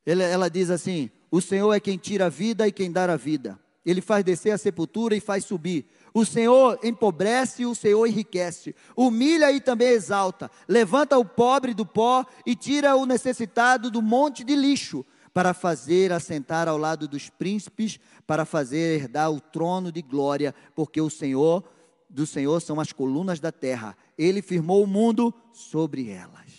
ela 0.05 0.49
diz 0.49 0.69
assim: 0.69 1.11
O 1.29 1.41
Senhor 1.41 1.73
é 1.73 1.81
quem 1.81 1.97
tira 1.97 2.27
a 2.27 2.29
vida 2.29 2.65
e 2.65 2.71
quem 2.71 2.89
dá 2.89 3.03
a 3.11 3.17
vida. 3.17 3.59
Ele 3.85 4.01
faz 4.01 4.23
descer 4.23 4.51
a 4.51 4.57
sepultura 4.57 5.15
e 5.15 5.19
faz 5.19 5.45
subir. 5.45 5.87
O 6.13 6.25
Senhor 6.25 6.79
empobrece 6.83 7.63
e 7.63 7.65
o 7.65 7.73
Senhor 7.73 8.05
enriquece. 8.05 8.75
Humilha 8.95 9.51
e 9.51 9.59
também 9.59 9.89
exalta. 9.89 10.51
Levanta 10.67 11.17
o 11.17 11.25
pobre 11.25 11.73
do 11.73 11.85
pó 11.85 12.25
e 12.45 12.55
tira 12.55 12.95
o 12.95 13.05
necessitado 13.05 13.89
do 13.89 14.01
monte 14.01 14.43
de 14.43 14.55
lixo, 14.55 15.05
para 15.33 15.53
fazer 15.53 16.11
assentar 16.11 16.67
ao 16.67 16.77
lado 16.77 17.07
dos 17.07 17.29
príncipes, 17.29 17.99
para 18.27 18.45
fazer 18.45 18.99
herdar 18.99 19.31
o 19.31 19.39
trono 19.39 19.91
de 19.91 20.01
glória, 20.01 20.53
porque 20.75 20.99
o 20.99 21.09
Senhor 21.09 21.63
do 22.09 22.27
Senhor 22.27 22.59
são 22.59 22.79
as 22.79 22.91
colunas 22.91 23.39
da 23.39 23.51
terra. 23.51 23.95
Ele 24.17 24.41
firmou 24.41 24.83
o 24.83 24.87
mundo 24.87 25.33
sobre 25.53 26.09
elas. 26.09 26.51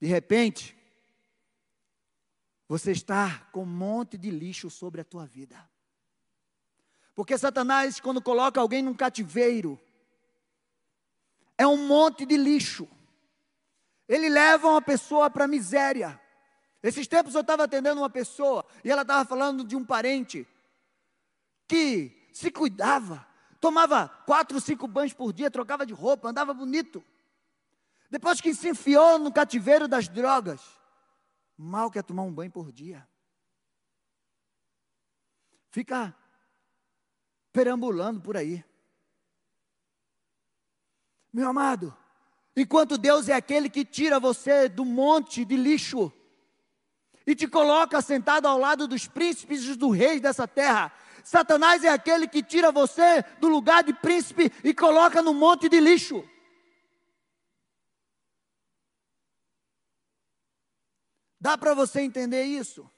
De 0.00 0.06
repente, 0.06 0.75
você 2.68 2.92
está 2.92 3.46
com 3.52 3.62
um 3.62 3.66
monte 3.66 4.18
de 4.18 4.30
lixo 4.30 4.68
sobre 4.68 5.00
a 5.00 5.04
tua 5.04 5.24
vida. 5.26 5.56
Porque 7.14 7.38
Satanás, 7.38 8.00
quando 8.00 8.20
coloca 8.20 8.60
alguém 8.60 8.82
num 8.82 8.94
cativeiro, 8.94 9.80
é 11.56 11.66
um 11.66 11.86
monte 11.86 12.26
de 12.26 12.36
lixo. 12.36 12.88
Ele 14.08 14.28
leva 14.28 14.68
uma 14.68 14.82
pessoa 14.82 15.30
para 15.30 15.44
a 15.44 15.48
miséria. 15.48 16.20
Esses 16.82 17.06
tempos 17.06 17.34
eu 17.34 17.40
estava 17.40 17.64
atendendo 17.64 18.00
uma 18.00 18.10
pessoa 18.10 18.64
e 18.84 18.90
ela 18.90 19.02
estava 19.02 19.24
falando 19.24 19.64
de 19.64 19.74
um 19.74 19.84
parente 19.84 20.46
que 21.66 22.28
se 22.32 22.50
cuidava, 22.50 23.26
tomava 23.60 24.08
quatro, 24.26 24.60
cinco 24.60 24.86
banhos 24.86 25.12
por 25.12 25.32
dia, 25.32 25.50
trocava 25.50 25.86
de 25.86 25.92
roupa, 25.94 26.28
andava 26.28 26.52
bonito. 26.52 27.02
Depois 28.10 28.40
que 28.40 28.54
se 28.54 28.68
enfiou 28.68 29.18
no 29.18 29.32
cativeiro 29.32 29.88
das 29.88 30.06
drogas, 30.06 30.60
mal 31.56 31.90
quer 31.90 32.02
tomar 32.02 32.22
um 32.22 32.32
banho 32.32 32.50
por 32.50 32.70
dia. 32.70 33.06
Fica 35.70 36.14
perambulando 37.52 38.20
por 38.20 38.36
aí. 38.36 38.64
Meu 41.32 41.48
amado, 41.48 41.96
enquanto 42.56 42.98
Deus 42.98 43.28
é 43.28 43.34
aquele 43.34 43.68
que 43.68 43.84
tira 43.84 44.18
você 44.18 44.68
do 44.68 44.84
monte 44.84 45.44
de 45.44 45.56
lixo 45.56 46.12
e 47.26 47.34
te 47.34 47.46
coloca 47.46 48.00
sentado 48.00 48.46
ao 48.46 48.58
lado 48.58 48.86
dos 48.86 49.06
príncipes 49.06 49.64
e 49.64 49.74
dos 49.74 49.96
reis 49.96 50.20
dessa 50.20 50.46
terra, 50.46 50.92
Satanás 51.24 51.82
é 51.82 51.88
aquele 51.88 52.28
que 52.28 52.42
tira 52.42 52.70
você 52.70 53.22
do 53.40 53.48
lugar 53.48 53.82
de 53.82 53.92
príncipe 53.92 54.52
e 54.62 54.72
coloca 54.72 55.20
no 55.20 55.34
monte 55.34 55.68
de 55.68 55.80
lixo. 55.80 56.24
Dá 61.40 61.56
para 61.56 61.74
você 61.74 62.00
entender 62.00 62.44
isso? 62.44 62.90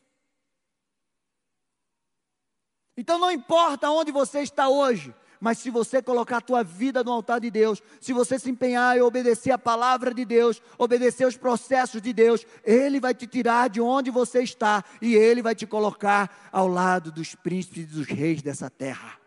Então 2.96 3.18
não 3.18 3.30
importa 3.30 3.90
onde 3.90 4.10
você 4.10 4.40
está 4.40 4.68
hoje, 4.68 5.14
mas 5.40 5.58
se 5.58 5.70
você 5.70 6.02
colocar 6.02 6.38
a 6.38 6.40
tua 6.40 6.64
vida 6.64 7.04
no 7.04 7.12
altar 7.12 7.40
de 7.40 7.50
Deus, 7.50 7.82
se 8.00 8.12
você 8.12 8.38
se 8.38 8.50
empenhar 8.50 8.96
e 8.96 9.00
obedecer 9.00 9.52
a 9.52 9.58
palavra 9.58 10.12
de 10.12 10.24
Deus, 10.24 10.60
obedecer 10.76 11.26
os 11.26 11.36
processos 11.36 12.02
de 12.02 12.12
Deus, 12.12 12.44
Ele 12.64 12.98
vai 12.98 13.14
te 13.14 13.26
tirar 13.26 13.68
de 13.68 13.80
onde 13.80 14.10
você 14.10 14.42
está 14.42 14.84
e 15.00 15.14
Ele 15.14 15.42
vai 15.42 15.54
te 15.54 15.66
colocar 15.66 16.48
ao 16.50 16.66
lado 16.66 17.12
dos 17.12 17.34
príncipes 17.36 17.84
e 17.84 17.86
dos 17.86 18.06
reis 18.06 18.42
dessa 18.42 18.68
terra. 18.68 19.18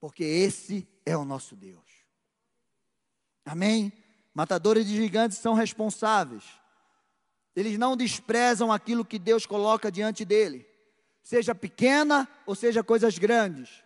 Porque 0.00 0.24
esse 0.24 0.88
é 1.04 1.14
o 1.16 1.24
nosso 1.26 1.54
Deus. 1.54 1.84
Amém? 3.44 3.92
Matadores 4.34 4.86
de 4.86 4.96
gigantes 4.96 5.38
são 5.38 5.54
responsáveis. 5.54 6.44
Eles 7.54 7.78
não 7.78 7.96
desprezam 7.96 8.72
aquilo 8.72 9.04
que 9.04 9.18
Deus 9.18 9.44
coloca 9.44 9.90
diante 9.90 10.24
dele 10.24 10.70
seja 11.22 11.54
pequena 11.54 12.28
ou 12.46 12.54
seja 12.54 12.82
coisas 12.82 13.18
grandes, 13.18 13.84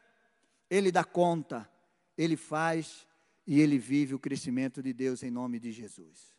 Ele 0.70 0.90
dá 0.90 1.04
conta, 1.04 1.68
Ele 2.16 2.36
faz 2.36 3.06
e 3.46 3.60
Ele 3.60 3.78
vive 3.78 4.14
o 4.14 4.18
crescimento 4.18 4.82
de 4.82 4.92
Deus 4.92 5.22
em 5.22 5.30
nome 5.30 5.58
de 5.58 5.72
Jesus. 5.72 6.34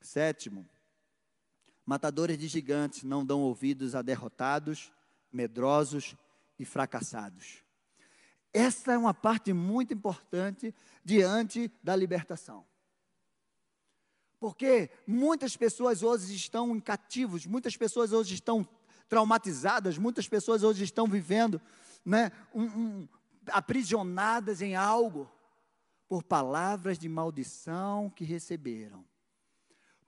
Sétimo, 0.00 0.68
matadores 1.86 2.36
de 2.36 2.48
gigantes 2.48 3.04
não 3.04 3.24
dão 3.24 3.40
ouvidos 3.40 3.94
a 3.94 4.02
derrotados, 4.02 4.92
medrosos 5.32 6.16
e 6.58 6.64
fracassados. 6.64 7.61
Essa 8.52 8.92
é 8.92 8.98
uma 8.98 9.14
parte 9.14 9.52
muito 9.52 9.94
importante 9.94 10.74
diante 11.04 11.72
da 11.82 11.96
libertação. 11.96 12.66
Porque 14.38 14.90
muitas 15.06 15.56
pessoas 15.56 16.02
hoje 16.02 16.34
estão 16.34 16.76
em 16.76 16.80
cativos, 16.80 17.46
muitas 17.46 17.76
pessoas 17.76 18.12
hoje 18.12 18.34
estão 18.34 18.68
traumatizadas, 19.08 19.96
muitas 19.96 20.28
pessoas 20.28 20.62
hoje 20.62 20.84
estão 20.84 21.06
vivendo 21.06 21.60
né, 22.04 22.32
um, 22.52 22.64
um, 22.64 23.08
aprisionadas 23.46 24.60
em 24.60 24.74
algo 24.74 25.30
por 26.08 26.22
palavras 26.22 26.98
de 26.98 27.08
maldição 27.08 28.10
que 28.10 28.24
receberam, 28.24 29.04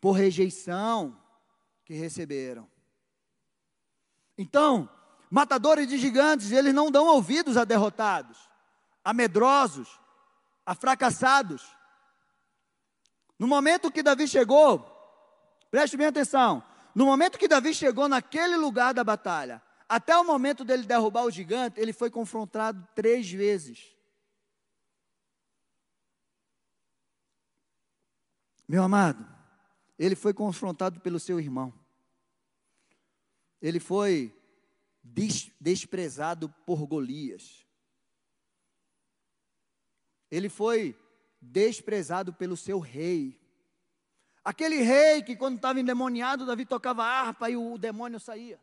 por 0.01 0.13
rejeição 0.13 1.19
que 1.85 1.95
receberam. 1.95 2.69
Então, 4.37 4.89
matadores 5.35 5.89
de 5.89 5.99
gigantes, 5.99 6.53
eles 6.53 6.72
não 6.72 6.93
dão 6.93 7.09
ouvidos 7.09 7.57
a 7.57 7.64
derrotados, 7.64 8.39
a 9.05 9.12
medrosos, 9.12 9.99
a 10.64 10.76
fracassados. 10.76 11.76
No 13.37 13.49
momento 13.49 13.91
que 13.91 14.01
Davi 14.01 14.28
chegou, 14.28 14.78
preste 15.72 15.97
bem 15.97 16.07
atenção, 16.07 16.62
no 16.95 17.07
momento 17.07 17.37
que 17.37 17.49
Davi 17.49 17.74
chegou 17.74 18.09
naquele 18.09 18.57
lugar 18.57 18.95
da 18.95 19.03
batalha, 19.03 19.61
até 19.89 20.16
o 20.16 20.22
momento 20.22 20.64
dele 20.64 20.85
derrubar 20.85 21.24
o 21.24 21.32
gigante, 21.32 21.80
ele 21.80 21.93
foi 21.93 22.12
confrontado 22.12 22.87
três 22.95 23.28
vezes. 23.28 23.93
Meu 28.68 28.85
amado, 28.85 29.26
ele 29.99 30.14
foi 30.14 30.32
confrontado 30.32 31.01
pelo 31.01 31.18
seu 31.18 31.41
irmão. 31.41 31.74
Ele 33.61 33.80
foi 33.80 34.32
desprezado 35.05 36.49
por 36.65 36.87
Golias. 36.87 37.67
Ele 40.31 40.49
foi 40.49 40.99
desprezado 41.41 42.33
pelo 42.33 42.57
seu 42.57 42.79
rei. 42.79 43.39
Aquele 44.43 44.77
rei 44.77 45.23
que, 45.23 45.37
quando 45.37 45.57
estava 45.57 45.79
endemoniado, 45.79 46.47
Davi 46.47 46.65
tocava 46.65 47.05
harpa 47.05 47.51
e 47.51 47.57
o 47.57 47.77
demônio 47.77 48.19
saía. 48.19 48.59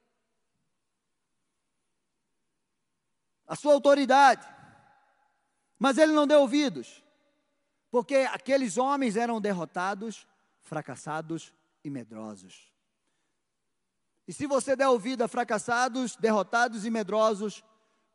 A 3.48 3.56
sua 3.56 3.74
autoridade. 3.74 4.48
Mas 5.78 5.98
ele 5.98 6.12
não 6.12 6.28
deu 6.28 6.42
ouvidos, 6.42 7.04
porque 7.90 8.16
aqueles 8.32 8.78
homens 8.78 9.16
eram 9.16 9.42
derrotados, 9.42 10.28
fracassados 10.62 11.54
e 11.84 11.90
medrosos. 11.90 12.71
E 14.32 14.34
se 14.34 14.48
você 14.48 14.78
der 14.78 14.88
ouvido 14.88 15.24
a 15.24 15.28
fracassados, 15.28 16.16
derrotados 16.16 16.86
e 16.86 16.90
medrosos, 16.90 17.62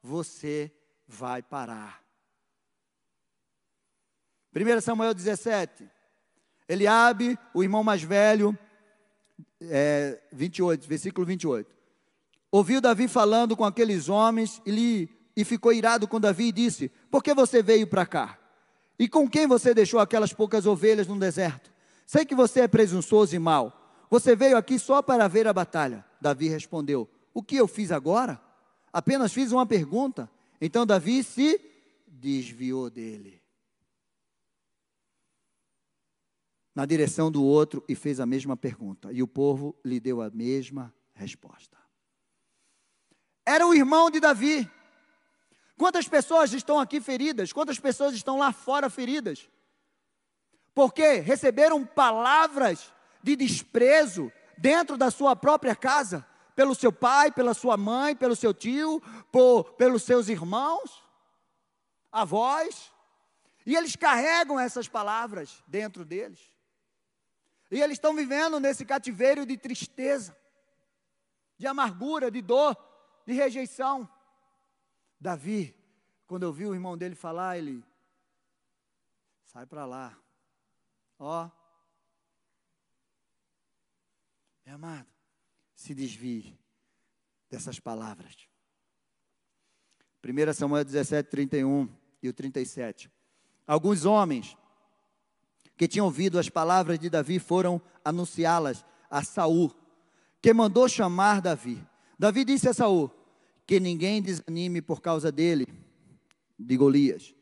você 0.02 0.72
vai 1.06 1.42
parar. 1.42 2.02
1 4.50 4.80
Samuel 4.80 5.12
17. 5.12 5.86
Eliabe, 6.66 7.38
o 7.52 7.62
irmão 7.62 7.84
mais 7.84 8.02
velho, 8.02 8.58
é, 9.60 10.18
28, 10.32 10.88
versículo 10.88 11.26
28. 11.26 11.70
Ouviu 12.50 12.80
Davi 12.80 13.08
falando 13.08 13.54
com 13.54 13.66
aqueles 13.66 14.08
homens 14.08 14.62
e, 14.64 14.70
lhe, 14.70 15.10
e 15.36 15.44
ficou 15.44 15.70
irado 15.70 16.08
com 16.08 16.18
Davi 16.18 16.44
e 16.44 16.52
disse: 16.52 16.88
Por 17.10 17.22
que 17.22 17.34
você 17.34 17.62
veio 17.62 17.86
para 17.86 18.06
cá? 18.06 18.38
E 18.98 19.06
com 19.06 19.28
quem 19.28 19.46
você 19.46 19.74
deixou 19.74 20.00
aquelas 20.00 20.32
poucas 20.32 20.64
ovelhas 20.64 21.06
no 21.06 21.18
deserto? 21.18 21.70
Sei 22.06 22.24
que 22.24 22.34
você 22.34 22.60
é 22.60 22.68
presunçoso 22.68 23.36
e 23.36 23.38
mau. 23.38 23.85
Você 24.10 24.36
veio 24.36 24.56
aqui 24.56 24.78
só 24.78 25.02
para 25.02 25.28
ver 25.28 25.46
a 25.46 25.52
batalha. 25.52 26.04
Davi 26.20 26.48
respondeu: 26.48 27.08
O 27.34 27.42
que 27.42 27.56
eu 27.56 27.66
fiz 27.66 27.90
agora? 27.90 28.40
Apenas 28.92 29.32
fiz 29.32 29.52
uma 29.52 29.66
pergunta. 29.66 30.30
Então 30.60 30.86
Davi 30.86 31.22
se 31.22 31.60
desviou 32.06 32.88
dele. 32.88 33.46
na 36.76 36.84
direção 36.84 37.32
do 37.32 37.42
outro 37.42 37.82
e 37.88 37.94
fez 37.94 38.20
a 38.20 38.26
mesma 38.26 38.54
pergunta. 38.54 39.10
E 39.10 39.22
o 39.22 39.26
povo 39.26 39.74
lhe 39.82 39.98
deu 39.98 40.20
a 40.20 40.28
mesma 40.28 40.94
resposta. 41.14 41.78
Era 43.46 43.66
o 43.66 43.74
irmão 43.74 44.10
de 44.10 44.20
Davi. 44.20 44.70
Quantas 45.78 46.06
pessoas 46.06 46.52
estão 46.52 46.78
aqui 46.78 47.00
feridas? 47.00 47.50
Quantas 47.50 47.80
pessoas 47.80 48.14
estão 48.14 48.38
lá 48.38 48.52
fora 48.52 48.90
feridas? 48.90 49.48
Porque 50.74 51.14
receberam 51.20 51.82
palavras 51.82 52.92
de 53.26 53.34
desprezo 53.34 54.32
dentro 54.56 54.96
da 54.96 55.10
sua 55.10 55.34
própria 55.34 55.74
casa, 55.74 56.24
pelo 56.54 56.76
seu 56.76 56.92
pai, 56.92 57.32
pela 57.32 57.54
sua 57.54 57.76
mãe, 57.76 58.14
pelo 58.14 58.36
seu 58.36 58.54
tio, 58.54 59.02
por, 59.32 59.72
pelos 59.72 60.04
seus 60.04 60.28
irmãos, 60.28 61.02
avós, 62.12 62.92
e 63.66 63.74
eles 63.74 63.96
carregam 63.96 64.60
essas 64.60 64.86
palavras 64.86 65.60
dentro 65.66 66.04
deles. 66.04 66.38
E 67.68 67.82
eles 67.82 67.96
estão 67.96 68.14
vivendo 68.14 68.60
nesse 68.60 68.84
cativeiro 68.84 69.44
de 69.44 69.56
tristeza, 69.58 70.36
de 71.58 71.66
amargura, 71.66 72.30
de 72.30 72.40
dor, 72.40 72.76
de 73.26 73.32
rejeição. 73.32 74.08
Davi, 75.20 75.74
quando 76.28 76.44
eu 76.44 76.52
vi 76.52 76.64
o 76.64 76.74
irmão 76.74 76.96
dele 76.96 77.16
falar, 77.16 77.58
ele 77.58 77.84
sai 79.46 79.66
para 79.66 79.84
lá. 79.84 80.16
Ó. 81.18 81.50
Meu 84.66 84.74
amado, 84.74 85.06
se 85.76 85.94
desvie 85.94 86.58
dessas 87.48 87.78
palavras. 87.78 88.36
1 90.24 90.52
Samuel 90.54 90.84
17, 90.84 91.30
31 91.30 91.88
e 92.20 92.28
o 92.28 92.32
37. 92.32 93.08
Alguns 93.64 94.04
homens 94.04 94.56
que 95.76 95.86
tinham 95.86 96.06
ouvido 96.06 96.36
as 96.36 96.48
palavras 96.48 96.98
de 96.98 97.08
Davi 97.08 97.38
foram 97.38 97.80
anunciá-las 98.04 98.84
a 99.08 99.22
Saul, 99.22 99.72
que 100.42 100.52
mandou 100.52 100.88
chamar 100.88 101.40
Davi. 101.40 101.80
Davi 102.18 102.44
disse 102.44 102.68
a 102.68 102.74
Saul: 102.74 103.08
Que 103.64 103.78
ninguém 103.78 104.20
desanime 104.20 104.82
por 104.82 105.00
causa 105.00 105.30
dele, 105.30 105.68
de 106.58 106.76
Golias. 106.76 107.36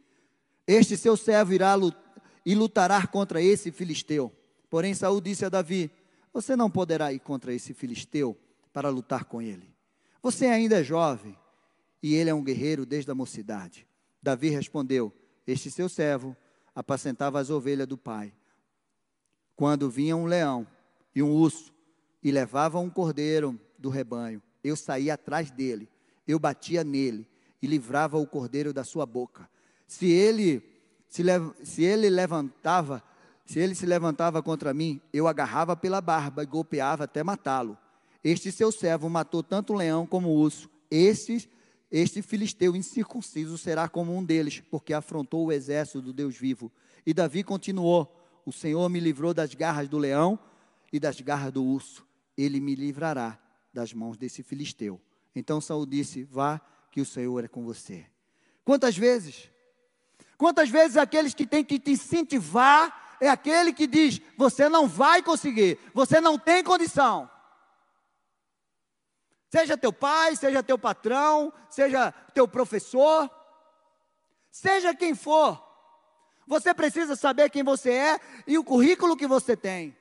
Este 0.66 0.94
seu 0.94 1.16
servo 1.16 1.54
irá, 1.54 1.74
e 2.44 2.54
lutará 2.54 3.06
contra 3.06 3.40
esse 3.40 3.72
filisteu. 3.72 4.30
Porém, 4.68 4.92
Saul 4.92 5.22
disse 5.22 5.46
a 5.46 5.48
Davi: 5.48 5.90
Você 6.34 6.56
não 6.56 6.68
poderá 6.68 7.12
ir 7.12 7.20
contra 7.20 7.54
esse 7.54 7.72
filisteu 7.72 8.36
para 8.72 8.88
lutar 8.88 9.24
com 9.24 9.40
ele. 9.40 9.72
Você 10.20 10.46
ainda 10.46 10.80
é 10.80 10.82
jovem 10.82 11.38
e 12.02 12.14
ele 12.14 12.28
é 12.28 12.34
um 12.34 12.42
guerreiro 12.42 12.84
desde 12.84 13.10
a 13.10 13.14
mocidade. 13.14 13.86
Davi 14.20 14.48
respondeu: 14.48 15.12
Este 15.46 15.70
seu 15.70 15.88
servo 15.88 16.36
apacentava 16.74 17.38
as 17.38 17.50
ovelhas 17.50 17.86
do 17.86 17.96
pai. 17.96 18.34
Quando 19.54 19.88
vinha 19.88 20.16
um 20.16 20.26
leão 20.26 20.66
e 21.14 21.22
um 21.22 21.30
urso 21.30 21.72
e 22.20 22.32
levava 22.32 22.80
um 22.80 22.90
cordeiro 22.90 23.58
do 23.78 23.88
rebanho, 23.88 24.42
eu 24.64 24.74
saía 24.74 25.14
atrás 25.14 25.52
dele, 25.52 25.88
eu 26.26 26.40
batia 26.40 26.82
nele 26.82 27.28
e 27.62 27.66
livrava 27.68 28.18
o 28.18 28.26
cordeiro 28.26 28.72
da 28.72 28.82
sua 28.82 29.06
boca. 29.06 29.48
Se 29.86 30.10
ele 30.10 30.62
se, 31.06 31.22
se 31.62 31.84
ele 31.84 32.10
levantava, 32.10 33.00
se 33.44 33.58
ele 33.58 33.74
se 33.74 33.86
levantava 33.86 34.42
contra 34.42 34.72
mim, 34.72 35.00
eu 35.12 35.28
agarrava 35.28 35.76
pela 35.76 36.00
barba 36.00 36.42
e 36.42 36.46
golpeava 36.46 37.04
até 37.04 37.22
matá-lo. 37.22 37.76
Este 38.22 38.50
seu 38.50 38.72
servo 38.72 39.08
matou 39.10 39.42
tanto 39.42 39.72
o 39.72 39.76
leão 39.76 40.06
como 40.06 40.28
o 40.28 40.34
urso. 40.34 40.70
Este, 40.90 41.48
este 41.90 42.22
filisteu 42.22 42.74
incircunciso 42.74 43.58
será 43.58 43.88
como 43.88 44.16
um 44.16 44.24
deles, 44.24 44.60
porque 44.70 44.94
afrontou 44.94 45.46
o 45.46 45.52
exército 45.52 46.00
do 46.00 46.12
Deus 46.12 46.36
vivo. 46.36 46.72
E 47.04 47.12
Davi 47.12 47.44
continuou: 47.44 48.10
O 48.46 48.52
Senhor 48.52 48.88
me 48.88 48.98
livrou 48.98 49.34
das 49.34 49.54
garras 49.54 49.88
do 49.88 49.98
leão 49.98 50.38
e 50.90 50.98
das 50.98 51.20
garras 51.20 51.52
do 51.52 51.62
urso. 51.62 52.06
Ele 52.36 52.60
me 52.60 52.74
livrará 52.74 53.38
das 53.72 53.92
mãos 53.92 54.16
desse 54.16 54.42
filisteu. 54.42 54.98
Então 55.36 55.60
Saul 55.60 55.84
disse: 55.84 56.24
Vá, 56.24 56.60
que 56.90 57.00
o 57.02 57.06
Senhor 57.06 57.44
é 57.44 57.48
com 57.48 57.62
você. 57.62 58.06
Quantas 58.64 58.96
vezes 58.96 59.50
Quantas 60.36 60.68
vezes 60.68 60.96
aqueles 60.96 61.34
que 61.34 61.46
têm 61.46 61.64
que 61.64 61.78
te 61.78 61.92
incentivar 61.92 63.03
é 63.20 63.28
aquele 63.28 63.72
que 63.72 63.86
diz: 63.86 64.20
você 64.36 64.68
não 64.68 64.86
vai 64.86 65.22
conseguir, 65.22 65.78
você 65.92 66.20
não 66.20 66.38
tem 66.38 66.62
condição. 66.62 67.30
Seja 69.50 69.76
teu 69.76 69.92
pai, 69.92 70.34
seja 70.34 70.62
teu 70.62 70.78
patrão, 70.78 71.52
seja 71.70 72.12
teu 72.34 72.48
professor, 72.48 73.30
seja 74.50 74.94
quem 74.94 75.14
for, 75.14 75.64
você 76.46 76.74
precisa 76.74 77.16
saber 77.16 77.50
quem 77.50 77.62
você 77.62 77.90
é 77.90 78.20
e 78.46 78.58
o 78.58 78.64
currículo 78.64 79.16
que 79.16 79.26
você 79.26 79.56
tem. 79.56 79.96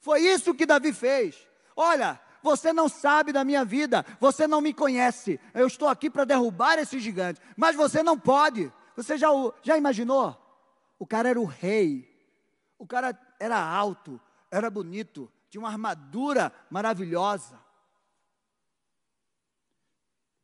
Foi 0.00 0.20
isso 0.20 0.54
que 0.54 0.66
Davi 0.66 0.92
fez. 0.92 1.48
Olha, 1.74 2.20
você 2.42 2.72
não 2.72 2.88
sabe 2.88 3.32
da 3.32 3.42
minha 3.44 3.64
vida, 3.64 4.04
você 4.20 4.46
não 4.46 4.60
me 4.60 4.72
conhece. 4.72 5.40
Eu 5.52 5.66
estou 5.66 5.88
aqui 5.88 6.08
para 6.08 6.24
derrubar 6.24 6.78
esse 6.78 7.00
gigante, 7.00 7.40
mas 7.56 7.74
você 7.74 8.02
não 8.02 8.18
pode. 8.18 8.72
Você 8.96 9.16
já, 9.16 9.28
já 9.62 9.76
imaginou? 9.76 10.36
O 10.98 11.06
cara 11.06 11.30
era 11.30 11.40
o 11.40 11.44
rei. 11.44 12.13
O 12.84 12.86
cara 12.86 13.18
era 13.40 13.58
alto, 13.58 14.20
era 14.50 14.68
bonito, 14.68 15.32
tinha 15.48 15.58
uma 15.58 15.70
armadura 15.70 16.52
maravilhosa. 16.68 17.58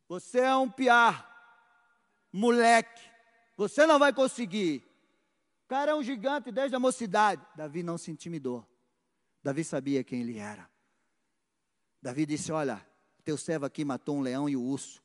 Você 0.09 0.41
é 0.41 0.57
um 0.57 0.71
piar, 0.71 1.29
moleque. 2.33 3.03
Você 3.59 3.85
não 3.85 3.99
vai 3.99 4.11
conseguir. 4.11 4.83
O 5.67 5.69
cara 5.69 5.91
é 5.91 5.95
um 5.95 6.03
gigante 6.03 6.51
desde 6.51 6.75
a 6.75 6.81
mocidade. 6.81 7.47
Davi 7.55 7.83
não 7.83 7.99
se 7.99 8.11
intimidou. 8.11 8.67
Davi 9.43 9.63
sabia 9.63 10.03
quem 10.03 10.23
ele 10.23 10.39
era. 10.39 10.67
Davi 12.01 12.25
disse: 12.25 12.51
Olha, 12.51 12.81
teu 13.23 13.37
servo 13.37 13.67
aqui 13.67 13.85
matou 13.85 14.17
um 14.17 14.23
leão 14.23 14.49
e 14.49 14.57
um 14.57 14.67
urso. 14.67 15.03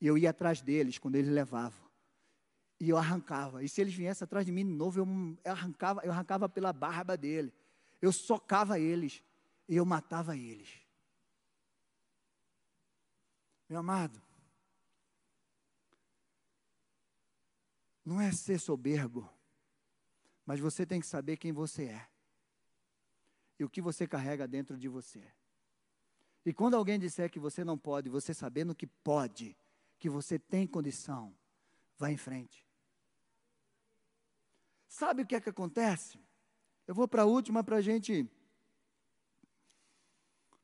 E 0.00 0.06
eu 0.06 0.16
ia 0.16 0.30
atrás 0.30 0.62
deles 0.62 0.96
quando 0.96 1.16
eles 1.16 1.30
levavam. 1.30 1.91
E 2.82 2.88
eu 2.88 2.96
arrancava. 2.96 3.62
E 3.62 3.68
se 3.68 3.80
eles 3.80 3.94
viessem 3.94 4.24
atrás 4.24 4.44
de 4.44 4.50
mim 4.50 4.66
de 4.66 4.72
novo, 4.72 4.98
eu 4.98 5.52
arrancava, 5.52 6.00
eu 6.02 6.10
arrancava 6.10 6.48
pela 6.48 6.72
barba 6.72 7.16
dele. 7.16 7.54
Eu 8.00 8.10
socava 8.10 8.76
eles. 8.76 9.22
E 9.68 9.76
eu 9.76 9.84
matava 9.84 10.36
eles. 10.36 10.68
Meu 13.68 13.78
amado, 13.78 14.20
não 18.04 18.20
é 18.20 18.32
ser 18.32 18.58
soberbo, 18.58 19.32
mas 20.44 20.58
você 20.58 20.84
tem 20.84 21.00
que 21.00 21.06
saber 21.06 21.36
quem 21.36 21.52
você 21.52 21.84
é 21.84 22.08
e 23.60 23.64
o 23.64 23.70
que 23.70 23.80
você 23.80 24.08
carrega 24.08 24.48
dentro 24.48 24.76
de 24.76 24.88
você. 24.88 25.24
E 26.44 26.52
quando 26.52 26.74
alguém 26.74 26.98
disser 26.98 27.30
que 27.30 27.38
você 27.38 27.62
não 27.62 27.78
pode, 27.78 28.10
você 28.10 28.34
sabendo 28.34 28.74
que 28.74 28.88
pode, 28.88 29.56
que 30.00 30.10
você 30.10 30.36
tem 30.36 30.66
condição, 30.66 31.32
vá 31.96 32.10
em 32.10 32.16
frente. 32.16 32.71
Sabe 34.92 35.22
o 35.22 35.26
que 35.26 35.34
é 35.34 35.40
que 35.40 35.48
acontece? 35.48 36.18
Eu 36.86 36.94
vou 36.94 37.08
para 37.08 37.22
a 37.22 37.24
última 37.24 37.64
para 37.64 37.76
a 37.76 37.80
gente. 37.80 38.28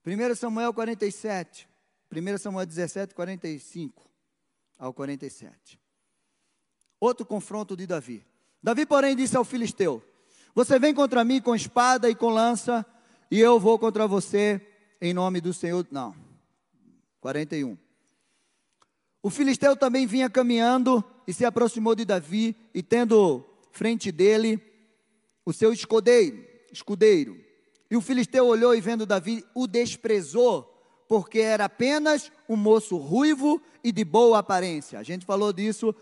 1 0.06 0.34
Samuel 0.34 0.74
47. 0.74 1.66
1 2.14 2.38
Samuel 2.38 2.66
17, 2.66 3.14
45 3.14 4.06
ao 4.78 4.92
47. 4.92 5.80
Outro 7.00 7.24
confronto 7.24 7.74
de 7.74 7.86
Davi. 7.86 8.22
Davi, 8.62 8.84
porém, 8.84 9.16
disse 9.16 9.34
ao 9.34 9.46
filisteu: 9.46 10.04
Você 10.54 10.78
vem 10.78 10.92
contra 10.92 11.24
mim 11.24 11.40
com 11.40 11.54
espada 11.54 12.10
e 12.10 12.14
com 12.14 12.28
lança, 12.28 12.84
e 13.30 13.40
eu 13.40 13.58
vou 13.58 13.78
contra 13.78 14.06
você 14.06 14.60
em 15.00 15.14
nome 15.14 15.40
do 15.40 15.54
Senhor. 15.54 15.86
Não. 15.90 16.14
41. 17.22 17.78
O 19.22 19.30
filisteu 19.30 19.74
também 19.74 20.06
vinha 20.06 20.28
caminhando 20.28 21.02
e 21.26 21.32
se 21.32 21.46
aproximou 21.46 21.94
de 21.94 22.04
Davi, 22.04 22.54
e 22.74 22.82
tendo 22.82 23.48
frente 23.78 24.10
dele 24.10 24.60
o 25.46 25.52
seu 25.52 25.72
escudeiro, 25.72 26.44
escudeiro. 26.72 27.38
E 27.88 27.96
o 27.96 28.00
filisteu 28.00 28.44
olhou 28.44 28.74
e 28.74 28.80
vendo 28.80 29.06
Davi, 29.06 29.44
o 29.54 29.68
desprezou, 29.68 30.64
porque 31.08 31.38
era 31.38 31.66
apenas 31.66 32.32
um 32.48 32.56
moço 32.56 32.96
ruivo 32.96 33.62
e 33.82 33.92
de 33.92 34.04
boa 34.04 34.40
aparência. 34.40 34.98
A 34.98 35.04
gente 35.04 35.24
falou 35.24 35.52
disso 35.52 35.94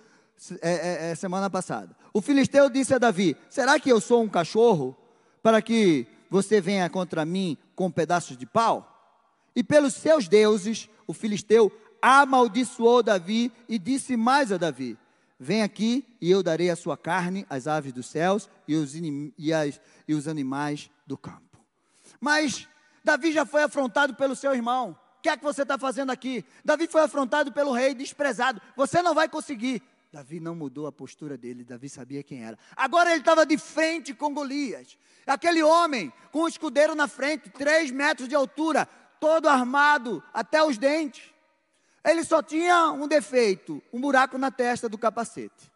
é, 0.62 0.70
é, 0.70 1.10
é, 1.10 1.14
semana 1.14 1.50
passada. 1.50 1.94
O 2.14 2.22
filisteu 2.22 2.70
disse 2.70 2.94
a 2.94 2.98
Davi: 2.98 3.36
Será 3.50 3.78
que 3.78 3.90
eu 3.90 4.00
sou 4.00 4.22
um 4.22 4.28
cachorro 4.28 4.96
para 5.42 5.60
que 5.60 6.06
você 6.30 6.62
venha 6.62 6.88
contra 6.88 7.26
mim 7.26 7.58
com 7.74 7.90
pedaços 7.90 8.38
de 8.38 8.46
pau? 8.46 8.90
E 9.54 9.62
pelos 9.62 9.92
seus 9.92 10.28
deuses, 10.28 10.88
o 11.06 11.12
filisteu 11.12 11.70
amaldiçoou 12.00 13.02
Davi 13.02 13.52
e 13.68 13.78
disse 13.78 14.16
mais 14.16 14.50
a 14.50 14.56
Davi: 14.56 14.96
Vem 15.38 15.62
aqui 15.62 16.16
e 16.20 16.30
eu 16.30 16.42
darei 16.42 16.70
a 16.70 16.76
sua 16.76 16.96
carne 16.96 17.46
às 17.50 17.66
aves 17.66 17.92
dos 17.92 18.06
céus 18.06 18.48
e 18.66 18.74
os, 18.74 18.94
e, 18.94 19.52
as, 19.52 19.80
e 20.08 20.14
os 20.14 20.26
animais 20.26 20.90
do 21.06 21.16
campo. 21.16 21.60
Mas 22.20 22.66
Davi 23.04 23.32
já 23.32 23.44
foi 23.44 23.62
afrontado 23.62 24.14
pelo 24.14 24.34
seu 24.34 24.54
irmão. 24.54 24.98
O 25.18 25.22
que 25.22 25.28
é 25.28 25.36
que 25.36 25.44
você 25.44 25.62
está 25.62 25.76
fazendo 25.78 26.10
aqui? 26.10 26.44
Davi 26.64 26.86
foi 26.86 27.02
afrontado 27.02 27.52
pelo 27.52 27.72
rei, 27.72 27.94
desprezado. 27.94 28.60
Você 28.76 29.02
não 29.02 29.14
vai 29.14 29.28
conseguir. 29.28 29.82
Davi 30.12 30.40
não 30.40 30.54
mudou 30.54 30.86
a 30.86 30.92
postura 30.92 31.36
dele, 31.36 31.64
Davi 31.64 31.88
sabia 31.88 32.22
quem 32.22 32.42
era. 32.42 32.58
Agora 32.74 33.10
ele 33.10 33.20
estava 33.20 33.44
de 33.44 33.58
frente 33.58 34.14
com 34.14 34.32
Golias. 34.32 34.96
Aquele 35.26 35.62
homem 35.62 36.12
com 36.30 36.44
um 36.44 36.48
escudeiro 36.48 36.94
na 36.94 37.06
frente, 37.06 37.50
três 37.50 37.90
metros 37.90 38.28
de 38.28 38.34
altura, 38.34 38.88
todo 39.20 39.48
armado 39.48 40.22
até 40.32 40.62
os 40.64 40.78
dentes. 40.78 41.35
Ele 42.06 42.22
só 42.22 42.40
tinha 42.40 42.92
um 42.92 43.08
defeito, 43.08 43.82
um 43.92 44.00
buraco 44.00 44.38
na 44.38 44.48
testa 44.48 44.88
do 44.88 44.96
capacete. 44.96 45.72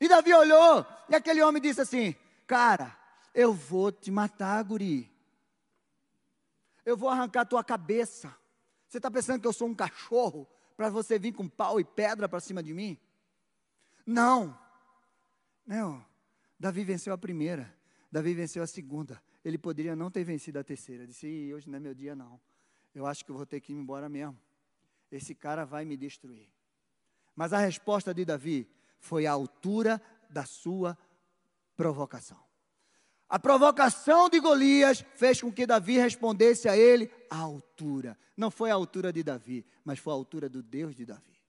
E 0.00 0.08
Davi 0.08 0.34
olhou 0.34 0.84
e 1.08 1.14
aquele 1.14 1.40
homem 1.40 1.62
disse 1.62 1.80
assim: 1.80 2.16
Cara, 2.48 2.98
eu 3.32 3.54
vou 3.54 3.92
te 3.92 4.10
matar, 4.10 4.60
guri. 4.64 5.08
Eu 6.84 6.96
vou 6.96 7.08
arrancar 7.08 7.44
tua 7.44 7.62
cabeça. 7.62 8.34
Você 8.88 8.96
está 8.96 9.08
pensando 9.08 9.40
que 9.40 9.46
eu 9.46 9.52
sou 9.52 9.68
um 9.68 9.74
cachorro 9.74 10.48
para 10.76 10.90
você 10.90 11.16
vir 11.16 11.32
com 11.32 11.48
pau 11.48 11.78
e 11.78 11.84
pedra 11.84 12.28
para 12.28 12.40
cima 12.40 12.60
de 12.60 12.74
mim? 12.74 12.98
Não. 14.04 14.58
Não. 15.64 16.04
Davi 16.58 16.82
venceu 16.82 17.12
a 17.12 17.18
primeira. 17.18 17.72
Davi 18.10 18.34
venceu 18.34 18.64
a 18.64 18.66
segunda. 18.66 19.22
Ele 19.44 19.58
poderia 19.58 19.94
não 19.94 20.10
ter 20.10 20.24
vencido 20.24 20.58
a 20.58 20.64
terceira. 20.64 21.06
Disse: 21.06 21.54
hoje 21.54 21.70
não 21.70 21.76
é 21.76 21.80
meu 21.80 21.94
dia, 21.94 22.16
não 22.16 22.40
eu 22.94 23.06
acho 23.06 23.24
que 23.24 23.30
eu 23.30 23.36
vou 23.36 23.46
ter 23.46 23.60
que 23.60 23.72
ir 23.72 23.76
embora 23.76 24.08
mesmo. 24.08 24.38
Esse 25.10 25.34
cara 25.34 25.64
vai 25.64 25.84
me 25.84 25.96
destruir. 25.96 26.48
Mas 27.34 27.52
a 27.52 27.58
resposta 27.58 28.12
de 28.12 28.24
Davi 28.24 28.68
foi 28.98 29.26
a 29.26 29.32
altura 29.32 30.00
da 30.28 30.44
sua 30.44 30.96
provocação. 31.76 32.38
A 33.28 33.38
provocação 33.38 34.28
de 34.28 34.40
Golias 34.40 35.04
fez 35.14 35.40
com 35.40 35.52
que 35.52 35.66
Davi 35.66 35.96
respondesse 35.98 36.68
a 36.68 36.76
ele 36.76 37.10
à 37.30 37.38
altura. 37.38 38.18
Não 38.36 38.50
foi 38.50 38.70
a 38.70 38.74
altura 38.74 39.12
de 39.12 39.22
Davi, 39.22 39.64
mas 39.84 39.98
foi 39.98 40.12
a 40.12 40.16
altura 40.16 40.48
do 40.48 40.62
Deus 40.62 40.94
de 40.94 41.06
Davi. 41.06 41.39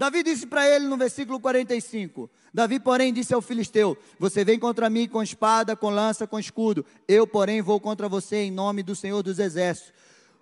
Davi 0.00 0.22
disse 0.22 0.46
para 0.46 0.66
ele 0.66 0.86
no 0.86 0.96
versículo 0.96 1.38
45: 1.38 2.30
Davi, 2.54 2.80
porém, 2.80 3.12
disse 3.12 3.34
ao 3.34 3.42
filisteu: 3.42 3.98
Você 4.18 4.42
vem 4.42 4.58
contra 4.58 4.88
mim 4.88 5.06
com 5.06 5.22
espada, 5.22 5.76
com 5.76 5.90
lança, 5.90 6.26
com 6.26 6.38
escudo. 6.38 6.86
Eu, 7.06 7.26
porém, 7.26 7.60
vou 7.60 7.78
contra 7.78 8.08
você 8.08 8.36
em 8.36 8.50
nome 8.50 8.82
do 8.82 8.96
Senhor 8.96 9.22
dos 9.22 9.38
Exércitos, 9.38 9.92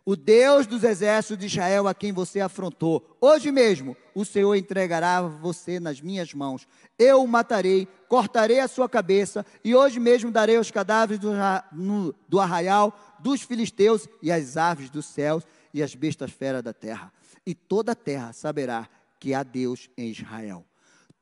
o 0.05 0.15
Deus 0.15 0.65
dos 0.65 0.85
exércitos 0.85 1.39
de 1.39 1.47
Israel 1.47 1.89
a 1.89 1.93
quem 1.93 2.13
você 2.13 2.39
afrontou. 2.39 3.05
Hoje 3.21 3.51
mesmo 3.51 3.97
o 4.15 4.25
Senhor 4.25 4.55
entregará 4.55 5.23
você 5.23 5.81
nas 5.81 6.01
minhas 6.01 6.33
mãos. 6.33 6.65
Eu 6.97 7.25
o 7.25 7.27
matarei, 7.27 7.89
cortarei 8.07 8.61
a 8.61 8.69
sua 8.69 8.89
cabeça, 8.89 9.45
e 9.65 9.75
hoje 9.75 9.99
mesmo 9.99 10.31
darei 10.31 10.57
os 10.57 10.71
cadáveres 10.71 11.19
do, 11.19 11.33
no, 11.73 12.15
do 12.29 12.39
arraial 12.39 12.97
dos 13.19 13.43
filisteus 13.43 14.09
e 14.23 14.31
as 14.31 14.57
aves 14.57 14.89
dos 14.89 15.07
céus 15.07 15.43
e 15.75 15.83
as 15.83 15.97
bestas 15.97 16.31
feras 16.31 16.63
da 16.63 16.73
terra. 16.73 17.13
E 17.45 17.57
toda 17.57 17.91
a 17.91 17.97
terra 17.97 18.33
saberá 18.33 18.89
que 19.19 19.35
há 19.35 19.43
Deus 19.43 19.91
em 19.97 20.11
Israel. 20.11 20.65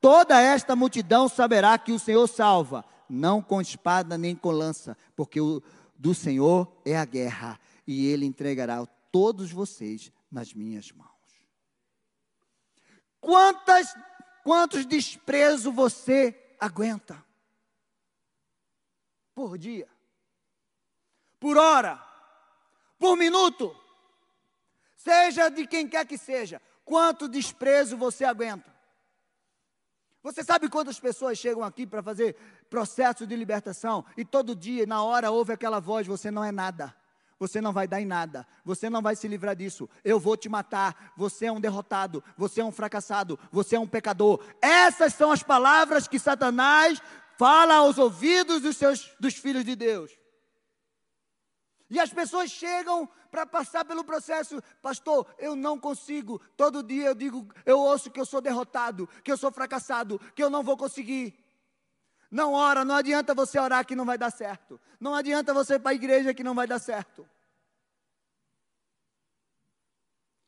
Toda 0.01 0.41
esta 0.41 0.77
multidão 0.77 1.29
saberá 1.29 1.79
que 1.79 1.93
o 1.93 1.99
Senhor 1.99 2.27
salva, 2.27 2.85
não 3.09 3.43
com 3.43 3.61
espada 3.61 4.19
nem 4.19 4.37
com 4.37 4.51
lança, 4.51 4.97
porque 5.15 5.41
o 5.41 5.63
do 5.97 6.15
Senhor 6.15 6.71
é 6.85 6.97
a 6.97 7.05
guerra 7.05 7.59
e 7.87 8.07
ele 8.07 8.27
entregará 8.27 8.85
todos 9.11 9.51
vocês 9.51 10.13
nas 10.31 10.53
minhas 10.53 10.93
mãos. 10.93 11.11
Quantas, 13.21 13.95
quantos 14.45 14.85
desprezos 14.85 15.75
você 15.75 16.57
aguenta? 16.61 17.25
Por 19.35 19.59
dia, 19.59 19.89
por 21.39 21.59
hora, 21.59 22.03
por 22.99 23.17
minuto, 23.17 23.77
seja 24.97 25.49
de 25.49 25.67
quem 25.67 25.89
quer 25.89 26.07
que 26.07 26.17
seja, 26.17 26.61
quanto 26.87 27.29
desprezo 27.29 27.99
você 27.99 28.25
aguenta? 28.25 28.75
Você 30.23 30.43
sabe 30.43 30.71
quantas 30.71 30.99
pessoas 30.99 31.37
chegam 31.37 31.63
aqui 31.63 31.87
para 31.87 32.03
fazer 32.03 32.35
processo 32.71 33.27
de 33.27 33.37
libertação 33.37 34.05
e 34.17 34.25
todo 34.25 34.57
dia, 34.57 34.87
na 34.87 35.03
hora, 35.03 35.31
ouve 35.31 35.53
aquela 35.53 35.79
voz: 35.79 36.07
você 36.07 36.31
não 36.31 36.43
é 36.43 36.51
nada. 36.51 36.95
Você 37.39 37.61
não 37.61 37.71
vai 37.71 37.87
dar 37.87 38.01
em 38.01 38.07
nada, 38.07 38.47
você 38.65 38.89
não 38.89 39.03
vai 39.03 39.15
se 39.15 39.29
livrar 39.29 39.55
disso. 39.55 39.89
Eu 40.03 40.19
vou 40.19 40.39
te 40.39 40.49
matar. 40.49 41.13
Você 41.19 41.45
é 41.45 41.53
um 41.53 41.61
derrotado, 41.61 42.25
você 42.35 42.63
é 42.63 42.65
um 42.65 42.73
fracassado, 42.73 43.39
você 43.53 43.77
é 43.77 43.79
um 43.79 43.87
pecador. 43.87 44.43
Essas 44.63 45.13
são 45.13 45.31
as 45.31 45.43
palavras 45.43 46.09
que 46.09 46.19
Satanás 46.19 46.99
fala 47.37 47.75
aos 47.75 47.99
ouvidos 47.99 48.63
dos 48.63 48.79
seus 48.79 49.15
dos 49.21 49.35
filhos 49.35 49.67
de 49.67 49.77
Deus. 49.77 50.11
E 51.89 52.01
as 52.01 52.13
pessoas 52.13 52.51
chegam 52.51 53.09
para 53.31 53.47
passar 53.47 53.85
pelo 53.85 54.05
processo, 54.05 54.61
pastor, 54.83 55.27
eu 55.39 55.55
não 55.55 55.79
consigo. 55.79 56.41
Todo 56.57 56.83
dia 56.83 57.07
eu 57.07 57.15
digo, 57.15 57.47
eu 57.65 57.79
ouço 57.79 58.11
que 58.11 58.19
eu 58.19 58.27
sou 58.27 58.41
derrotado, 58.41 59.09
que 59.23 59.31
eu 59.31 59.37
sou 59.37 59.53
fracassado, 59.53 60.19
que 60.35 60.43
eu 60.43 60.51
não 60.51 60.63
vou 60.63 60.77
conseguir. 60.77 61.39
Não 62.31 62.55
ora, 62.55 62.85
não 62.85 62.97
adianta 62.97 63.35
você 63.35 63.59
orar 63.59 63.87
que 63.87 63.95
não 63.95 64.05
vai 64.05 64.19
dar 64.19 64.31
certo. 64.31 64.81
Não 64.99 65.15
adianta 65.15 65.55
você 65.55 65.75
ir 65.75 65.79
para 65.79 65.93
a 65.93 65.95
igreja 65.95 66.35
que 66.35 66.43
não 66.43 66.55
vai 66.55 66.67
dar 66.67 66.81
certo. 66.81 67.29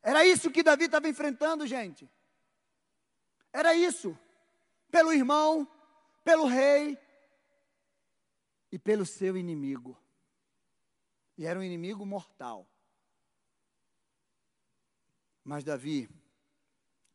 Era 0.02 0.24
isso 0.24 0.50
que 0.50 0.62
Davi 0.62 0.84
estava 0.84 1.08
enfrentando, 1.08 1.66
gente. 1.66 2.10
Era 3.52 3.74
isso. 3.74 4.18
Pelo 4.90 5.12
irmão, 5.12 5.68
pelo 6.24 6.46
rei 6.46 6.98
e 8.72 8.78
pelo 8.78 9.06
seu 9.06 9.36
inimigo. 9.36 9.96
E 11.38 11.46
era 11.46 11.58
um 11.58 11.62
inimigo 11.62 12.04
mortal. 12.04 12.68
Mas 15.42 15.64
Davi 15.64 16.10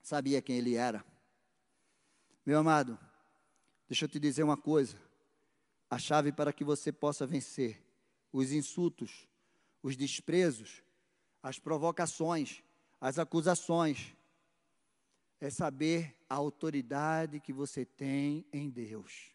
sabia 0.01 0.41
quem 0.41 0.57
ele 0.57 0.74
era. 0.74 1.05
Meu 2.43 2.57
amado, 2.57 2.97
Deixa 3.93 4.05
eu 4.05 4.09
te 4.09 4.19
dizer 4.19 4.41
uma 4.41 4.57
coisa: 4.57 4.97
a 5.88 5.99
chave 5.99 6.32
para 6.32 6.51
que 6.51 6.63
você 6.63 6.91
possa 6.91 7.28
vencer 7.28 7.80
os 8.32 8.51
insultos, 8.51 9.28
os 9.84 9.95
desprezos, 9.95 10.82
as 11.43 11.59
provocações, 11.59 12.63
as 12.99 13.19
acusações, 13.19 14.15
é 15.39 15.49
saber 15.51 16.15
a 16.28 16.34
autoridade 16.34 17.39
que 17.39 17.53
você 17.53 17.86
tem 17.86 18.43
em 18.51 18.67
Deus, 18.67 19.32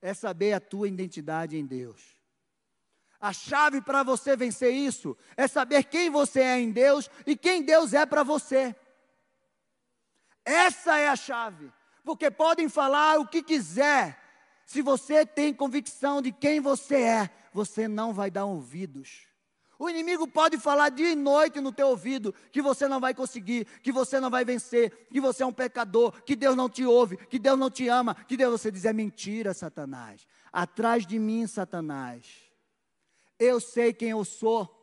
é 0.00 0.14
saber 0.14 0.54
a 0.54 0.60
tua 0.60 0.88
identidade 0.88 1.54
em 1.54 1.66
Deus. 1.66 2.16
A 3.20 3.32
chave 3.32 3.80
para 3.80 4.02
você 4.02 4.36
vencer 4.36 4.72
isso 4.72 5.16
é 5.36 5.48
saber 5.48 5.84
quem 5.84 6.08
você 6.10 6.40
é 6.40 6.60
em 6.60 6.70
Deus 6.70 7.10
e 7.26 7.36
quem 7.36 7.62
Deus 7.62 7.92
é 7.92 8.06
para 8.06 8.22
você. 8.22 8.74
Essa 10.44 10.98
é 10.98 11.08
a 11.08 11.16
chave 11.16 11.72
porque 12.08 12.30
podem 12.30 12.70
falar 12.70 13.20
o 13.20 13.26
que 13.26 13.42
quiser. 13.42 14.18
Se 14.64 14.80
você 14.80 15.26
tem 15.26 15.52
convicção 15.52 16.22
de 16.22 16.32
quem 16.32 16.58
você 16.58 17.02
é, 17.02 17.30
você 17.52 17.86
não 17.86 18.14
vai 18.14 18.30
dar 18.30 18.46
ouvidos. 18.46 19.26
O 19.78 19.90
inimigo 19.90 20.26
pode 20.26 20.56
falar 20.56 20.88
dia 20.88 21.10
e 21.10 21.14
noite 21.14 21.60
no 21.60 21.70
teu 21.70 21.88
ouvido 21.88 22.34
que 22.50 22.62
você 22.62 22.88
não 22.88 22.98
vai 22.98 23.12
conseguir, 23.12 23.66
que 23.82 23.92
você 23.92 24.18
não 24.18 24.30
vai 24.30 24.42
vencer, 24.42 25.06
que 25.12 25.20
você 25.20 25.42
é 25.42 25.46
um 25.46 25.52
pecador, 25.52 26.12
que 26.22 26.34
Deus 26.34 26.56
não 26.56 26.66
te 26.66 26.82
ouve, 26.82 27.18
que 27.18 27.38
Deus 27.38 27.58
não 27.58 27.70
te 27.70 27.86
ama, 27.88 28.14
que 28.14 28.38
Deus 28.38 28.58
você 28.58 28.70
diz 28.70 28.86
é 28.86 28.92
mentira, 28.94 29.52
Satanás. 29.52 30.26
Atrás 30.50 31.06
de 31.06 31.18
mim, 31.18 31.46
Satanás. 31.46 32.47
Eu 33.38 33.60
sei 33.60 33.92
quem 33.92 34.10
eu 34.10 34.24
sou. 34.24 34.74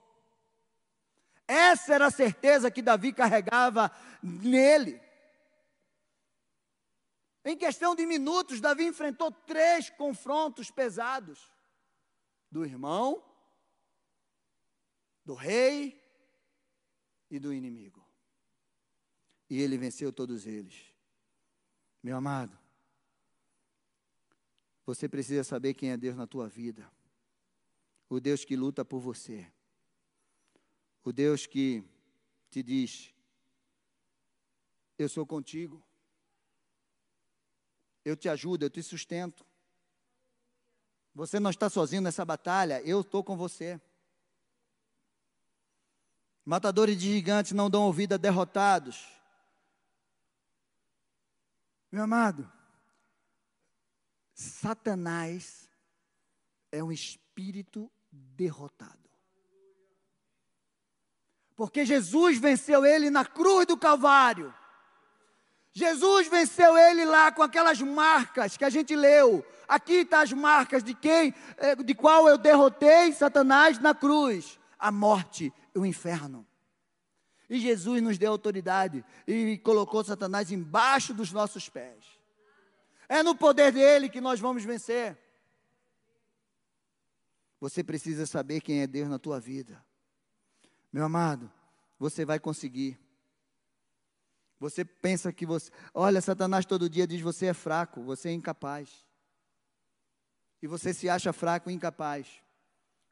Essa 1.47 1.93
era 1.93 2.07
a 2.07 2.11
certeza 2.11 2.71
que 2.71 2.81
Davi 2.81 3.13
carregava 3.13 3.91
nele. 4.23 5.01
Em 7.43 7.55
questão 7.55 7.95
de 7.95 8.05
minutos, 8.05 8.59
Davi 8.59 8.85
enfrentou 8.85 9.31
três 9.31 9.89
confrontos 9.91 10.71
pesados: 10.71 11.51
do 12.49 12.65
irmão, 12.65 13.23
do 15.23 15.35
rei 15.35 16.01
e 17.29 17.37
do 17.37 17.53
inimigo. 17.53 18.03
E 19.47 19.61
ele 19.61 19.77
venceu 19.77 20.11
todos 20.11 20.47
eles. 20.47 20.91
Meu 22.01 22.17
amado, 22.17 22.57
você 24.85 25.07
precisa 25.07 25.43
saber 25.43 25.73
quem 25.73 25.91
é 25.91 25.97
Deus 25.97 26.15
na 26.15 26.25
tua 26.25 26.47
vida. 26.47 26.91
O 28.15 28.19
Deus 28.21 28.45
que 28.45 28.55
luta 28.55 28.85
por 28.85 29.01
você. 29.01 29.45
O 31.03 31.11
Deus 31.11 31.45
que 31.45 31.83
te 32.49 32.63
diz: 32.63 33.13
Eu 34.97 35.09
sou 35.09 35.27
contigo. 35.27 35.83
Eu 38.05 38.15
te 38.15 38.29
ajudo, 38.29 38.63
eu 38.63 38.69
te 38.69 38.81
sustento. 38.81 39.45
Você 41.13 41.41
não 41.41 41.49
está 41.49 41.69
sozinho 41.69 42.03
nessa 42.03 42.23
batalha, 42.23 42.81
eu 42.83 43.01
estou 43.01 43.21
com 43.21 43.35
você. 43.35 43.81
Matadores 46.45 46.97
de 46.97 47.11
gigantes 47.11 47.51
não 47.51 47.69
dão 47.69 47.83
ouvido 47.83 48.13
a 48.13 48.17
derrotados. 48.17 49.05
Meu 51.91 52.03
amado, 52.03 52.49
Satanás 54.33 55.69
é 56.71 56.81
um 56.81 56.93
espírito 56.93 57.91
derrotado. 58.35 59.09
Porque 61.55 61.85
Jesus 61.85 62.37
venceu 62.37 62.85
ele 62.85 63.09
na 63.09 63.23
cruz 63.23 63.65
do 63.65 63.77
Calvário. 63.77 64.53
Jesus 65.71 66.27
venceu 66.27 66.77
ele 66.77 67.05
lá 67.05 67.31
com 67.31 67.43
aquelas 67.43 67.81
marcas 67.81 68.55
que 68.55 68.63
a 68.63 68.69
gente 68.69 68.95
leu. 68.95 69.45
Aqui 69.67 69.95
estão 69.95 70.19
tá 70.19 70.23
as 70.23 70.31
marcas 70.31 70.83
de 70.83 70.93
quem, 70.93 71.33
eh, 71.57 71.75
de 71.75 71.93
qual 71.93 72.27
eu 72.27 72.37
derrotei 72.37 73.11
Satanás 73.11 73.79
na 73.79 73.93
cruz, 73.93 74.59
a 74.79 74.91
morte 74.91 75.51
e 75.73 75.79
o 75.79 75.85
inferno. 75.85 76.45
E 77.49 77.59
Jesus 77.59 78.01
nos 78.01 78.17
deu 78.17 78.31
autoridade 78.31 79.03
e 79.27 79.57
colocou 79.59 80.03
Satanás 80.03 80.51
embaixo 80.51 81.13
dos 81.13 81.31
nossos 81.31 81.69
pés. 81.69 82.05
É 83.07 83.21
no 83.21 83.35
poder 83.35 83.71
dele 83.71 84.09
que 84.09 84.21
nós 84.21 84.39
vamos 84.39 84.63
vencer. 84.63 85.17
Você 87.59 87.83
precisa 87.83 88.25
saber 88.25 88.61
quem 88.61 88.81
é 88.81 88.87
Deus 88.87 89.09
na 89.09 89.17
tua 89.17 89.39
vida. 89.39 89.83
Meu 90.91 91.05
amado, 91.05 91.51
você 91.97 92.25
vai 92.25 92.39
conseguir. 92.39 92.99
Você 94.59 94.85
pensa 94.85 95.31
que 95.31 95.45
você. 95.45 95.71
Olha, 95.93 96.21
Satanás 96.21 96.65
todo 96.65 96.89
dia 96.89 97.07
diz: 97.07 97.21
você 97.21 97.47
é 97.47 97.53
fraco, 97.53 98.01
você 98.01 98.29
é 98.29 98.33
incapaz. 98.33 99.05
E 100.61 100.67
você 100.67 100.93
se 100.93 101.09
acha 101.09 101.33
fraco 101.33 101.69
e 101.69 101.73
incapaz. 101.73 102.41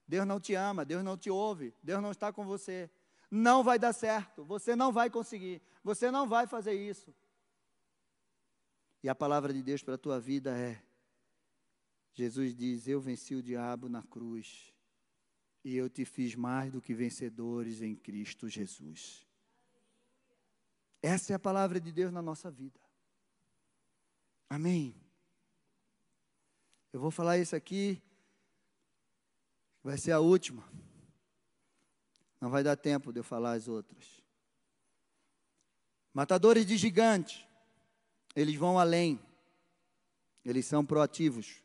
Deus 0.08 0.26
não 0.26 0.40
te 0.40 0.54
ama, 0.54 0.84
Deus 0.84 1.04
não 1.04 1.18
te 1.18 1.30
ouve, 1.30 1.74
Deus 1.82 2.02
não 2.02 2.12
está 2.12 2.32
com 2.32 2.46
você. 2.46 2.90
Não 3.30 3.64
vai 3.64 3.80
dar 3.80 3.94
certo, 3.94 4.44
você 4.44 4.76
não 4.76 4.92
vai 4.92 5.10
conseguir, 5.10 5.62
você 5.84 6.12
não 6.12 6.28
vai 6.28 6.46
fazer 6.46 6.74
isso. 6.74 7.14
E 9.02 9.10
a 9.10 9.16
palavra 9.16 9.52
de 9.52 9.64
Deus 9.64 9.82
para 9.82 9.96
a 9.96 9.98
tua 9.98 10.20
vida 10.20 10.58
é: 10.58 10.82
Jesus 12.14 12.56
diz: 12.56 12.88
Eu 12.88 13.02
venci 13.02 13.36
o 13.36 13.42
diabo 13.42 13.90
na 13.90 14.04
cruz, 14.04 14.72
e 15.64 15.76
eu 15.76 15.90
te 15.90 16.06
fiz 16.06 16.36
mais 16.36 16.72
do 16.72 16.82
que 16.82 16.94
vencedores 16.94 17.82
em 17.82 17.96
Cristo 17.96 18.48
Jesus. 18.48 19.28
Essa 21.02 21.34
é 21.34 21.36
a 21.36 21.40
palavra 21.40 21.82
de 21.82 21.92
Deus 21.92 22.12
na 22.12 22.22
nossa 22.22 22.52
vida. 22.52 22.80
Amém. 24.50 24.96
Eu 26.94 27.00
vou 27.00 27.10
falar 27.10 27.40
isso 27.40 27.56
aqui, 27.56 28.00
vai 29.84 29.98
ser 29.98 30.12
a 30.12 30.20
última. 30.20 30.64
Não 32.40 32.52
vai 32.52 32.64
dar 32.64 32.76
tempo 32.76 33.12
de 33.12 33.20
eu 33.20 33.24
falar 33.24 33.54
as 33.54 33.68
outras. 33.68 34.22
Matadores 36.14 36.66
de 36.66 36.78
gigantes, 36.78 37.48
eles 38.36 38.56
vão 38.56 38.78
além, 38.78 39.20
eles 40.46 40.68
são 40.68 40.86
proativos, 40.86 41.63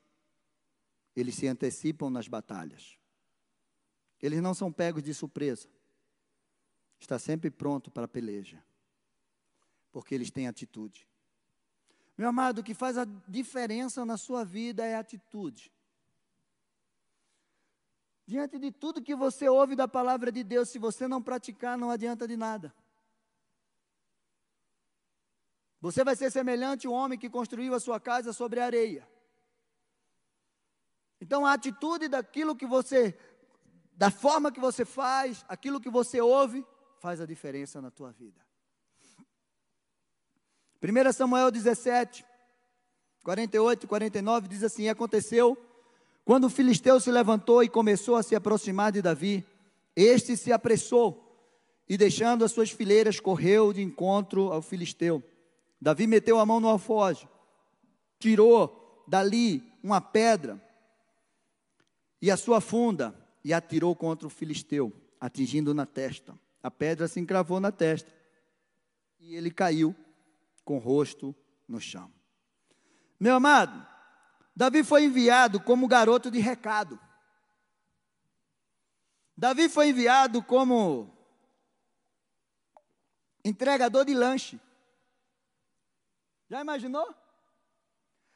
eles 1.20 1.34
se 1.34 1.46
antecipam 1.46 2.10
nas 2.10 2.28
batalhas. 2.28 2.98
Eles 4.20 4.40
não 4.40 4.54
são 4.54 4.72
pegos 4.72 5.02
de 5.02 5.14
surpresa, 5.14 5.68
está 6.98 7.18
sempre 7.18 7.50
pronto 7.50 7.90
para 7.90 8.04
a 8.04 8.08
peleja, 8.08 8.62
porque 9.92 10.14
eles 10.14 10.30
têm 10.30 10.48
atitude. 10.48 11.06
Meu 12.16 12.28
amado, 12.28 12.58
o 12.58 12.64
que 12.64 12.74
faz 12.74 12.98
a 12.98 13.04
diferença 13.28 14.04
na 14.04 14.16
sua 14.16 14.44
vida 14.44 14.84
é 14.84 14.96
a 14.96 15.00
atitude. 15.00 15.72
Diante 18.26 18.58
de 18.58 18.72
tudo 18.72 19.00
que 19.00 19.14
você 19.14 19.48
ouve 19.48 19.76
da 19.76 19.86
palavra 19.86 20.32
de 20.32 20.42
Deus, 20.42 20.68
se 20.68 20.78
você 20.78 21.06
não 21.06 21.22
praticar, 21.22 21.78
não 21.78 21.90
adianta 21.90 22.26
de 22.26 22.36
nada. 22.36 22.74
Você 25.80 26.02
vai 26.02 26.16
ser 26.16 26.30
semelhante 26.30 26.86
ao 26.86 26.92
homem 26.92 27.18
que 27.18 27.30
construiu 27.30 27.72
a 27.72 27.80
sua 27.80 28.00
casa 28.00 28.32
sobre 28.32 28.60
areia. 28.60 29.08
Então 31.20 31.44
a 31.44 31.52
atitude 31.52 32.08
daquilo 32.08 32.54
que 32.54 32.66
você, 32.66 33.18
da 33.94 34.10
forma 34.10 34.52
que 34.52 34.60
você 34.60 34.84
faz, 34.84 35.44
aquilo 35.48 35.80
que 35.80 35.90
você 35.90 36.20
ouve, 36.20 36.64
faz 37.00 37.20
a 37.20 37.26
diferença 37.26 37.80
na 37.80 37.90
tua 37.90 38.12
vida. 38.12 38.40
1 40.80 41.12
Samuel 41.12 41.50
17, 41.50 42.24
48 43.24 43.84
e 43.84 43.86
49 43.86 44.48
diz 44.48 44.62
assim: 44.62 44.88
Aconteceu 44.88 45.58
quando 46.24 46.44
o 46.44 46.50
filisteu 46.50 47.00
se 47.00 47.10
levantou 47.10 47.62
e 47.64 47.70
começou 47.70 48.14
a 48.14 48.22
se 48.22 48.36
aproximar 48.36 48.92
de 48.92 49.00
Davi, 49.00 49.46
este 49.96 50.36
se 50.36 50.52
apressou 50.52 51.24
e, 51.88 51.96
deixando 51.96 52.44
as 52.44 52.52
suas 52.52 52.70
fileiras, 52.70 53.18
correu 53.18 53.72
de 53.72 53.80
encontro 53.80 54.52
ao 54.52 54.60
filisteu. 54.60 55.22
Davi 55.80 56.06
meteu 56.06 56.38
a 56.38 56.44
mão 56.44 56.60
no 56.60 56.68
alfoge, 56.68 57.26
tirou 58.18 59.02
dali 59.08 59.62
uma 59.82 60.00
pedra 60.00 60.62
e 62.20 62.30
a 62.30 62.36
sua 62.36 62.60
funda 62.60 63.14
e 63.44 63.52
atirou 63.52 63.94
contra 63.94 64.26
o 64.26 64.30
filisteu, 64.30 64.92
atingindo 65.20 65.72
na 65.72 65.86
testa. 65.86 66.38
A 66.62 66.70
pedra 66.70 67.06
se 67.08 67.20
encravou 67.20 67.60
na 67.60 67.70
testa 67.70 68.12
e 69.20 69.34
ele 69.34 69.50
caiu 69.50 69.94
com 70.64 70.76
o 70.76 70.80
rosto 70.80 71.34
no 71.66 71.80
chão. 71.80 72.12
Meu 73.18 73.36
amado, 73.36 73.86
Davi 74.54 74.82
foi 74.82 75.04
enviado 75.04 75.60
como 75.60 75.88
garoto 75.88 76.30
de 76.30 76.38
recado. 76.40 76.98
Davi 79.36 79.68
foi 79.68 79.90
enviado 79.90 80.42
como 80.42 81.16
entregador 83.44 84.04
de 84.04 84.14
lanche. 84.14 84.60
Já 86.50 86.60
imaginou? 86.60 87.14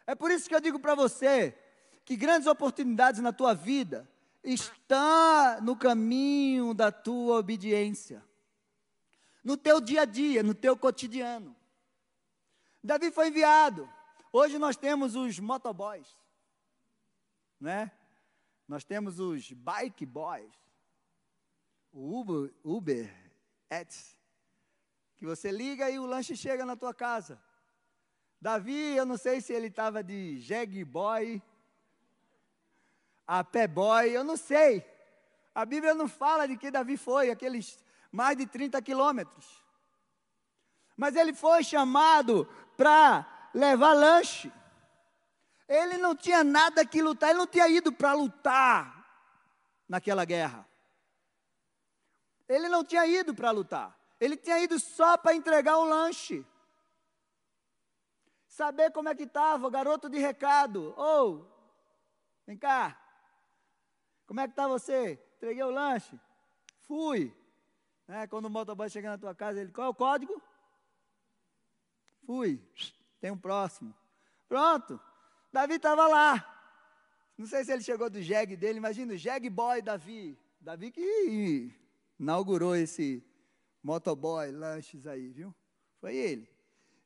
É 0.07 0.15
por 0.15 0.31
isso 0.31 0.49
que 0.49 0.55
eu 0.55 0.61
digo 0.61 0.79
para 0.79 0.95
você 0.95 1.59
que 2.05 2.17
grandes 2.17 2.47
oportunidades 2.47 3.21
na 3.21 3.33
tua 3.33 3.55
vida 3.55 4.09
estão 4.43 5.61
no 5.63 5.77
caminho 5.77 6.75
da 6.75 6.91
tua 6.91 7.39
obediência. 7.39 8.25
No 9.45 9.57
teu 9.57 9.81
dia 9.81 10.03
a 10.03 10.05
dia, 10.05 10.43
no 10.43 10.55
teu 10.55 10.77
cotidiano. 10.77 11.55
Davi 12.83 13.11
foi 13.11 13.29
enviado. 13.29 13.89
Hoje 14.33 14.59
nós 14.59 14.77
temos 14.77 15.15
os 15.15 15.39
motoboys, 15.39 16.17
né? 17.61 17.93
Nós 18.67 18.85
temos 18.85 19.21
os 19.21 19.53
bike 19.53 20.07
boys, 20.07 20.53
o 21.93 22.21
Uber, 22.21 22.55
Uber 22.65 23.15
Eats, 23.71 24.17
que 25.17 25.27
você 25.27 25.53
liga 25.53 25.91
e 25.91 25.99
o 25.99 26.07
lanche 26.07 26.35
chega 26.35 26.65
na 26.65 26.77
tua 26.77 26.95
casa. 26.95 27.41
Davi, 28.41 28.97
eu 28.97 29.05
não 29.05 29.17
sei 29.17 29.41
se 29.41 29.53
ele 29.53 29.67
estava 29.67 30.03
de 30.03 30.39
jegue 30.39 30.85
boy, 30.85 31.41
a 33.35 33.43
pé 33.43 33.67
boy, 33.67 34.11
eu 34.11 34.23
não 34.23 34.37
sei. 34.37 34.85
A 35.55 35.65
Bíblia 35.65 35.95
não 35.95 36.07
fala 36.07 36.47
de 36.47 36.55
que 36.55 36.71
Davi 36.71 36.99
foi, 36.99 37.31
aqueles 37.31 37.83
mais 38.11 38.37
de 38.37 38.47
30 38.47 38.83
quilômetros. 38.83 39.65
Mas 40.95 41.17
ele 41.17 41.33
foi 41.33 41.65
chamado 41.65 42.47
para 42.77 43.27
levar 43.55 43.95
lanche. 43.95 44.53
Ele 45.67 45.97
não 45.97 46.15
tinha 46.15 46.45
nada 46.45 46.85
que 46.85 47.01
lutar, 47.01 47.31
ele 47.31 47.39
não 47.39 47.47
tinha 47.47 47.67
ido 47.69 47.91
para 47.91 48.13
lutar 48.13 49.03
naquela 49.89 50.27
guerra. 50.27 50.69
Ele 52.47 52.69
não 52.69 52.85
tinha 52.85 53.07
ido 53.07 53.35
para 53.35 53.51
lutar, 53.51 53.99
ele 54.21 54.37
tinha 54.37 54.59
ido 54.59 54.79
só 54.79 55.17
para 55.17 55.35
entregar 55.35 55.79
o 55.79 55.85
lanche. 55.85 56.45
Saber 58.47 58.93
como 58.93 59.09
é 59.09 59.15
que 59.15 59.23
estava, 59.23 59.71
garoto 59.71 60.11
de 60.11 60.19
recado. 60.19 60.93
Ô, 60.99 61.31
oh, 61.31 61.47
vem 62.47 62.59
cá. 62.59 63.02
Como 64.33 64.41
é 64.41 64.47
que 64.47 64.53
está 64.53 64.67
você? 64.67 65.21
Entreguei 65.37 65.63
o 65.63 65.71
lanche. 65.71 66.19
Fui. 66.89 67.37
É, 68.09 68.27
quando 68.27 68.47
o 68.47 68.51
motoboy 68.51 68.89
chega 68.89 69.11
na 69.11 69.19
tua 69.19 69.35
casa, 69.35 69.61
ele, 69.61 69.71
qual 69.71 69.89
é 69.89 69.91
o 69.91 69.95
código? 69.95 70.41
Fui. 72.25 72.59
Tem 73.21 73.31
um 73.31 73.37
próximo. 73.37 73.95
Pronto. 74.49 74.99
Davi 75.53 75.75
estava 75.75 76.09
lá. 76.09 76.43
Não 77.37 77.45
sei 77.47 77.63
se 77.63 77.73
ele 77.75 77.83
chegou 77.83 78.09
do 78.09 78.23
jegue 78.23 78.57
dele. 78.57 78.79
Imagina 78.79 79.13
o 79.13 79.19
jegue 79.19 79.51
boy 79.51 79.83
Davi. 79.83 80.39
Davi 80.59 80.91
que 80.91 81.71
inaugurou 82.19 82.75
esse 82.75 83.23
motoboy 83.83 84.51
lanches 84.51 85.07
aí, 85.07 85.29
viu? 85.29 85.55
Foi 86.01 86.17
ele. 86.17 86.49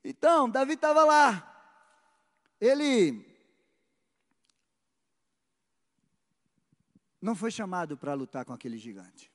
Então, 0.04 0.48
Davi 0.48 0.74
estava 0.74 1.04
lá. 1.04 1.74
Ele 2.60 3.35
não 7.20 7.34
foi 7.34 7.50
chamado 7.50 7.96
para 7.96 8.14
lutar 8.14 8.44
com 8.44 8.52
aquele 8.52 8.78
gigante. 8.78 9.32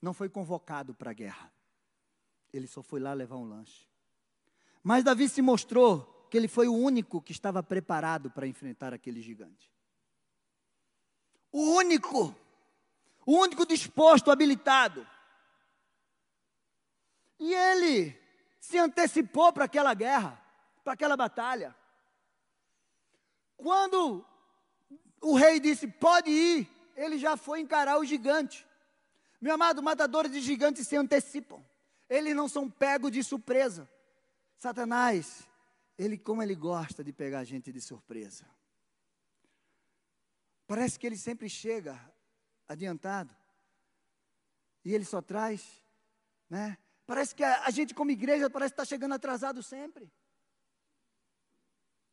Não 0.00 0.12
foi 0.12 0.28
convocado 0.28 0.94
para 0.94 1.10
a 1.10 1.14
guerra. 1.14 1.52
Ele 2.52 2.66
só 2.66 2.82
foi 2.82 3.00
lá 3.00 3.12
levar 3.12 3.36
um 3.36 3.44
lanche. 3.44 3.88
Mas 4.82 5.02
Davi 5.02 5.28
se 5.28 5.42
mostrou 5.42 6.28
que 6.30 6.36
ele 6.36 6.48
foi 6.48 6.68
o 6.68 6.74
único 6.74 7.20
que 7.20 7.32
estava 7.32 7.62
preparado 7.62 8.30
para 8.30 8.46
enfrentar 8.46 8.92
aquele 8.92 9.20
gigante. 9.20 9.70
O 11.50 11.76
único, 11.76 12.34
o 13.24 13.38
único 13.38 13.64
disposto, 13.66 14.30
habilitado. 14.30 15.06
E 17.38 17.52
ele 17.52 18.18
se 18.60 18.78
antecipou 18.78 19.52
para 19.52 19.64
aquela 19.64 19.94
guerra, 19.94 20.40
para 20.84 20.92
aquela 20.92 21.16
batalha. 21.16 21.74
Quando 23.56 24.24
o 25.20 25.34
rei 25.34 25.58
disse: 25.58 25.86
Pode 25.88 26.30
ir, 26.30 26.68
ele 26.96 27.18
já 27.18 27.36
foi 27.36 27.60
encarar 27.60 27.98
o 27.98 28.04
gigante. 28.04 28.66
Meu 29.40 29.54
amado, 29.54 29.82
matadores 29.82 30.32
de 30.32 30.40
gigantes 30.40 30.88
se 30.88 30.96
antecipam, 30.96 31.62
eles 32.08 32.34
não 32.34 32.48
são 32.48 32.70
pegos 32.70 33.12
de 33.12 33.22
surpresa. 33.22 33.88
Satanás, 34.56 35.46
ele 35.98 36.16
como 36.16 36.42
ele 36.42 36.54
gosta 36.54 37.04
de 37.04 37.12
pegar 37.12 37.40
a 37.40 37.44
gente 37.44 37.70
de 37.70 37.80
surpresa. 37.80 38.46
Parece 40.66 40.98
que 40.98 41.06
ele 41.06 41.16
sempre 41.16 41.48
chega 41.48 42.00
adiantado. 42.66 43.34
E 44.84 44.94
ele 44.94 45.04
só 45.04 45.20
traz, 45.20 45.82
né? 46.48 46.78
Parece 47.06 47.34
que 47.34 47.44
a, 47.44 47.64
a 47.64 47.70
gente 47.70 47.94
como 47.94 48.10
igreja 48.10 48.50
parece 48.50 48.72
estar 48.72 48.84
chegando 48.84 49.14
atrasado 49.14 49.62
sempre. 49.62 50.10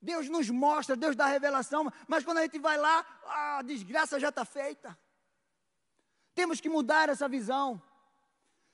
Deus 0.03 0.27
nos 0.27 0.49
mostra, 0.49 0.97
Deus 0.97 1.15
dá 1.15 1.25
revelação, 1.27 1.91
mas 2.07 2.25
quando 2.25 2.39
a 2.39 2.41
gente 2.41 2.59
vai 2.59 2.77
lá, 2.77 3.05
a 3.25 3.61
desgraça 3.61 4.19
já 4.19 4.29
está 4.29 4.43
feita. 4.43 4.97
Temos 6.35 6.59
que 6.59 6.67
mudar 6.67 7.07
essa 7.07 7.27
visão. 7.29 7.81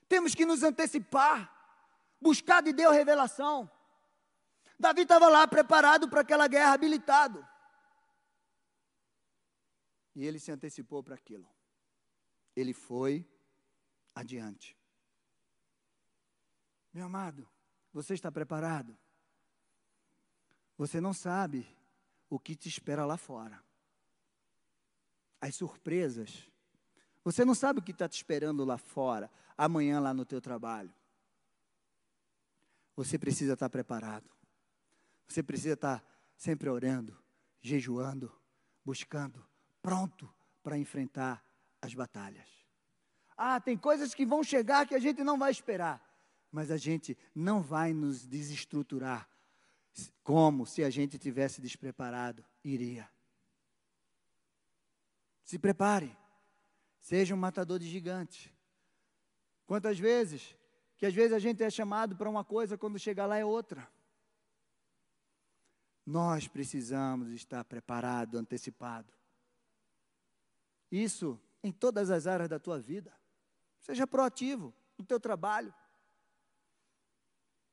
Temos 0.07 0.33
que 0.33 0.45
nos 0.45 0.63
antecipar 0.63 1.55
buscar 2.19 2.61
de 2.61 2.73
Deus 2.73 2.95
revelação. 2.95 3.69
Davi 4.79 5.01
estava 5.01 5.27
lá 5.29 5.47
preparado 5.47 6.09
para 6.09 6.21
aquela 6.21 6.47
guerra, 6.47 6.73
habilitado. 6.73 7.47
E 10.15 10.25
ele 10.25 10.39
se 10.39 10.51
antecipou 10.51 11.03
para 11.03 11.15
aquilo. 11.15 11.47
Ele 12.55 12.73
foi 12.73 13.29
adiante. 14.15 14.75
Meu 16.91 17.05
amado, 17.05 17.47
você 17.93 18.15
está 18.15 18.31
preparado? 18.31 18.97
Você 20.79 21.01
não 21.01 21.13
sabe 21.13 21.67
o 22.29 22.39
que 22.39 22.55
te 22.55 22.69
espera 22.69 23.05
lá 23.05 23.17
fora. 23.17 23.61
As 25.41 25.53
surpresas. 25.53 26.49
Você 27.21 27.43
não 27.43 27.53
sabe 27.53 27.79
o 27.79 27.81
que 27.81 27.91
está 27.91 28.07
te 28.07 28.15
esperando 28.15 28.63
lá 28.63 28.77
fora, 28.77 29.29
amanhã 29.57 29.99
lá 29.99 30.13
no 30.13 30.23
teu 30.23 30.39
trabalho. 30.39 30.89
Você 32.95 33.19
precisa 33.19 33.55
estar 33.55 33.69
preparado. 33.69 34.29
Você 35.27 35.43
precisa 35.43 35.73
estar 35.73 36.01
sempre 36.37 36.69
orando, 36.69 37.21
jejuando, 37.61 38.31
buscando, 38.85 39.45
pronto 39.81 40.33
para 40.63 40.77
enfrentar 40.77 41.43
as 41.81 41.93
batalhas. 41.93 42.47
Ah, 43.35 43.59
tem 43.59 43.77
coisas 43.77 44.13
que 44.13 44.25
vão 44.25 44.41
chegar 44.45 44.87
que 44.87 44.95
a 44.95 44.99
gente 44.99 45.25
não 45.25 45.37
vai 45.37 45.51
esperar. 45.51 46.01
Mas 46.49 46.71
a 46.71 46.77
gente 46.77 47.17
não 47.35 47.61
vai 47.61 47.93
nos 47.93 48.25
desestruturar 48.25 49.27
como 50.23 50.65
se 50.65 50.83
a 50.83 50.89
gente 50.89 51.17
tivesse 51.17 51.61
despreparado 51.61 52.45
iria. 52.63 53.09
Se 55.43 55.57
prepare. 55.57 56.15
Seja 56.99 57.33
um 57.33 57.37
matador 57.37 57.79
de 57.79 57.89
gigante. 57.89 58.53
Quantas 59.65 59.97
vezes 59.97 60.55
que 60.97 61.05
às 61.05 61.13
vezes 61.13 61.31
a 61.31 61.39
gente 61.39 61.63
é 61.63 61.69
chamado 61.69 62.15
para 62.15 62.29
uma 62.29 62.43
coisa 62.43 62.77
quando 62.77 62.99
chegar 62.99 63.25
lá 63.25 63.37
é 63.37 63.45
outra. 63.45 63.89
Nós 66.05 66.47
precisamos 66.47 67.31
estar 67.31 67.63
preparado, 67.63 68.37
antecipado. 68.37 69.13
Isso 70.91 71.39
em 71.63 71.71
todas 71.71 72.09
as 72.09 72.27
áreas 72.27 72.49
da 72.49 72.59
tua 72.59 72.79
vida. 72.79 73.13
Seja 73.79 74.05
proativo 74.05 74.73
no 74.97 75.05
teu 75.05 75.19
trabalho. 75.19 75.73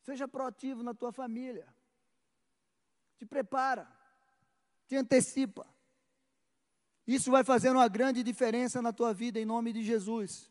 Seja 0.03 0.29
proativo 0.29 0.85
na 0.85 0.95
tua 0.95 1.11
família. 1.11 1.67
Te 3.19 3.27
prepara. 3.27 3.91
Te 4.87 4.97
antecipa. 4.97 5.67
Isso 7.07 7.31
vai 7.31 7.45
fazer 7.45 7.71
uma 7.71 7.89
grande 7.89 8.23
diferença 8.23 8.83
na 8.83 8.93
tua 8.93 9.15
vida 9.15 9.39
em 9.39 9.45
nome 9.45 9.73
de 9.73 9.83
Jesus. 9.83 10.51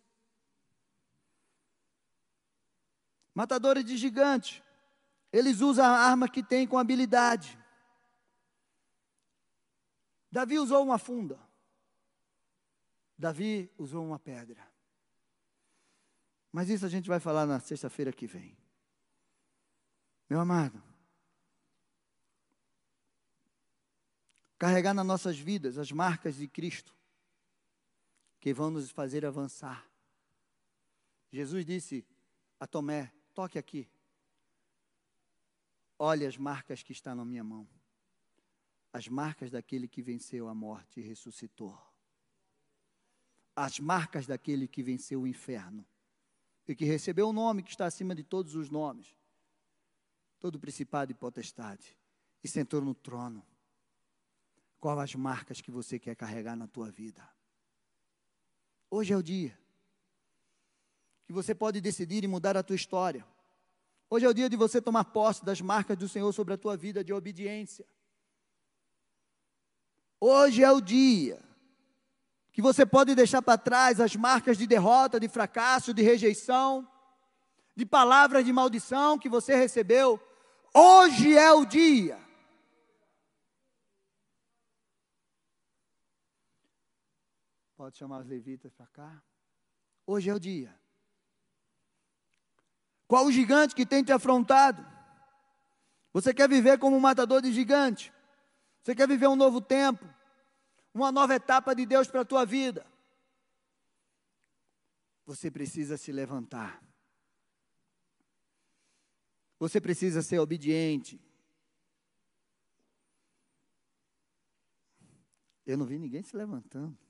Matadores 3.33 3.83
de 3.83 3.97
gigante. 3.97 4.63
Eles 5.31 5.59
usam 5.59 5.85
a 5.85 5.97
arma 5.97 6.29
que 6.29 6.41
tem 6.41 6.65
com 6.65 6.77
habilidade. 6.77 7.59
Davi 10.31 10.57
usou 10.57 10.81
uma 10.83 10.97
funda. 10.97 11.37
Davi 13.17 13.69
usou 13.77 14.05
uma 14.05 14.19
pedra. 14.19 14.65
Mas 16.51 16.69
isso 16.69 16.85
a 16.85 16.89
gente 16.89 17.09
vai 17.09 17.19
falar 17.19 17.45
na 17.45 17.59
sexta-feira 17.59 18.13
que 18.13 18.25
vem. 18.25 18.57
Meu 20.29 20.39
amado, 20.39 20.81
carregar 24.57 24.93
nas 24.93 25.05
nossas 25.05 25.37
vidas 25.37 25.77
as 25.77 25.91
marcas 25.91 26.35
de 26.35 26.47
Cristo, 26.47 26.95
que 28.39 28.53
vão 28.53 28.69
nos 28.69 28.89
fazer 28.89 29.25
avançar. 29.25 29.85
Jesus 31.31 31.65
disse 31.65 32.05
a 32.59 32.67
Tomé: 32.67 33.11
toque 33.33 33.57
aqui, 33.57 33.89
olhe 35.97 36.25
as 36.25 36.37
marcas 36.37 36.83
que 36.83 36.91
estão 36.91 37.15
na 37.15 37.25
minha 37.25 37.43
mão 37.43 37.67
as 38.95 39.09
marcas 39.09 39.51
daquele 39.51 39.89
que 39.89 40.01
venceu 40.01 40.47
a 40.47 40.55
morte 40.55 41.01
e 41.01 41.03
ressuscitou. 41.03 41.77
As 43.53 43.77
marcas 43.77 44.25
daquele 44.25 44.69
que 44.69 44.81
venceu 44.81 45.23
o 45.23 45.27
inferno 45.27 45.85
e 46.65 46.73
que 46.73 46.85
recebeu 46.85 47.27
o 47.27 47.33
nome 47.33 47.61
que 47.61 47.71
está 47.71 47.85
acima 47.85 48.15
de 48.15 48.23
todos 48.23 48.55
os 48.55 48.69
nomes, 48.69 49.13
todo 50.39 50.57
principado 50.57 51.11
e 51.11 51.13
potestade, 51.13 51.97
e 52.41 52.47
sentou 52.47 52.79
no 52.79 52.95
trono. 52.95 53.45
Qual 54.85 54.99
as 54.99 55.15
marcas 55.15 55.61
que 55.61 55.71
você 55.71 55.97
quer 55.97 56.15
carregar 56.15 56.55
na 56.55 56.67
tua 56.67 56.91
vida? 56.91 57.27
Hoje 58.87 59.13
é 59.13 59.17
o 59.17 59.23
dia 59.23 59.57
que 61.25 61.33
você 61.33 61.55
pode 61.55 61.81
decidir 61.81 62.23
e 62.23 62.27
mudar 62.27 62.55
a 62.55 62.61
tua 62.61 62.75
história. 62.75 63.25
Hoje 64.07 64.27
é 64.27 64.29
o 64.29 64.33
dia 64.33 64.47
de 64.47 64.55
você 64.55 64.79
tomar 64.79 65.05
posse 65.05 65.43
das 65.43 65.59
marcas 65.59 65.97
do 65.97 66.07
Senhor 66.07 66.31
sobre 66.33 66.53
a 66.53 66.57
tua 66.57 66.77
vida 66.77 67.03
de 67.03 67.11
obediência. 67.11 67.83
Hoje 70.21 70.63
é 70.63 70.71
o 70.71 70.79
dia 70.79 71.41
que 72.53 72.61
você 72.61 72.85
pode 72.85 73.15
deixar 73.15 73.41
para 73.41 73.57
trás 73.57 73.99
as 73.99 74.15
marcas 74.15 74.55
de 74.55 74.67
derrota, 74.67 75.19
de 75.19 75.27
fracasso, 75.27 75.95
de 75.95 76.03
rejeição, 76.03 76.87
de 77.75 77.87
palavras 77.87 78.45
de 78.45 78.53
maldição 78.53 79.17
que 79.17 79.29
você 79.29 79.55
recebeu. 79.55 80.21
Hoje 80.75 81.35
é 81.35 81.51
o 81.51 81.65
dia. 81.65 82.23
Pode 87.85 87.99
chamar 87.99 88.21
os 88.21 88.25
levitas 88.25 88.73
para 88.73 88.87
cá. 88.87 89.23
Hoje 90.07 90.27
é 90.27 90.33
o 90.33 90.39
dia. 90.39 90.75
Qual 93.07 93.27
o 93.27 93.31
gigante 93.31 93.75
que 93.75 93.85
tem 93.85 94.03
te 94.03 94.11
afrontado? 94.11 94.83
Você 96.11 96.33
quer 96.33 96.49
viver 96.49 96.79
como 96.79 96.97
um 96.97 96.99
matador 96.99 97.43
de 97.43 97.53
gigante? 97.53 98.11
Você 98.81 98.95
quer 98.95 99.07
viver 99.07 99.27
um 99.27 99.35
novo 99.35 99.61
tempo? 99.61 100.03
Uma 100.95 101.11
nova 101.11 101.35
etapa 101.35 101.75
de 101.75 101.85
Deus 101.85 102.07
para 102.07 102.21
a 102.21 102.25
tua 102.25 102.43
vida? 102.43 102.83
Você 105.23 105.51
precisa 105.51 105.95
se 105.95 106.11
levantar. 106.11 106.83
Você 109.59 109.79
precisa 109.79 110.23
ser 110.23 110.39
obediente. 110.39 111.21
Eu 115.67 115.77
não 115.77 115.85
vi 115.85 115.99
ninguém 115.99 116.23
se 116.23 116.35
levantando. 116.35 117.04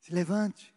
Se 0.00 0.12
levante. 0.12 0.74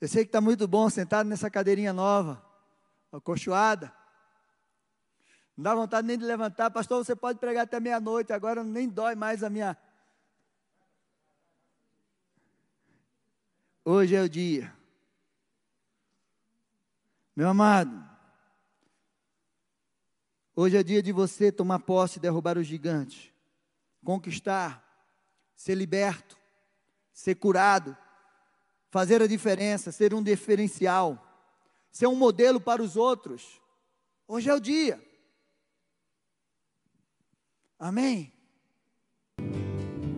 Eu 0.00 0.08
sei 0.08 0.24
que 0.24 0.28
está 0.28 0.40
muito 0.40 0.66
bom 0.66 0.88
sentado 0.88 1.28
nessa 1.28 1.50
cadeirinha 1.50 1.92
nova 1.92 2.44
acolchoada. 3.12 3.92
Não 5.56 5.64
dá 5.64 5.74
vontade 5.74 6.06
nem 6.06 6.16
de 6.16 6.24
levantar. 6.24 6.70
Pastor, 6.70 7.04
você 7.04 7.16
pode 7.16 7.38
pregar 7.38 7.64
até 7.64 7.80
meia-noite, 7.80 8.32
agora 8.32 8.62
nem 8.62 8.88
dói 8.88 9.14
mais 9.14 9.42
a 9.42 9.50
minha. 9.50 9.76
Hoje 13.84 14.14
é 14.14 14.22
o 14.22 14.28
dia. 14.28 14.76
Meu 17.34 17.48
amado, 17.48 18.04
hoje 20.56 20.76
é 20.76 20.82
dia 20.82 21.00
de 21.00 21.12
você 21.12 21.52
tomar 21.52 21.78
posse 21.78 22.18
e 22.18 22.20
derrubar 22.20 22.58
o 22.58 22.64
gigante, 22.64 23.32
conquistar, 24.04 24.87
ser 25.58 25.74
liberto, 25.74 26.38
ser 27.12 27.34
curado, 27.34 27.94
fazer 28.90 29.20
a 29.20 29.26
diferença, 29.26 29.92
ser 29.92 30.14
um 30.14 30.22
diferencial 30.22 31.28
ser 31.90 32.06
um 32.06 32.14
modelo 32.14 32.60
para 32.60 32.80
os 32.80 32.96
outros. 32.96 33.60
Hoje 34.26 34.48
é 34.48 34.54
o 34.54 34.60
dia. 34.60 35.02
Amém? 37.78 38.32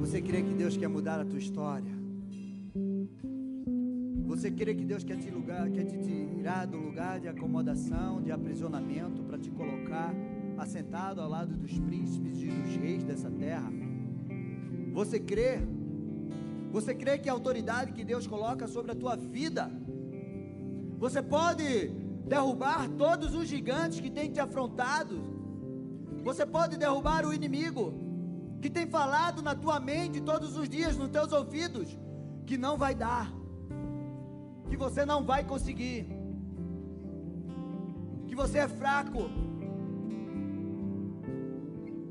Você 0.00 0.20
crê 0.20 0.42
que 0.42 0.52
Deus 0.52 0.76
quer 0.76 0.88
mudar 0.88 1.20
a 1.20 1.24
tua 1.24 1.38
história? 1.38 1.90
Você 4.26 4.50
crê 4.50 4.74
que 4.74 4.84
Deus 4.84 5.04
quer 5.04 5.16
te, 5.16 5.30
lugar, 5.30 5.70
quer 5.70 5.84
te 5.84 5.98
tirar 5.98 6.66
do 6.66 6.76
lugar 6.76 7.18
de 7.18 7.28
acomodação, 7.28 8.22
de 8.22 8.30
aprisionamento, 8.30 9.22
para 9.24 9.38
te 9.38 9.50
colocar 9.50 10.14
assentado 10.58 11.20
ao 11.20 11.30
lado 11.30 11.56
dos 11.56 11.78
príncipes 11.78 12.42
e 12.42 12.46
dos 12.46 12.76
reis 12.76 13.04
dessa 13.04 13.30
terra? 13.30 13.89
Você 14.92 15.18
crê? 15.18 15.58
Você 16.72 16.94
crê 16.94 17.18
que 17.18 17.28
a 17.28 17.32
autoridade 17.32 17.92
que 17.92 18.04
Deus 18.04 18.26
coloca 18.26 18.66
sobre 18.68 18.92
a 18.92 18.94
tua 18.94 19.16
vida 19.16 19.70
você 21.00 21.22
pode 21.22 21.88
derrubar 22.32 22.86
todos 23.02 23.34
os 23.34 23.48
gigantes 23.48 24.00
que 24.00 24.10
têm 24.10 24.30
te 24.30 24.38
afrontado. 24.38 25.14
Você 26.22 26.44
pode 26.44 26.76
derrubar 26.76 27.24
o 27.24 27.32
inimigo 27.32 27.84
que 28.60 28.68
tem 28.68 28.86
falado 28.86 29.40
na 29.40 29.54
tua 29.54 29.80
mente 29.80 30.20
todos 30.20 30.58
os 30.58 30.68
dias, 30.68 30.98
nos 30.98 31.08
teus 31.08 31.32
ouvidos, 31.32 31.98
que 32.46 32.58
não 32.58 32.76
vai 32.76 32.94
dar, 32.94 33.32
que 34.68 34.76
você 34.76 35.06
não 35.06 35.24
vai 35.24 35.42
conseguir, 35.42 36.06
que 38.28 38.34
você 38.34 38.58
é 38.58 38.68
fraco, 38.68 39.22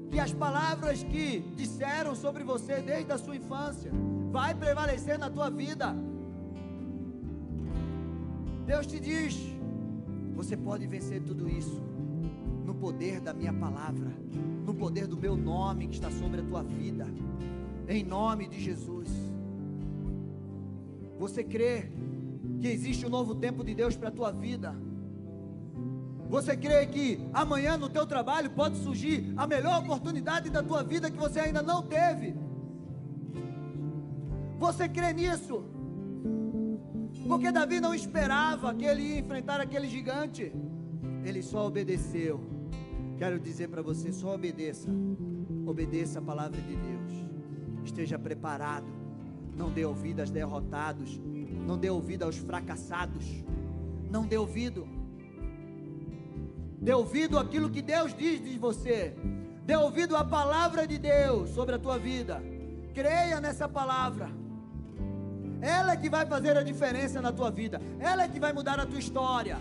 que 0.10 0.20
as 0.20 0.34
palavras 0.34 1.04
que 1.04 1.40
disseram 1.56 2.16
sobre 2.16 2.44
você 2.44 2.82
desde 2.82 3.12
a 3.12 3.18
sua 3.18 3.36
infância 3.36 3.92
vai 4.32 4.54
prevalecer 4.56 5.18
na 5.18 5.30
tua 5.30 5.50
vida. 5.50 5.96
Deus 8.66 8.86
te 8.88 9.00
diz: 9.00 9.38
você 10.36 10.56
pode 10.56 10.88
vencer 10.88 11.22
tudo 11.22 11.48
isso 11.50 11.82
no 12.66 12.74
poder 12.76 13.20
da 13.20 13.34
minha 13.34 13.54
palavra, 13.54 14.12
no 14.66 14.74
poder 14.74 15.08
do 15.08 15.18
meu 15.18 15.36
nome 15.36 15.88
que 15.88 15.96
está 15.96 16.12
sobre 16.12 16.42
a 16.42 16.44
tua 16.44 16.64
vida, 16.64 17.08
em 17.88 18.04
nome 18.04 18.48
de 18.48 18.60
Jesus. 18.60 19.10
Você 21.18 21.44
crê 21.44 21.92
que 22.60 22.68
existe 22.68 23.06
um 23.06 23.10
novo 23.10 23.36
tempo 23.36 23.64
de 23.64 23.76
Deus 23.76 23.98
para 23.98 24.10
a 24.10 24.12
tua 24.12 24.32
vida? 24.32 24.76
Você 26.30 26.56
crê 26.56 26.86
que 26.86 27.20
amanhã 27.34 27.76
no 27.76 27.90
teu 27.90 28.06
trabalho 28.06 28.52
pode 28.52 28.78
surgir 28.78 29.34
a 29.36 29.48
melhor 29.48 29.82
oportunidade 29.82 30.52
da 30.52 30.62
tua 30.62 30.84
vida 30.84 31.10
que 31.10 31.18
você 31.18 31.40
ainda 31.40 31.64
não 31.64 31.82
teve? 31.82 32.36
Você 34.60 34.88
crê 34.88 35.12
nisso? 35.12 35.64
Porque 37.28 37.52
Davi 37.52 37.82
não 37.82 37.96
esperava 37.96 38.76
que 38.76 38.86
ele 38.86 39.02
ia 39.02 39.20
enfrentar 39.20 39.60
aquele 39.60 39.88
gigante. 39.88 40.54
Ele 41.26 41.42
só 41.42 41.66
obedeceu. 41.66 42.40
Quero 43.18 43.40
dizer 43.40 43.68
para 43.70 43.82
você: 43.82 44.12
só 44.12 44.36
obedeça. 44.36 44.88
Obedeça 45.66 46.20
a 46.20 46.22
palavra 46.22 46.62
de 46.62 46.76
Deus. 46.76 47.12
Esteja 47.84 48.20
preparado. 48.20 48.88
Não 49.58 49.72
dê 49.72 49.84
ouvido 49.84 50.20
aos 50.20 50.30
derrotados. 50.30 51.20
Não 51.66 51.78
dê 51.78 51.90
ouvido 51.90 52.24
aos 52.24 52.38
fracassados. 52.38 53.26
Não 54.12 54.28
dê 54.28 54.38
ouvido. 54.38 54.99
Dê 56.82 56.94
ouvido 56.94 57.38
àquilo 57.38 57.70
que 57.70 57.82
Deus 57.82 58.14
diz 58.14 58.42
de 58.42 58.58
você. 58.58 59.14
Dê 59.66 59.76
ouvido 59.76 60.16
à 60.16 60.24
palavra 60.24 60.88
de 60.88 60.98
Deus 60.98 61.50
sobre 61.52 61.76
a 61.76 61.80
tua 61.80 61.98
vida. 61.98 62.42
Creia 62.94 63.40
nessa 63.40 63.68
palavra. 63.68 64.30
Ela 65.62 65.94
é 65.94 65.98
que 65.98 66.10
vai 66.10 66.26
fazer 66.26 66.58
a 66.58 66.64
diferença 66.64 67.22
na 67.22 67.32
tua 67.32 67.52
vida. 67.52 67.82
Ela 68.00 68.24
é 68.24 68.28
que 68.28 68.40
vai 68.40 68.54
mudar 68.54 68.80
a 68.80 68.86
tua 68.86 69.00
história. 69.00 69.58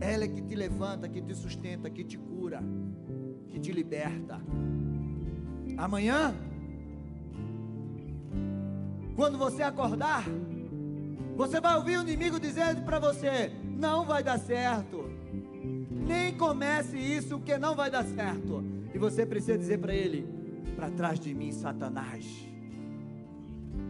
Ela 0.00 0.24
é 0.24 0.28
que 0.28 0.42
te 0.42 0.54
levanta, 0.54 1.08
que 1.08 1.20
te 1.20 1.34
sustenta, 1.34 1.90
que 1.90 2.04
te 2.04 2.16
cura, 2.16 2.62
que 3.48 3.58
te 3.58 3.72
liberta. 3.72 4.40
Amanhã, 5.76 6.34
quando 9.16 9.36
você 9.36 9.62
acordar, 9.62 10.24
você 11.34 11.60
vai 11.60 11.76
ouvir 11.76 11.98
o 11.98 12.02
inimigo 12.02 12.38
dizendo 12.38 12.82
para 12.82 12.98
você: 12.98 13.52
não 13.78 14.04
vai 14.04 14.22
dar 14.22 14.38
certo. 14.38 15.10
Nem 15.90 16.36
comece 16.36 16.96
isso, 16.96 17.38
que 17.40 17.56
não 17.58 17.74
vai 17.74 17.90
dar 17.90 18.04
certo. 18.04 18.64
E 18.94 18.98
você 18.98 19.26
precisa 19.26 19.58
dizer 19.58 19.78
para 19.78 19.94
ele: 19.94 20.26
para 20.74 20.90
trás 20.90 21.20
de 21.20 21.34
mim, 21.34 21.52
Satanás. 21.52 22.24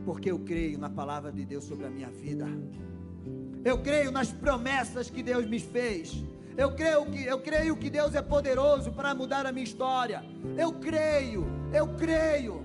Porque 0.05 0.31
eu 0.31 0.39
creio 0.39 0.79
na 0.79 0.91
palavra 0.91 1.33
de 1.33 1.45
Deus 1.45 1.65
sobre 1.65 1.87
a 1.87 1.91
minha 1.91 2.11
vida. 2.11 2.47
Eu 3.65 3.79
creio 3.83 4.11
nas 4.11 4.33
promessas 4.33 5.11
que 5.11 5.23
Deus 5.23 5.47
me 5.47 5.59
fez. 5.59 6.25
Eu 6.57 6.73
creio 6.75 7.05
que 7.07 7.25
eu 7.25 7.39
creio 7.41 7.77
que 7.77 7.91
Deus 7.91 8.15
é 8.15 8.23
poderoso 8.23 8.93
para 8.93 9.15
mudar 9.15 9.45
a 9.47 9.53
minha 9.53 9.65
história. 9.65 10.25
Eu 10.57 10.73
creio, 10.75 11.45
eu 11.73 11.89
creio. 11.95 12.65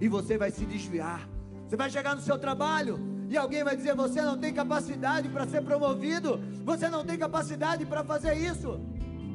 E 0.00 0.08
você 0.08 0.38
vai 0.38 0.50
se 0.50 0.64
desviar. 0.64 1.28
Você 1.68 1.76
vai 1.76 1.90
chegar 1.90 2.14
no 2.14 2.22
seu 2.22 2.38
trabalho 2.38 3.11
e 3.32 3.36
alguém 3.36 3.64
vai 3.64 3.76
dizer: 3.76 3.94
"Você 3.94 4.20
não 4.22 4.36
tem 4.38 4.52
capacidade 4.52 5.28
para 5.28 5.46
ser 5.46 5.62
promovido. 5.62 6.38
Você 6.64 6.88
não 6.88 7.04
tem 7.04 7.16
capacidade 7.18 7.86
para 7.86 8.04
fazer 8.04 8.34
isso." 8.34 8.80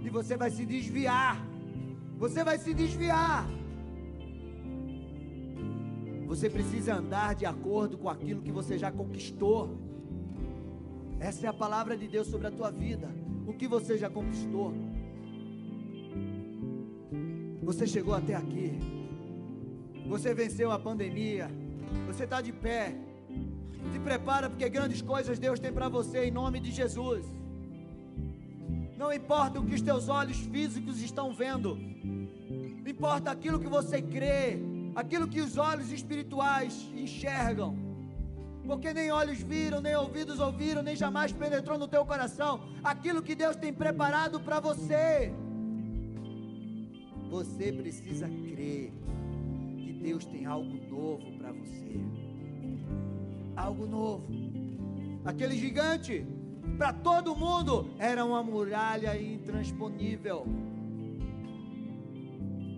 E 0.05 0.09
você 0.09 0.37
vai 0.37 0.49
se 0.51 0.65
desviar. 0.65 1.35
Você 2.17 2.43
vai 2.43 2.57
se 2.57 2.73
desviar. 2.73 3.47
Você 6.27 6.49
precisa 6.49 6.95
andar 6.95 7.35
de 7.35 7.45
acordo 7.45 7.97
com 7.97 8.09
aquilo 8.09 8.41
que 8.41 8.51
você 8.51 8.77
já 8.77 8.91
conquistou. 8.91 9.77
Essa 11.19 11.47
é 11.47 11.49
a 11.49 11.53
palavra 11.53 11.97
de 11.97 12.07
Deus 12.07 12.27
sobre 12.27 12.47
a 12.47 12.51
tua 12.51 12.69
vida. 12.69 13.09
O 13.47 13.53
que 13.53 13.67
você 13.67 13.97
já 13.97 14.09
conquistou. 14.09 14.73
Você 17.63 17.87
chegou 17.87 18.13
até 18.13 18.35
aqui. 18.35 18.77
Você 20.07 20.33
venceu 20.33 20.71
a 20.71 20.79
pandemia. 20.79 21.49
Você 22.07 22.25
está 22.25 22.41
de 22.41 22.51
pé. 22.51 23.06
Se 23.91 23.99
prepara 23.99 24.49
porque 24.49 24.69
grandes 24.69 25.01
coisas 25.01 25.39
Deus 25.39 25.59
tem 25.59 25.71
para 25.71 25.89
você 25.89 26.25
em 26.25 26.31
nome 26.31 26.59
de 26.59 26.71
Jesus. 26.71 27.25
Não 28.97 29.11
importa 29.13 29.59
o 29.59 29.65
que 29.65 29.75
os 29.75 29.81
teus 29.81 30.09
olhos 30.09 30.37
físicos 30.37 31.01
estão 31.01 31.33
vendo. 31.33 31.77
Importa 32.85 33.31
aquilo 33.31 33.59
que 33.59 33.67
você 33.67 34.01
crê 34.01 34.59
aquilo 34.97 35.27
que 35.27 35.39
os 35.39 35.57
olhos 35.57 35.91
espirituais 35.91 36.73
enxergam. 36.95 37.77
Porque 38.65 38.91
nem 38.91 39.11
olhos 39.11 39.39
viram, 39.41 39.79
nem 39.79 39.95
ouvidos 39.95 40.39
ouviram, 40.39 40.81
nem 40.81 40.95
jamais 40.95 41.31
penetrou 41.31 41.77
no 41.77 41.87
teu 41.87 42.03
coração 42.03 42.63
aquilo 42.83 43.21
que 43.21 43.35
Deus 43.35 43.55
tem 43.55 43.71
preparado 43.71 44.39
para 44.39 44.59
você. 44.59 45.31
Você 47.29 47.71
precisa 47.71 48.27
crer 48.27 48.91
que 49.77 49.93
Deus 49.93 50.25
tem 50.25 50.47
algo 50.47 50.75
novo 50.89 51.31
para 51.37 51.51
você. 51.51 51.95
Algo 53.55 53.85
novo. 53.85 54.27
Aquele 55.25 55.57
gigante, 55.57 56.25
para 56.77 56.93
todo 56.93 57.35
mundo, 57.35 57.89
era 57.99 58.23
uma 58.23 58.41
muralha 58.41 59.19
intransponível. 59.19 60.45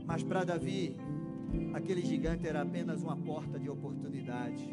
Mas 0.05 0.23
para 0.23 0.43
Davi, 0.43 0.97
aquele 1.73 2.01
gigante 2.01 2.47
era 2.47 2.61
apenas 2.61 3.03
uma 3.03 3.15
porta 3.15 3.59
de 3.59 3.69
oportunidade. 3.69 4.67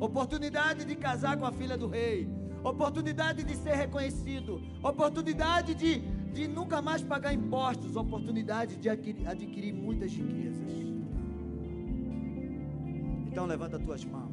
Oportunidade 0.00 0.84
de 0.84 0.96
casar 0.96 1.36
com 1.36 1.46
a 1.46 1.52
filha 1.52 1.76
do 1.76 1.86
rei, 1.86 2.28
oportunidade 2.64 3.44
de 3.44 3.54
ser 3.56 3.74
reconhecido, 3.74 4.60
oportunidade 4.82 5.74
de, 5.74 6.00
de 6.32 6.48
nunca 6.48 6.82
mais 6.82 7.02
pagar 7.02 7.32
impostos, 7.32 7.94
oportunidade 7.94 8.76
de 8.76 8.88
adquirir, 8.88 9.28
adquirir 9.28 9.72
muitas 9.72 10.12
riquezas. 10.12 10.93
Então 13.34 13.46
levanta 13.46 13.78
as 13.78 13.82
tuas 13.82 14.04
mãos, 14.04 14.30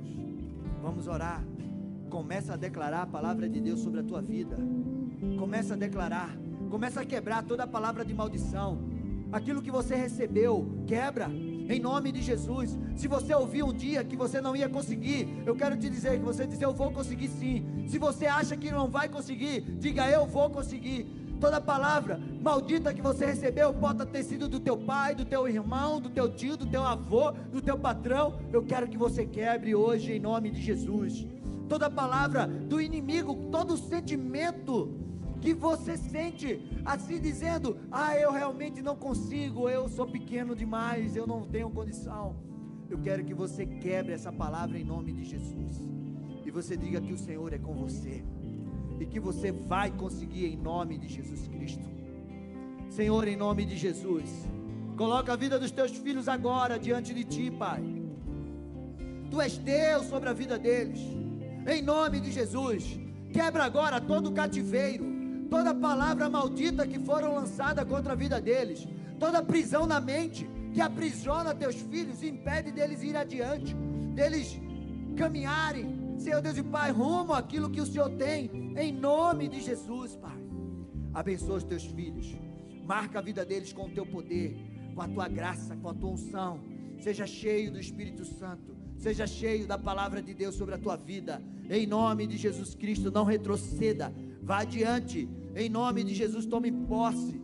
vamos 0.80 1.08
orar. 1.08 1.44
Começa 2.08 2.54
a 2.54 2.56
declarar 2.56 3.02
a 3.02 3.08
palavra 3.08 3.50
de 3.50 3.60
Deus 3.60 3.80
sobre 3.80 4.00
a 4.00 4.04
tua 4.04 4.22
vida. 4.22 4.56
Começa 5.40 5.74
a 5.74 5.76
declarar, 5.76 6.38
começa 6.70 7.02
a 7.02 7.06
quebrar 7.06 7.44
toda 7.44 7.64
a 7.64 7.68
palavra 7.68 8.06
de 8.06 8.14
maldição 8.14 8.92
aquilo 9.32 9.62
que 9.62 9.72
você 9.72 9.96
recebeu, 9.96 10.84
quebra. 10.86 11.30
Em 11.30 11.80
nome 11.80 12.12
de 12.12 12.22
Jesus. 12.22 12.78
Se 12.96 13.08
você 13.08 13.34
ouviu 13.34 13.68
um 13.68 13.74
dia 13.74 14.04
que 14.04 14.16
você 14.16 14.42
não 14.42 14.56
ia 14.56 14.68
conseguir, 14.68 15.42
eu 15.46 15.56
quero 15.56 15.78
te 15.78 15.90
dizer 15.90 16.20
que 16.20 16.26
você 16.26 16.46
dizer 16.46 16.66
eu 16.66 16.74
vou 16.74 16.92
conseguir 16.92 17.30
sim. 17.30 17.86
Se 17.88 17.98
você 17.98 18.26
acha 18.26 18.58
que 18.58 18.70
não 18.70 18.90
vai 18.90 19.08
conseguir, 19.08 19.62
diga 19.80 20.10
eu 20.10 20.28
vou 20.28 20.50
conseguir. 20.50 21.21
Toda 21.42 21.60
palavra 21.60 22.22
maldita 22.40 22.94
que 22.94 23.02
você 23.02 23.26
recebeu 23.26 23.74
pode 23.74 24.06
ter 24.06 24.24
sido 24.24 24.48
do 24.48 24.60
teu 24.60 24.78
pai, 24.78 25.16
do 25.16 25.26
teu 25.26 25.48
irmão, 25.48 26.00
do 26.00 26.08
teu 26.08 26.30
tio, 26.30 26.56
do 26.56 26.68
teu 26.68 26.84
avô, 26.84 27.32
do 27.32 27.60
teu 27.60 27.80
patrão. 27.80 28.40
Eu 28.54 28.64
quero 28.64 28.88
que 28.88 28.96
você 28.96 29.26
quebre 29.26 29.74
hoje 29.74 30.14
em 30.14 30.20
nome 30.20 30.52
de 30.52 30.62
Jesus. 30.62 31.26
Toda 31.68 31.90
palavra 31.90 32.46
do 32.46 32.80
inimigo, 32.80 33.50
todo 33.52 33.76
sentimento 33.76 34.94
que 35.42 35.52
você 35.52 35.98
sente 35.98 36.62
assim 36.86 37.20
dizendo: 37.20 37.76
Ah, 37.92 38.16
eu 38.16 38.32
realmente 38.32 38.80
não 38.84 38.96
consigo, 38.96 39.68
eu 39.68 39.90
sou 39.90 40.06
pequeno 40.06 40.56
demais, 40.56 41.16
eu 41.16 41.26
não 41.26 41.42
tenho 41.42 41.72
condição. 41.72 42.36
Eu 42.88 43.00
quero 43.00 43.26
que 43.26 43.34
você 43.34 43.66
quebre 43.66 44.14
essa 44.14 44.32
palavra 44.32 44.78
em 44.78 44.84
nome 44.84 45.12
de 45.12 45.24
Jesus. 45.24 45.84
E 46.46 46.52
você 46.52 46.78
diga 46.78 47.02
que 47.02 47.14
o 47.14 47.18
Senhor 47.18 47.52
é 47.52 47.58
com 47.58 47.74
você. 47.74 48.24
E 49.02 49.06
que 49.06 49.20
você 49.20 49.52
vai 49.52 49.90
conseguir 49.92 50.46
em 50.46 50.56
nome 50.56 50.98
de 50.98 51.08
Jesus 51.08 51.48
Cristo. 51.48 51.88
Senhor, 52.90 53.28
em 53.28 53.36
nome 53.36 53.66
de 53.66 53.76
Jesus. 53.76 54.30
Coloca 54.96 55.34
a 55.34 55.36
vida 55.36 55.58
dos 55.60 55.72
teus 55.72 55.92
filhos 55.92 56.28
agora 56.28 56.78
diante 56.78 57.14
de 57.14 57.24
ti, 57.24 57.50
Pai. 57.50 57.84
Tu 59.30 59.42
és 59.42 59.58
Deus 59.58 60.06
sobre 60.06 60.30
a 60.30 60.34
vida 60.34 60.60
deles. 60.60 61.00
Em 61.68 61.82
nome 61.82 62.20
de 62.20 62.32
Jesus. 62.32 63.00
Quebra 63.34 63.64
agora 63.64 64.00
todo 64.00 64.32
cativeiro 64.32 65.12
toda 65.52 65.76
palavra 65.76 66.30
maldita 66.30 66.88
que 66.88 66.98
foram 66.98 67.36
lançada 67.36 67.84
contra 67.84 68.14
a 68.14 68.16
vida 68.16 68.40
deles, 68.40 68.88
toda 69.20 69.44
prisão 69.44 69.86
na 69.86 70.00
mente 70.00 70.50
que 70.74 70.80
aprisiona 70.80 71.54
teus 71.54 71.76
filhos 71.76 72.24
e 72.24 72.30
impede 72.30 72.72
deles 72.72 73.04
ir 73.04 73.18
adiante, 73.18 73.76
deles 74.16 74.58
caminharem, 75.18 76.01
Senhor 76.22 76.40
Deus 76.40 76.58
e 76.58 76.64
Pai, 76.64 76.92
rumo 76.92 77.34
àquilo 77.34 77.70
que 77.70 77.82
o 77.82 77.86
Senhor 77.86 78.10
tem, 78.12 78.74
em 78.78 78.92
nome 78.92 79.48
de 79.50 79.60
Jesus, 79.60 80.16
Pai. 80.16 80.40
Abençoa 81.14 81.58
os 81.58 81.64
teus 81.64 81.84
filhos, 81.84 82.38
marca 82.86 83.18
a 83.18 83.22
vida 83.22 83.44
deles 83.44 83.74
com 83.74 83.88
o 83.88 83.90
teu 83.90 84.06
poder, 84.06 84.56
com 84.94 85.02
a 85.02 85.08
tua 85.08 85.28
graça, 85.28 85.76
com 85.76 85.90
a 85.90 85.94
tua 85.94 86.12
unção. 86.12 86.60
Seja 87.00 87.26
cheio 87.26 87.72
do 87.72 87.80
Espírito 87.80 88.24
Santo, 88.24 88.78
seja 88.98 89.26
cheio 89.26 89.66
da 89.66 89.80
palavra 89.80 90.22
de 90.22 90.34
Deus 90.36 90.54
sobre 90.54 90.76
a 90.76 90.78
tua 90.78 90.96
vida, 90.96 91.42
em 91.68 91.88
nome 91.88 92.28
de 92.28 92.38
Jesus 92.38 92.76
Cristo. 92.76 93.10
Não 93.10 93.24
retroceda, 93.24 94.14
vá 94.44 94.60
adiante, 94.60 95.28
em 95.56 95.70
nome 95.70 96.04
de 96.04 96.14
Jesus, 96.14 96.46
tome 96.46 96.72
posse. 96.72 97.42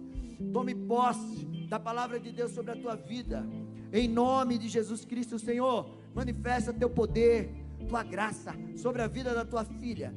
Tome 0.53 0.75
posse 0.75 1.45
da 1.67 1.79
palavra 1.79 2.19
de 2.19 2.31
Deus 2.31 2.51
sobre 2.51 2.71
a 2.71 2.75
tua 2.75 2.95
vida. 2.95 3.43
Em 3.91 4.07
nome 4.07 4.59
de 4.59 4.67
Jesus 4.67 5.03
Cristo, 5.03 5.39
Senhor, 5.39 5.89
manifesta 6.13 6.71
teu 6.71 6.89
poder, 6.89 7.49
tua 7.87 8.03
graça 8.03 8.53
sobre 8.75 9.01
a 9.01 9.07
vida 9.07 9.33
da 9.33 9.45
tua 9.45 9.63
filha. 9.63 10.13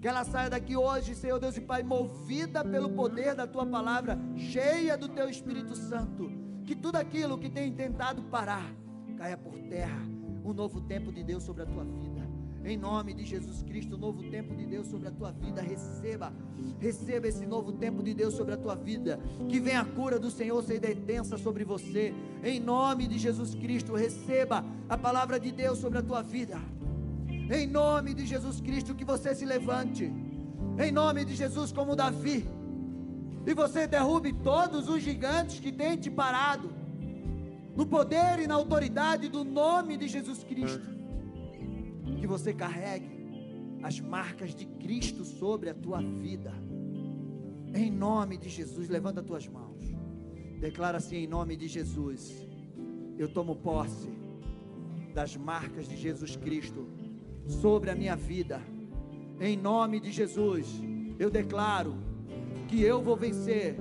Que 0.00 0.08
ela 0.08 0.24
saia 0.24 0.50
daqui 0.50 0.76
hoje, 0.76 1.14
Senhor 1.14 1.38
Deus 1.38 1.56
e 1.56 1.60
Pai, 1.60 1.82
movida 1.82 2.64
pelo 2.64 2.90
poder 2.90 3.36
da 3.36 3.46
tua 3.46 3.64
palavra, 3.64 4.18
cheia 4.36 4.98
do 4.98 5.08
teu 5.08 5.28
Espírito 5.28 5.76
Santo. 5.76 6.30
Que 6.64 6.74
tudo 6.74 6.96
aquilo 6.96 7.38
que 7.38 7.48
tem 7.48 7.72
tentado 7.72 8.22
parar 8.24 8.68
caia 9.16 9.36
por 9.36 9.56
terra. 9.68 10.02
Um 10.44 10.52
novo 10.52 10.80
tempo 10.80 11.12
de 11.12 11.22
Deus 11.22 11.44
sobre 11.44 11.62
a 11.62 11.66
tua 11.66 11.84
vida. 11.84 12.28
Em 12.64 12.76
nome 12.76 13.12
de 13.14 13.24
Jesus 13.24 13.62
Cristo, 13.62 13.96
novo 13.96 14.22
tempo 14.30 14.54
de 14.54 14.66
Deus 14.66 14.88
sobre 14.88 15.08
a 15.08 15.10
tua 15.12 15.30
vida. 15.30 15.60
Receba, 15.60 16.32
receba 16.80 17.28
esse 17.28 17.46
novo 17.46 17.72
tempo 17.72 18.02
de 18.02 18.14
Deus 18.14 18.34
sobre 18.34 18.54
a 18.54 18.56
tua 18.56 18.74
vida. 18.74 19.20
Que 19.48 19.60
venha 19.60 19.80
a 19.80 19.84
cura 19.84 20.18
do 20.18 20.30
Senhor 20.30 20.62
ser 20.62 20.80
detensa 20.80 21.38
sobre 21.38 21.64
você. 21.64 22.12
Em 22.42 22.58
nome 22.58 23.06
de 23.06 23.18
Jesus 23.18 23.54
Cristo, 23.54 23.94
receba 23.94 24.64
a 24.88 24.98
palavra 24.98 25.38
de 25.38 25.52
Deus 25.52 25.78
sobre 25.78 25.98
a 25.98 26.02
tua 26.02 26.22
vida. 26.22 26.60
Em 27.52 27.66
nome 27.66 28.14
de 28.14 28.24
Jesus 28.24 28.62
Cristo, 28.62 28.94
que 28.94 29.04
você 29.04 29.34
se 29.34 29.44
levante. 29.44 30.10
Em 30.84 30.90
nome 30.90 31.22
de 31.22 31.34
Jesus, 31.34 31.70
como 31.70 31.94
Davi. 31.94 32.46
E 33.46 33.52
você 33.52 33.86
derrube 33.86 34.32
todos 34.32 34.88
os 34.88 35.02
gigantes 35.02 35.60
que 35.60 35.70
têm 35.70 35.98
te 35.98 36.10
parado. 36.10 36.72
No 37.76 37.84
poder 37.86 38.38
e 38.38 38.46
na 38.46 38.54
autoridade 38.54 39.28
do 39.28 39.44
nome 39.44 39.98
de 39.98 40.08
Jesus 40.08 40.42
Cristo. 40.42 40.88
Que 42.18 42.26
você 42.26 42.54
carregue 42.54 43.12
as 43.82 44.00
marcas 44.00 44.54
de 44.54 44.64
Cristo 44.64 45.22
sobre 45.22 45.68
a 45.68 45.74
tua 45.74 46.00
vida. 46.00 46.54
Em 47.74 47.90
nome 47.90 48.38
de 48.38 48.48
Jesus, 48.48 48.88
levanta 48.88 49.20
as 49.20 49.26
tuas 49.26 49.46
mãos. 49.46 49.82
Declara 50.58 50.96
assim 50.96 51.16
em 51.16 51.26
nome 51.26 51.54
de 51.56 51.68
Jesus. 51.68 52.48
Eu 53.18 53.28
tomo 53.28 53.56
posse 53.56 54.08
das 55.12 55.36
marcas 55.36 55.86
de 55.86 55.96
Jesus 55.96 56.34
Cristo 56.36 56.86
sobre 57.46 57.90
a 57.90 57.94
minha 57.94 58.16
vida. 58.16 58.60
Em 59.40 59.56
nome 59.56 60.00
de 60.00 60.12
Jesus, 60.12 60.66
eu 61.18 61.30
declaro 61.30 61.94
que 62.68 62.82
eu 62.82 63.02
vou 63.02 63.16
vencer 63.16 63.76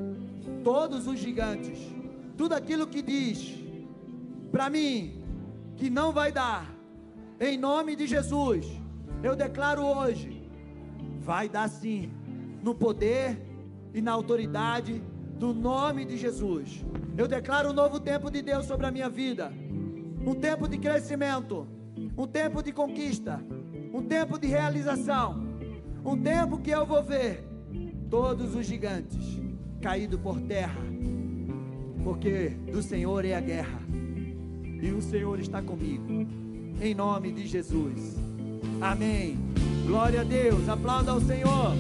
todos 0.64 1.07
os 1.07 1.20
gigantes. 1.20 1.80
Tudo 2.38 2.53
aquilo 2.53 2.88
que 2.88 3.01
diz 3.01 3.59
para 4.51 4.70
mim 4.70 5.22
que 5.78 5.89
não 5.89 6.12
vai 6.12 6.32
dar. 6.32 6.74
Em 7.39 7.57
nome 7.57 7.95
de 7.95 8.05
Jesus, 8.05 8.66
eu 9.24 9.36
declaro 9.36 9.84
hoje, 9.84 10.49
vai 11.20 11.47
dar 11.49 11.68
sim, 11.70 12.12
no 12.62 12.76
poder 12.76 13.39
e 13.93 14.01
na 14.01 14.12
autoridade 14.12 15.01
do 15.38 15.53
nome 15.53 16.05
de 16.05 16.18
Jesus. 16.18 16.86
Eu 17.18 17.28
declaro 17.28 17.70
um 17.70 17.74
novo 17.74 17.99
tempo 17.99 18.30
de 18.30 18.41
Deus 18.41 18.66
sobre 18.66 18.86
a 18.86 18.91
minha 18.91 19.09
vida. 19.09 19.51
Um 20.26 20.36
tempo 20.36 20.68
de 20.68 20.78
crescimento, 20.78 21.68
um 22.18 22.28
tempo 22.28 22.62
de 22.62 22.72
conquista, 22.72 23.43
um 23.93 24.03
tempo 24.03 24.38
de 24.39 24.47
realização, 24.47 25.43
um 26.03 26.18
tempo 26.18 26.57
que 26.59 26.72
eu 26.72 26.86
vou 26.86 27.03
ver 27.03 27.47
todos 28.09 28.55
os 28.55 28.66
gigantes 28.66 29.39
caídos 29.82 30.20
por 30.20 30.39
terra, 30.41 30.82
porque 32.03 32.49
do 32.72 32.82
Senhor 32.82 33.26
é 33.26 33.36
a 33.36 33.41
guerra 33.41 33.82
e 34.82 34.91
o 34.91 35.01
Senhor 35.01 35.39
está 35.39 35.62
comigo, 35.62 36.28
em 36.82 36.93
nome 36.95 37.32
de 37.32 37.47
Jesus. 37.47 38.18
Amém. 38.82 39.38
Glória 39.86 40.22
a 40.22 40.24
Deus, 40.24 40.68
aplauda 40.68 41.12
ao 41.12 41.22
Senhor. 41.22 41.74